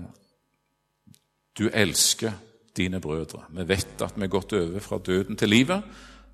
du 1.58 1.68
elsker 1.68 2.32
dine 2.76 3.00
brødre. 3.00 3.44
Vi 3.50 3.68
vet 3.68 4.02
at 4.02 4.16
vi 4.16 4.24
er 4.24 4.32
gått 4.32 4.52
over 4.52 4.80
fra 4.80 4.98
døden 4.98 5.36
til 5.36 5.48
livet 5.48 5.82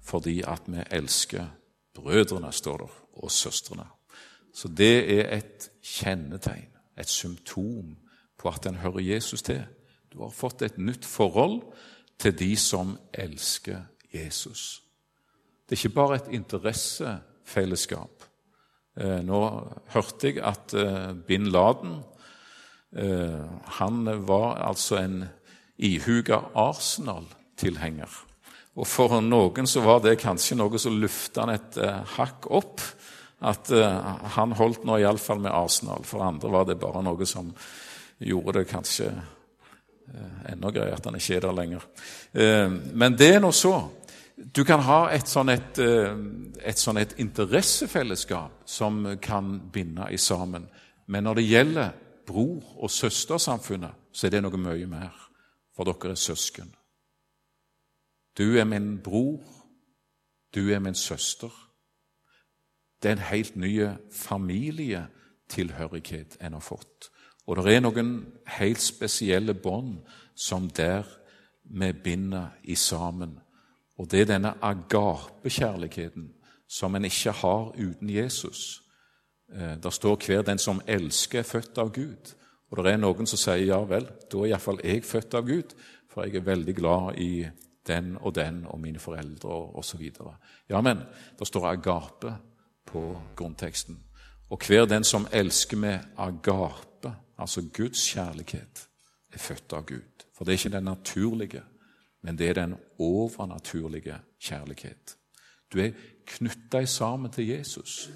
fordi 0.03 0.41
at 0.43 0.63
vi 0.67 0.81
elsker 0.91 1.45
brødrene, 1.95 2.53
står 2.53 2.77
der, 2.77 2.93
og 3.13 3.31
søstrene. 3.31 3.85
Så 4.55 4.69
det 4.69 5.21
er 5.21 5.37
et 5.37 5.71
kjennetegn, 5.85 6.71
et 6.99 7.09
symptom 7.09 7.97
på 8.41 8.49
at 8.49 8.67
en 8.67 8.81
hører 8.81 9.05
Jesus 9.05 9.43
til. 9.45 9.63
Du 10.13 10.23
har 10.25 10.33
fått 10.35 10.63
et 10.63 10.79
nytt 10.79 11.05
forhold 11.07 11.61
til 12.21 12.35
de 12.37 12.55
som 12.57 12.97
elsker 13.13 13.85
Jesus. 14.13 14.83
Det 15.69 15.77
er 15.77 15.85
ikke 15.85 16.01
bare 16.01 16.17
et 16.19 16.33
interessefellesskap. 16.35 18.25
Eh, 18.99 19.21
nå 19.23 19.41
hørte 19.95 20.33
jeg 20.33 20.41
at 20.43 20.75
eh, 20.75 21.13
bin 21.27 21.47
Laden 21.53 22.01
eh, 22.91 23.45
han 23.79 24.09
var 24.27 24.59
altså 24.67 24.99
en 24.99 25.23
ihuga 25.79 26.41
Arsenal-tilhenger. 26.59 28.11
Og 28.75 28.87
For 28.87 29.21
noen 29.23 29.69
så 29.71 29.85
var 29.85 30.03
det 30.03 30.19
kanskje 30.21 30.59
noe 30.59 30.79
som 30.81 30.99
løfta 30.99 31.45
han 31.45 31.55
et 31.55 31.79
hakk 32.17 32.47
opp 32.55 32.83
at 33.41 33.71
han 34.37 34.53
holdt 34.57 34.85
nå 34.87 34.99
iallfall 35.01 35.41
med 35.43 35.53
Arsenal. 35.53 36.05
For 36.07 36.23
andre 36.23 36.51
var 36.53 36.69
det 36.69 36.79
bare 36.81 37.03
noe 37.03 37.27
som 37.27 37.51
gjorde 38.21 38.59
det 38.59 38.69
kanskje 38.69 39.09
uh, 39.11 40.53
enda 40.53 40.71
greiere 40.71 40.99
at 40.99 41.09
han 41.09 41.17
ikke 41.17 41.37
er 41.37 41.47
der 41.47 41.57
lenger. 41.57 41.87
Uh, 42.35 42.77
men 42.95 43.17
det 43.19 43.35
er 43.35 43.41
nå 43.41 43.53
så. 43.53 43.79
Du 44.41 44.65
kan 44.65 44.81
ha 44.81 45.11
et 45.13 45.29
sånn 45.29 45.53
et, 45.53 45.79
et, 45.79 46.79
sånn 46.81 46.97
et 46.97 47.13
interessefellesskap 47.21 48.63
som 48.65 49.03
kan 49.21 49.59
binde 49.73 50.07
i 50.09 50.17
sammen. 50.17 50.65
Men 51.07 51.29
når 51.29 51.35
det 51.35 51.45
gjelder 51.45 51.91
bror- 52.27 52.79
og 52.81 52.91
søstersamfunnet, 52.91 53.93
så 54.13 54.27
er 54.27 54.33
det 54.33 54.43
noe 54.43 54.57
mye 54.57 54.87
mer. 54.89 55.13
For 55.77 55.85
dere 55.85 56.15
er 56.15 56.17
søsken. 56.17 56.73
Du 58.39 58.57
er 58.57 58.65
min 58.65 58.97
bror, 59.05 59.45
du 60.55 60.73
er 60.73 60.79
min 60.79 60.95
søster. 60.95 61.53
Det 63.03 63.09
er 63.09 63.13
en 63.13 63.19
helt 63.19 63.57
ny 63.57 63.89
familietilhørighet 64.13 66.37
en 66.41 66.53
har 66.53 66.61
fått. 66.61 67.11
Og 67.47 67.57
det 67.57 67.75
er 67.75 67.81
noen 67.81 68.11
helt 68.59 68.83
spesielle 68.83 69.55
bånd 69.55 70.01
som 70.35 70.69
der 70.71 71.07
vi 71.65 71.93
binder 71.93 72.57
i 72.65 72.75
sammen. 72.75 73.39
Og 73.99 74.11
det 74.11 74.21
er 74.21 74.33
denne 74.33 74.55
agapekjærligheten 74.63 76.31
som 76.69 76.95
en 76.95 77.05
ikke 77.05 77.33
har 77.43 77.73
uten 77.77 78.11
Jesus. 78.11 78.83
Eh, 79.53 79.77
der 79.83 79.91
står 79.91 80.17
hver 80.27 80.43
den 80.43 80.59
som 80.59 80.81
elsker, 80.87 81.39
er 81.39 81.43
født 81.43 81.79
av 81.79 81.93
Gud. 81.93 82.35
Og 82.71 82.85
det 82.85 82.93
er 82.93 83.01
noen 83.03 83.27
som 83.27 83.39
sier 83.39 83.67
ja 83.67 83.81
vel, 83.83 84.07
da 84.31 84.43
er 84.45 84.53
iallfall 84.53 84.79
jeg 84.85 85.05
født 85.05 85.35
av 85.35 85.47
Gud, 85.47 85.75
for 86.11 86.23
jeg 86.25 86.39
er 86.39 86.47
veldig 86.47 86.75
glad 86.75 87.19
i 87.19 87.47
den 87.87 88.17
og 88.21 88.35
den 88.35 88.63
og 88.67 88.79
mine 88.81 88.99
foreldre 89.03 89.51
osv. 89.81 90.05
Ja, 90.71 90.81
men 90.81 91.03
det 91.39 91.49
står 91.49 91.67
agape 91.73 92.37
på 92.87 93.03
grunnteksten. 93.37 93.99
Og 94.51 94.63
hver 94.67 94.87
den 94.87 95.05
som 95.05 95.27
elsker 95.33 95.77
med 95.77 95.99
agape, 96.17 96.90
altså 97.41 97.63
Guds 97.77 98.13
kjærlighet, 98.13 98.89
er 99.33 99.39
født 99.39 99.73
av 99.73 99.87
Gud. 99.87 100.25
For 100.35 100.45
det 100.45 100.53
er 100.53 100.59
ikke 100.59 100.77
den 100.77 100.85
naturlige, 100.85 101.63
men 102.23 102.39
det 102.39 102.49
er 102.49 102.55
den 102.55 102.75
overnaturlige 102.99 104.19
kjærlighet. 104.41 105.17
Du 105.73 105.79
er 105.79 105.91
knytta 106.27 106.85
sammen 106.85 107.33
til 107.33 107.47
Jesus, 107.49 108.11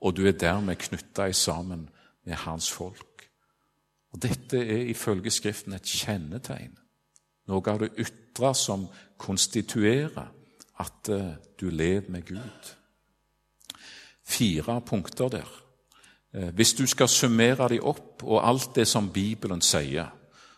og 0.00 0.16
du 0.16 0.26
er 0.26 0.32
dermed 0.32 0.76
knytta 0.76 1.32
sammen 1.32 1.88
med 2.24 2.34
hans 2.34 2.70
folk. 2.70 3.30
Og 4.12 4.22
Dette 4.22 4.58
er 4.58 4.88
ifølge 4.90 5.30
Skriften 5.30 5.72
et 5.72 5.82
kjennetegn, 5.82 6.76
noe 7.50 7.70
av 7.70 7.80
det 7.82 7.92
ytre 7.98 8.54
som 8.54 8.86
konstituerer 9.18 10.30
at 10.80 11.10
eh, 11.12 11.34
du 11.60 11.68
lever 11.70 12.10
med 12.10 12.26
Gud. 12.26 12.74
Fire 14.24 14.80
punkter 14.80 15.28
der. 15.28 15.63
Eh, 16.34 16.54
hvis 16.54 16.72
du 16.74 16.86
skal 16.86 17.08
summere 17.08 17.68
dem 17.68 17.82
opp, 17.82 18.22
og 18.22 18.48
alt 18.48 18.74
det 18.74 18.88
som 18.88 19.12
Bibelen 19.12 19.60
sier, 19.60 20.06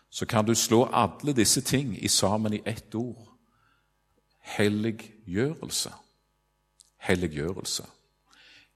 så 0.09 0.25
kan 0.25 0.45
du 0.45 0.55
slå 0.55 0.89
alle 0.93 1.33
disse 1.35 1.61
ting 1.61 2.03
i 2.03 2.07
sammen 2.07 2.53
i 2.53 2.61
ett 2.65 2.95
ord 2.95 3.27
helliggjørelse. 4.47 5.91
Helliggjørelse. 6.97 7.83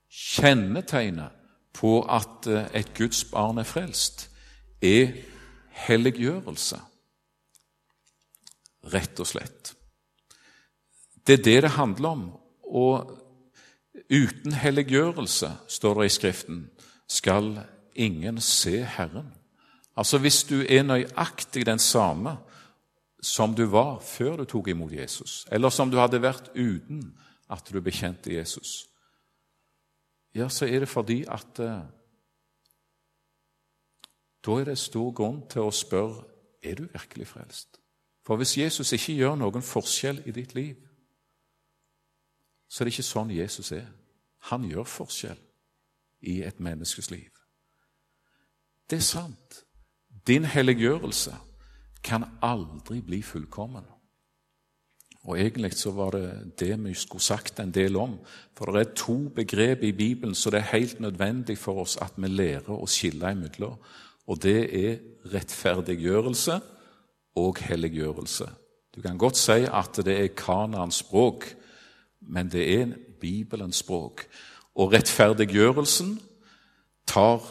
Kjennetegnet 0.10 1.32
på 1.74 2.02
at 2.04 2.48
eh, 2.48 2.68
et 2.82 2.94
Guds 2.98 3.24
barn 3.24 3.58
er 3.58 3.68
frelst, 3.68 4.28
er 4.82 5.16
helliggjørelse. 5.88 6.80
Rett 8.94 9.20
og 9.20 9.28
slett. 9.30 9.74
Det 11.28 11.40
er 11.40 11.44
det 11.44 11.58
det 11.64 11.76
handler 11.78 12.10
om. 12.10 12.24
Og 12.64 13.18
uten 14.10 14.54
helliggjørelse, 14.54 15.52
står 15.68 16.02
det 16.02 16.06
i 16.06 16.16
Skriften, 16.16 16.62
skal 17.12 17.60
ingen 17.96 18.42
se 18.42 18.84
Herren. 18.86 19.34
Altså 19.96 20.18
Hvis 20.18 20.44
du 20.44 20.62
er 20.70 20.84
nøyaktig 20.84 21.66
den 21.66 21.80
samme 21.80 22.38
som 23.22 23.56
du 23.56 23.66
var 23.66 24.00
før 24.00 24.36
du 24.36 24.46
tok 24.46 24.68
imot 24.68 24.92
Jesus, 24.92 25.46
eller 25.52 25.70
som 25.70 25.92
du 25.92 25.98
hadde 26.00 26.22
vært 26.22 26.50
uten 26.56 27.04
at 27.52 27.68
du 27.74 27.82
bekjente 27.82 28.34
Jesus, 28.34 28.88
ja, 30.34 30.48
så 30.50 30.66
er 30.66 30.80
det 30.80 30.90
fordi 30.90 31.26
at 31.28 31.60
eh, 31.60 31.82
Da 34.46 34.52
er 34.52 34.64
det 34.66 34.78
stor 34.78 35.12
grunn 35.14 35.44
til 35.50 35.62
å 35.62 35.72
spørre 35.72 36.24
er 36.64 36.76
du 36.76 36.88
virkelig 36.90 37.28
frelst. 37.28 37.78
For 38.26 38.40
hvis 38.42 38.58
Jesus 38.58 38.94
ikke 38.94 39.14
gjør 39.14 39.36
noen 39.36 39.62
forskjell 39.62 40.24
i 40.26 40.32
ditt 40.32 40.56
liv, 40.56 40.80
så 42.68 42.82
er 42.82 42.88
det 42.88 42.94
ikke 42.96 43.06
sånn 43.06 43.36
Jesus 43.36 43.72
er. 43.72 43.86
Han 44.50 44.66
gjør 44.66 44.88
forskjell 44.90 45.38
i 46.22 46.42
et 46.44 46.60
menneskes 46.60 47.12
liv. 47.12 47.30
Det 48.90 48.98
er 48.98 49.08
sant. 49.08 49.64
Din 50.28 50.46
helliggjørelse 50.46 51.34
kan 52.04 52.26
aldri 52.42 53.02
bli 53.02 53.22
fullkommen. 53.22 53.86
Og 55.24 55.40
Egentlig 55.40 55.74
så 55.78 55.92
var 55.92 56.12
det 56.12 56.54
det 56.60 56.84
vi 56.84 56.94
skulle 56.94 57.22
sagt 57.22 57.60
en 57.60 57.72
del 57.72 57.96
om. 57.96 58.18
For 58.58 58.66
det 58.66 58.82
er 58.82 58.96
to 58.96 59.30
begrep 59.30 59.84
i 59.84 59.92
Bibelen 59.92 60.36
så 60.36 60.50
det 60.50 60.60
er 60.60 60.78
helt 60.78 61.00
nødvendig 61.00 61.58
for 61.58 61.82
oss 61.82 61.98
at 62.02 62.18
vi 62.18 62.28
lærer 62.28 62.74
å 62.74 62.88
skille 62.90 63.32
imellom. 63.32 63.78
Og 64.28 64.42
det 64.42 64.60
er 64.86 64.98
rettferdiggjørelse 65.34 66.60
og 67.36 67.62
helliggjørelse. 67.62 68.50
Du 68.96 69.02
kan 69.02 69.18
godt 69.18 69.38
si 69.38 69.62
at 69.72 70.02
det 70.06 70.18
er 70.20 70.36
Kanans 70.36 70.96
språk, 71.06 71.46
men 72.22 72.50
det 72.52 72.66
er 72.82 72.96
Bibelens 73.22 73.76
språk. 73.86 74.26
Og 74.76 74.94
rettferdiggjørelsen 74.94 76.20
tar 77.08 77.42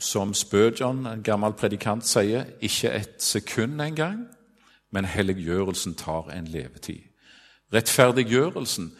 som 0.00 0.34
Spurgeon, 0.34 1.06
en 1.06 1.22
gammel 1.22 1.52
predikant, 1.52 2.06
sier, 2.06 2.44
ikke 2.60 2.90
et 2.90 3.22
sekund 3.22 3.82
engang, 3.82 4.26
men 4.92 5.04
helliggjørelsen 5.04 5.94
tar 5.94 6.30
en 6.34 6.48
levetid. 6.50 7.02
Rettferdiggjørelsen, 7.74 8.92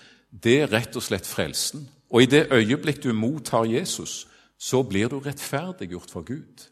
det 0.45 0.61
er 0.63 0.73
rett 0.73 0.97
og 0.97 1.03
slett 1.03 1.27
frelsen. 1.27 1.89
Og 2.11 2.23
i 2.23 2.31
det 2.31 2.47
øyeblikk 2.53 3.03
du 3.05 3.13
mottar 3.13 3.65
Jesus, 3.65 4.27
så 4.59 4.83
blir 4.83 5.09
du 5.09 5.19
rettferdiggjort 5.19 6.11
for 6.11 6.23
Gud. 6.23 6.71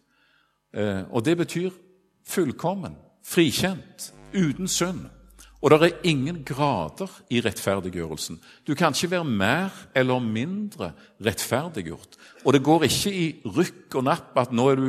Eh, 0.74 1.02
og 1.10 1.24
det 1.24 1.36
betyr 1.36 1.70
fullkommen, 2.26 2.96
frikjent, 3.24 4.14
uten 4.34 4.68
synd. 4.68 5.06
Og 5.62 5.70
det 5.70 5.78
er 5.86 6.06
ingen 6.10 6.40
grader 6.42 7.10
i 7.30 7.40
rettferdiggjørelsen. 7.44 8.40
Du 8.66 8.74
kan 8.74 8.94
ikke 8.94 9.12
være 9.14 9.24
mer 9.24 9.74
eller 9.94 10.18
mindre 10.18 10.90
rettferdiggjort. 11.22 12.18
Og 12.44 12.52
det 12.52 12.64
går 12.66 12.86
ikke 12.88 13.12
i 13.14 13.26
rykk 13.46 14.00
og 14.00 14.06
napp 14.08 14.40
at 14.42 14.54
nå 14.54 14.68
er 14.72 14.80
du 14.80 14.88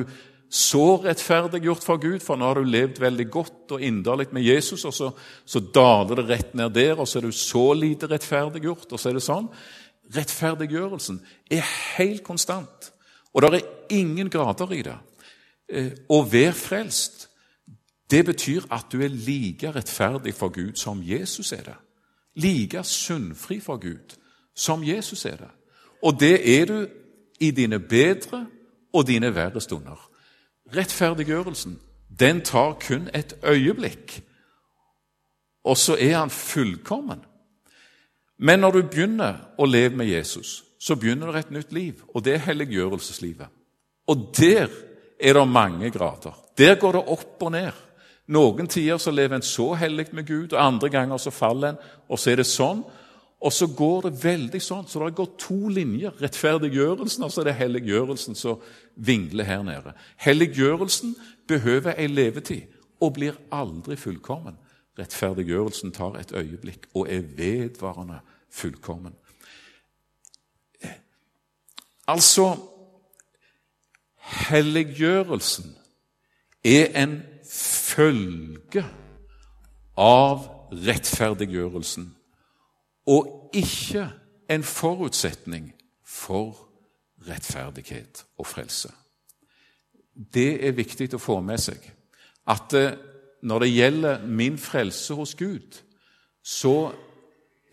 så 0.54 1.00
rettferdiggjort 1.02 1.86
for 1.86 2.02
Gud, 2.02 2.20
for 2.22 2.38
nå 2.38 2.46
har 2.46 2.62
du 2.62 2.70
levd 2.70 3.00
veldig 3.02 3.26
godt 3.34 3.74
og 3.74 3.86
inderlig 3.86 4.28
med 4.34 4.46
Jesus, 4.46 4.84
og 4.86 4.94
så, 4.94 5.10
så 5.46 5.62
daler 5.74 6.22
det 6.22 6.28
rett 6.30 6.52
ned 6.58 6.76
der, 6.76 6.94
og 6.98 7.10
så 7.10 7.20
er 7.20 7.26
du 7.26 7.34
så 7.34 7.64
lite 7.74 8.10
rettferdiggjort, 8.10 8.86
og 8.94 9.02
så 9.02 9.10
er 9.10 9.18
det 9.18 9.26
sånn. 9.26 9.50
Rettferdiggjørelsen 10.14 11.18
er 11.54 11.66
helt 11.98 12.22
konstant, 12.26 12.92
og 13.34 13.46
det 13.46 13.62
er 13.64 13.98
ingen 13.98 14.30
grader 14.30 14.78
i 14.78 14.84
det. 14.86 14.98
Eh, 15.74 15.90
å 16.14 16.22
være 16.22 16.54
frelst 16.54 17.23
det 18.12 18.26
betyr 18.26 18.62
at 18.72 18.86
du 18.92 19.02
er 19.02 19.08
like 19.08 19.72
rettferdig 19.72 20.34
for 20.34 20.50
Gud 20.50 20.76
som 20.76 21.02
Jesus 21.04 21.52
er 21.52 21.64
det. 21.64 21.76
Like 22.36 22.84
syndfri 22.84 23.60
for 23.60 23.78
Gud 23.78 24.18
som 24.56 24.84
Jesus 24.84 25.26
er 25.26 25.38
det. 25.38 25.52
Og 26.04 26.20
det 26.20 26.60
er 26.60 26.66
du 26.66 26.88
i 27.40 27.52
dine 27.52 27.80
bedre 27.80 28.46
og 28.94 29.08
dine 29.08 29.36
verre 29.36 29.62
stunder. 29.62 30.10
Rettferdiggjørelsen 30.76 31.80
den 32.20 32.42
tar 32.42 32.78
kun 32.88 33.10
et 33.14 33.34
øyeblikk, 33.44 34.22
og 35.64 35.78
så 35.78 35.98
er 36.00 36.18
han 36.18 36.30
fullkommen. 36.30 37.24
Men 38.38 38.60
når 38.60 38.72
du 38.72 38.82
begynner 38.82 39.40
å 39.58 39.66
leve 39.66 39.96
med 39.98 40.12
Jesus, 40.12 40.64
så 40.80 40.96
begynner 41.00 41.32
det 41.32 41.40
et 41.40 41.52
nytt 41.52 41.74
liv, 41.74 42.04
og 42.14 42.26
det 42.26 42.34
er 42.36 42.46
helliggjørelseslivet. 42.50 43.48
Og 44.08 44.34
der 44.38 44.68
er 45.20 45.34
det 45.34 45.48
mange 45.48 45.90
grader. 45.90 46.36
Der 46.58 46.76
går 46.76 46.92
det 46.92 47.04
opp 47.08 47.44
og 47.44 47.52
ned. 47.52 47.72
Noen 48.28 48.68
tider 48.72 48.98
så 48.98 49.12
lever 49.12 49.36
en 49.36 49.46
så 49.46 49.74
hellig 49.76 50.08
med 50.16 50.28
Gud, 50.28 50.54
og 50.54 50.66
andre 50.66 50.90
ganger 50.90 51.18
så 51.20 51.32
faller 51.32 51.74
en, 51.74 51.82
og 52.10 52.20
så 52.20 52.32
er 52.32 52.40
det 52.40 52.48
sånn. 52.48 52.84
Og 53.44 53.52
så 53.52 53.68
går 53.68 54.06
det 54.06 54.24
veldig 54.24 54.62
sånn, 54.64 54.86
så 54.88 55.02
det 55.04 55.18
går 55.18 55.34
to 55.42 55.68
linjer. 55.68 56.14
Rettferdiggjørelsen, 56.22 57.26
og 57.26 57.34
så 57.34 57.42
er 57.42 57.50
det 57.50 57.58
helliggjørelsen 57.60 58.38
som 58.40 58.62
vingler 58.96 59.44
her 59.44 59.66
nede. 59.68 59.92
Helliggjørelsen 60.24 61.18
behøver 61.52 62.00
ei 62.00 62.08
levetid 62.08 62.72
og 63.04 63.18
blir 63.18 63.36
aldri 63.52 63.98
fullkommen. 64.00 64.56
Rettferdiggjørelsen 65.00 65.92
tar 65.92 66.16
et 66.22 66.32
øyeblikk 66.32 66.88
og 66.94 67.12
er 67.12 67.28
vedvarende 67.36 68.22
fullkommen. 68.54 69.18
Altså 72.08 72.56
Helliggjørelsen 74.24 75.76
er 76.64 77.04
en 77.04 77.24
følge 77.54 78.86
av 79.98 80.48
rettferdiggjørelsen, 80.74 82.08
og 83.06 83.52
ikke 83.54 84.08
en 84.50 84.64
forutsetning 84.64 85.74
for 86.06 86.58
rettferdighet 87.28 88.26
og 88.38 88.48
frelse. 88.48 88.90
Det 90.14 90.66
er 90.68 90.78
viktig 90.78 91.10
å 91.14 91.22
få 91.22 91.40
med 91.46 91.62
seg 91.62 91.84
at 92.50 92.74
eh, 92.78 92.96
når 93.44 93.64
det 93.64 93.72
gjelder 93.74 94.26
min 94.28 94.58
frelse 94.58 95.14
hos 95.14 95.36
Gud, 95.36 95.80
så 96.44 96.92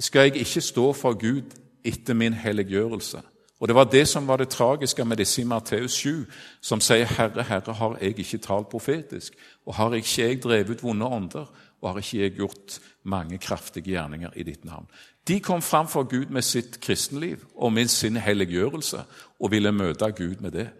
skal 0.01 0.29
jeg 0.31 0.45
ikke 0.45 0.63
stå 0.65 0.93
for 0.93 1.19
Gud 1.19 1.57
etter 1.85 2.15
min 2.15 2.35
helliggjørelse. 2.35 3.21
Og 3.61 3.69
Det 3.69 3.75
var 3.77 3.85
det 3.85 4.09
som 4.09 4.29
var 4.29 4.37
det 4.37 4.49
tragiske 4.49 5.05
med 5.05 5.17
disse 5.17 5.43
i 5.43 5.45
Matteus 5.45 5.93
7, 5.93 6.27
som 6.61 6.81
sier, 6.81 7.05
'Herre, 7.05 7.43
Herre, 7.43 7.73
har 7.73 7.99
jeg 8.01 8.19
ikke 8.19 8.39
talt 8.39 8.69
profetisk?' 8.69 9.37
'Og 9.67 9.75
har 9.75 9.95
ikke 9.95 10.23
jeg 10.23 10.43
drevet 10.43 10.71
ut 10.71 10.83
vonde 10.83 11.07
ånder?' 11.07 11.51
'Og 11.83 11.91
har 11.91 11.97
ikke 11.97 12.21
jeg 12.21 12.31
gjort 12.31 12.81
mange 13.05 13.39
kraftige 13.39 13.85
gjerninger 13.85 14.31
i 14.37 14.43
ditt 14.43 14.65
navn?' 14.65 14.89
De 15.29 15.41
kom 15.41 15.63
fram 15.63 15.89
for 15.89 16.03
Gud 16.03 16.27
med 16.27 16.43
sitt 16.43 16.81
kristenliv 16.81 17.45
og 17.57 17.73
med 17.73 17.89
sin 17.89 18.17
helliggjørelse 18.17 19.05
og 19.41 19.51
ville 19.51 19.73
møte 19.73 20.13
Gud 20.13 20.41
med 20.41 20.51
det. 20.51 20.71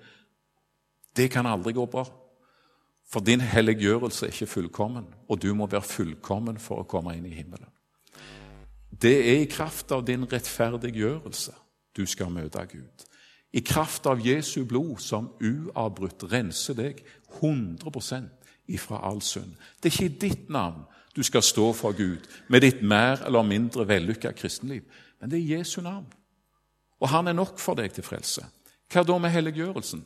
Det 1.17 1.31
kan 1.31 1.47
aldri 1.47 1.73
gå 1.73 1.87
bra. 1.87 2.05
For 3.13 3.21
din 3.21 3.41
helliggjørelse 3.41 4.27
er 4.27 4.31
ikke 4.31 4.47
fullkommen, 4.47 5.05
og 5.29 5.43
du 5.43 5.55
må 5.55 5.67
være 5.67 5.83
fullkommen 5.83 6.59
for 6.59 6.81
å 6.81 6.87
komme 6.89 7.17
inn 7.17 7.27
i 7.27 7.35
himmelen. 7.35 7.69
Det 9.03 9.29
er 9.29 9.41
i 9.41 9.45
kraft 9.45 9.93
av 9.93 10.07
din 10.07 10.25
rettferdiggjørelse 10.33 11.53
du 12.01 12.07
skal 12.09 12.33
møte 12.33 12.65
Gud. 12.71 13.07
I 13.53 13.61
kraft 13.67 14.07
av 14.07 14.23
Jesu 14.23 14.63
blod 14.65 15.01
som 15.03 15.33
uavbrutt 15.43 16.25
renser 16.31 16.77
deg 16.79 17.03
100% 17.41 18.29
ifra 18.71 19.01
all 19.09 19.21
synd. 19.23 19.57
Det 19.83 19.91
er 19.91 19.97
ikke 19.97 20.11
i 20.11 20.21
ditt 20.29 20.51
navn 20.53 20.85
du 21.17 21.23
skal 21.27 21.43
stå 21.43 21.73
for 21.75 21.97
Gud 21.99 22.29
med 22.49 22.63
ditt 22.63 22.83
mer 22.87 23.25
eller 23.27 23.43
mindre 23.43 23.89
vellykka 23.89 24.31
kristenliv, 24.39 24.85
men 25.21 25.31
det 25.31 25.41
er 25.41 25.59
Jesu 25.59 25.81
navn. 25.83 26.07
Og 27.01 27.09
han 27.09 27.29
er 27.29 27.35
nok 27.35 27.59
for 27.59 27.75
deg 27.75 27.93
til 27.97 28.07
frelse. 28.07 28.45
Hva 28.91 29.03
da 29.07 29.17
med 29.19 29.33
helliggjørelsen? 29.35 30.05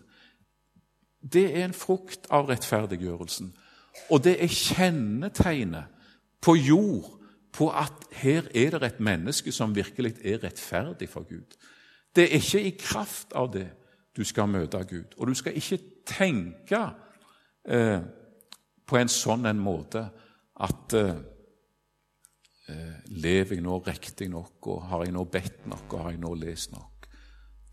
Det 1.21 1.45
er 1.51 1.67
en 1.67 1.77
frukt 1.77 2.29
av 2.33 2.49
rettferdiggjørelsen. 2.49 3.53
Og 4.11 4.25
det 4.25 4.39
er 4.43 4.53
kjennetegnet 4.53 5.93
på 6.45 6.57
jord 6.57 7.13
på 7.55 7.69
at 7.71 8.09
her 8.19 8.49
er 8.55 8.79
det 8.79 8.83
et 8.89 9.01
menneske 9.01 9.53
som 9.53 9.77
virkelig 9.77 10.17
er 10.25 10.43
rettferdig 10.43 11.09
for 11.09 11.27
Gud. 11.29 11.57
Det 12.15 12.25
er 12.25 12.37
ikke 12.39 12.63
i 12.63 12.75
kraft 12.79 13.33
av 13.35 13.51
det 13.53 13.69
du 14.17 14.23
skal 14.25 14.49
møte 14.49 14.79
Gud. 14.87 15.17
Og 15.19 15.27
du 15.27 15.35
skal 15.35 15.57
ikke 15.59 15.79
tenke 16.07 16.81
eh, 17.67 18.01
på 18.87 18.99
en 18.99 19.11
sånn 19.11 19.49
en 19.51 19.63
måte 19.63 20.05
at 20.63 20.95
eh, 20.99 21.17
eh, 22.71 22.93
Lever 23.15 23.57
jeg 23.57 23.65
nå 23.65 23.79
riktig 23.87 24.29
nok, 24.31 24.67
og 24.71 24.87
har 24.91 25.05
jeg 25.05 25.15
nå 25.17 25.25
bedt 25.25 25.67
nok, 25.71 25.87
og 25.93 26.05
har 26.05 26.15
jeg 26.15 26.23
nå 26.23 26.35
lest 26.39 26.73
nok 26.73 27.09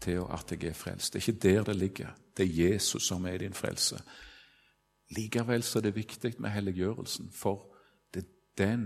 til 0.01 0.25
at 0.25 0.51
jeg 0.51 0.71
er 0.71 0.77
frelst? 0.77 1.13
Det 1.13 1.21
er 1.21 1.27
ikke 1.27 1.43
der 1.47 1.63
det 1.69 1.75
ligger. 1.75 2.17
Det 2.37 2.47
er 2.47 2.69
Jesus 2.71 3.07
som 3.07 3.25
er 3.25 3.37
din 3.37 3.53
frelse. 3.53 4.01
Likevel 5.15 5.63
så 5.63 5.79
er 5.79 5.89
det 5.89 5.95
viktig 5.95 6.33
med 6.39 6.53
helliggjørelsen, 6.55 7.31
for 7.35 7.67
det 8.13 8.23
er 8.23 8.65
den 8.65 8.85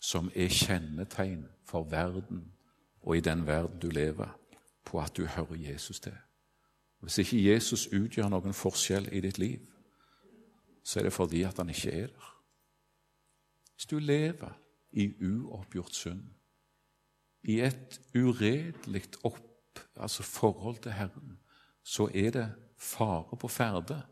som 0.00 0.30
er 0.34 0.48
kjennetegn 0.52 1.46
for 1.66 1.88
verden 1.90 2.44
og 3.02 3.16
i 3.16 3.20
den 3.20 3.46
verden 3.46 3.80
du 3.82 3.88
lever 3.90 4.34
på 4.86 5.00
at 5.00 5.16
du 5.16 5.26
hører 5.26 5.56
Jesus 5.58 6.00
til. 6.00 6.14
Hvis 7.00 7.18
ikke 7.18 7.52
Jesus 7.52 7.86
utgjør 7.92 8.30
noen 8.32 8.54
forskjell 8.56 9.08
i 9.12 9.20
ditt 9.20 9.38
liv, 9.38 9.60
så 10.86 11.00
er 11.00 11.08
det 11.08 11.12
fordi 11.12 11.42
at 11.42 11.58
han 11.58 11.70
ikke 11.70 11.92
er 11.92 12.06
der. 12.06 12.32
Hvis 13.74 13.86
du 13.86 13.98
lever 13.98 14.52
i 14.92 15.10
uoppgjort 15.20 15.94
synd, 15.94 16.22
i 17.42 17.60
et 17.60 18.00
uredelig 18.14 19.04
opp, 19.24 19.80
altså 19.96 20.22
forhold 20.22 20.78
til 20.82 20.92
Herren, 20.92 21.38
så 21.82 22.08
er 22.14 22.30
det 22.30 22.46
fare 22.78 23.36
på 23.36 23.48
ferde. 23.48 24.02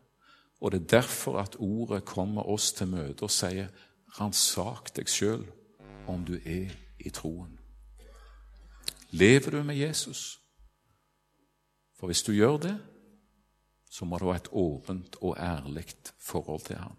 Og 0.61 0.71
det 0.71 0.81
er 0.81 0.87
derfor 0.99 1.39
at 1.39 1.55
ordet 1.59 2.05
kommer 2.05 2.43
oss 2.43 2.71
til 2.73 2.87
møte 2.87 3.23
og 3.23 3.31
sier 3.31 3.67
'ransak 4.19 4.95
deg 4.95 5.09
sjøl 5.09 5.45
om 6.07 6.25
du 6.25 6.33
er 6.45 6.71
i 6.99 7.09
troen'. 7.09 7.59
Lever 9.11 9.51
du 9.51 9.63
med 9.63 9.75
Jesus? 9.75 10.44
For 11.99 12.11
hvis 12.11 12.23
du 12.27 12.33
gjør 12.35 12.57
det, 12.67 12.75
så 13.89 14.05
må 14.05 14.19
du 14.19 14.27
ha 14.29 14.35
et 14.35 14.51
åpent 14.51 15.15
og 15.21 15.37
ærlig 15.39 15.85
forhold 16.19 16.65
til 16.67 16.81
ham. 16.81 16.97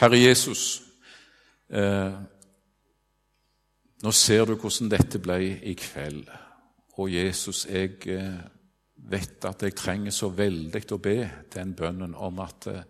Herre 0.00 0.18
Jesus, 0.20 0.82
eh, 1.68 2.14
nå 4.02 4.12
ser 4.12 4.44
du 4.44 4.54
hvordan 4.56 4.90
dette 4.92 5.20
ble 5.20 5.38
i 5.40 5.74
kveld. 5.74 6.28
Og 7.00 7.12
Jesus, 7.12 7.66
jeg 7.66 7.96
eh, 8.12 8.40
vet 9.10 9.44
at 9.48 9.62
jeg 9.64 9.76
trenger 9.76 10.14
så 10.14 10.28
veldig 10.28 10.84
å 10.92 11.00
be 11.00 11.18
den 11.52 11.74
bønnen 11.76 12.14
om 12.14 12.40
at 12.44 12.68
eh, 12.70 12.84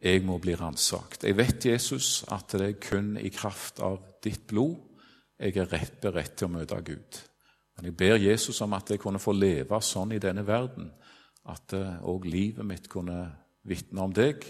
jeg 0.00 0.24
må 0.24 0.38
bli 0.42 0.54
ransakt. 0.56 1.24
Jeg 1.24 1.36
vet, 1.36 1.66
Jesus, 1.66 2.24
at 2.32 2.56
det 2.56 2.68
er 2.68 2.78
kun 2.82 3.16
i 3.20 3.28
kraft 3.28 3.82
av 3.84 4.00
ditt 4.24 4.46
blod 4.48 4.78
jeg 5.40 5.56
er 5.56 5.70
rett 5.72 6.00
beredt 6.02 6.34
til 6.36 6.50
å 6.50 6.52
møte 6.52 6.76
Gud. 6.84 7.18
Men 7.80 7.86
jeg 7.86 7.96
ber 7.96 8.16
Jesus 8.20 8.60
om 8.60 8.74
at 8.76 8.90
jeg 8.92 9.00
kunne 9.00 9.18
få 9.18 9.32
leve 9.32 9.78
sånn 9.80 10.10
i 10.12 10.18
denne 10.20 10.42
verden 10.44 10.90
at 11.48 11.72
òg 11.72 12.26
eh, 12.26 12.30
livet 12.30 12.66
mitt 12.68 12.88
kunne 12.92 13.22
vitne 13.64 14.02
om 14.04 14.12
deg, 14.12 14.42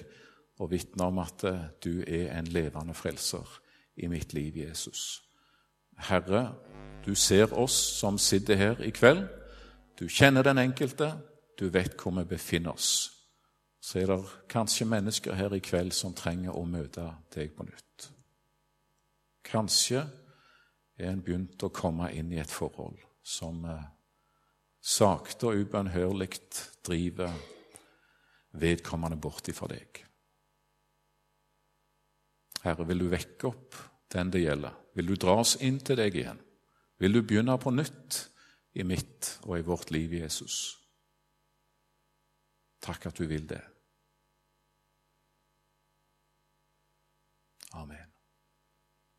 og 0.58 0.72
vitne 0.72 1.06
om 1.06 1.20
at 1.22 1.44
eh, 1.46 1.60
du 1.78 2.00
er 2.02 2.32
en 2.34 2.48
levende 2.50 2.94
frelser 2.98 3.46
i 4.02 4.08
mitt 4.10 4.34
liv, 4.34 4.56
Jesus. 4.58 5.22
Herre, 6.10 6.56
du 7.06 7.14
ser 7.14 7.54
oss 7.54 7.76
som 8.00 8.18
sitter 8.18 8.58
her 8.58 8.82
i 8.82 8.90
kveld. 8.90 9.28
Du 9.94 10.08
kjenner 10.08 10.42
den 10.42 10.58
enkelte. 10.58 11.12
Du 11.54 11.68
vet 11.70 11.94
hvor 12.02 12.16
vi 12.18 12.24
befinner 12.32 12.74
oss. 12.74 13.12
Så 13.78 14.00
er 14.00 14.10
det 14.10 14.24
kanskje 14.50 14.88
mennesker 14.90 15.38
her 15.38 15.54
i 15.54 15.62
kveld 15.62 15.94
som 15.94 16.16
trenger 16.18 16.58
å 16.58 16.64
møte 16.66 17.06
deg 17.30 17.54
på 17.54 17.68
nytt. 17.68 18.10
Kanskje 19.46 20.02
er 20.98 21.12
en 21.12 21.22
begynt 21.22 21.62
å 21.62 21.70
komme 21.70 22.10
inn 22.10 22.34
i 22.34 22.42
et 22.42 22.50
forhold 22.50 22.98
som 23.22 23.64
eh, 23.68 23.88
sakte 24.80 25.50
og 25.50 25.64
ubønnhørlig 25.64 26.30
driver 26.86 27.34
vedkommende 28.60 29.18
bort 29.20 29.48
ifra 29.52 29.68
deg. 29.70 30.02
Herre, 32.64 32.86
vil 32.88 33.04
du 33.04 33.08
vekke 33.12 33.48
opp 33.48 33.78
den 34.12 34.32
det 34.32 34.44
gjelder? 34.44 34.76
Vil 34.96 35.12
du 35.12 35.16
dra 35.16 35.38
oss 35.40 35.56
inn 35.64 35.78
til 35.84 36.00
deg 36.00 36.16
igjen? 36.16 36.40
Vil 37.00 37.16
du 37.16 37.22
begynne 37.22 37.56
på 37.60 37.72
nytt 37.72 38.26
i 38.76 38.84
mitt 38.84 39.36
og 39.46 39.56
i 39.56 39.64
vårt 39.64 39.92
liv, 39.94 40.18
Jesus? 40.20 40.58
Takk 42.80 43.08
at 43.08 43.20
du 43.20 43.26
vil 43.28 43.46
det. 43.48 43.62
Amen. 47.78 48.09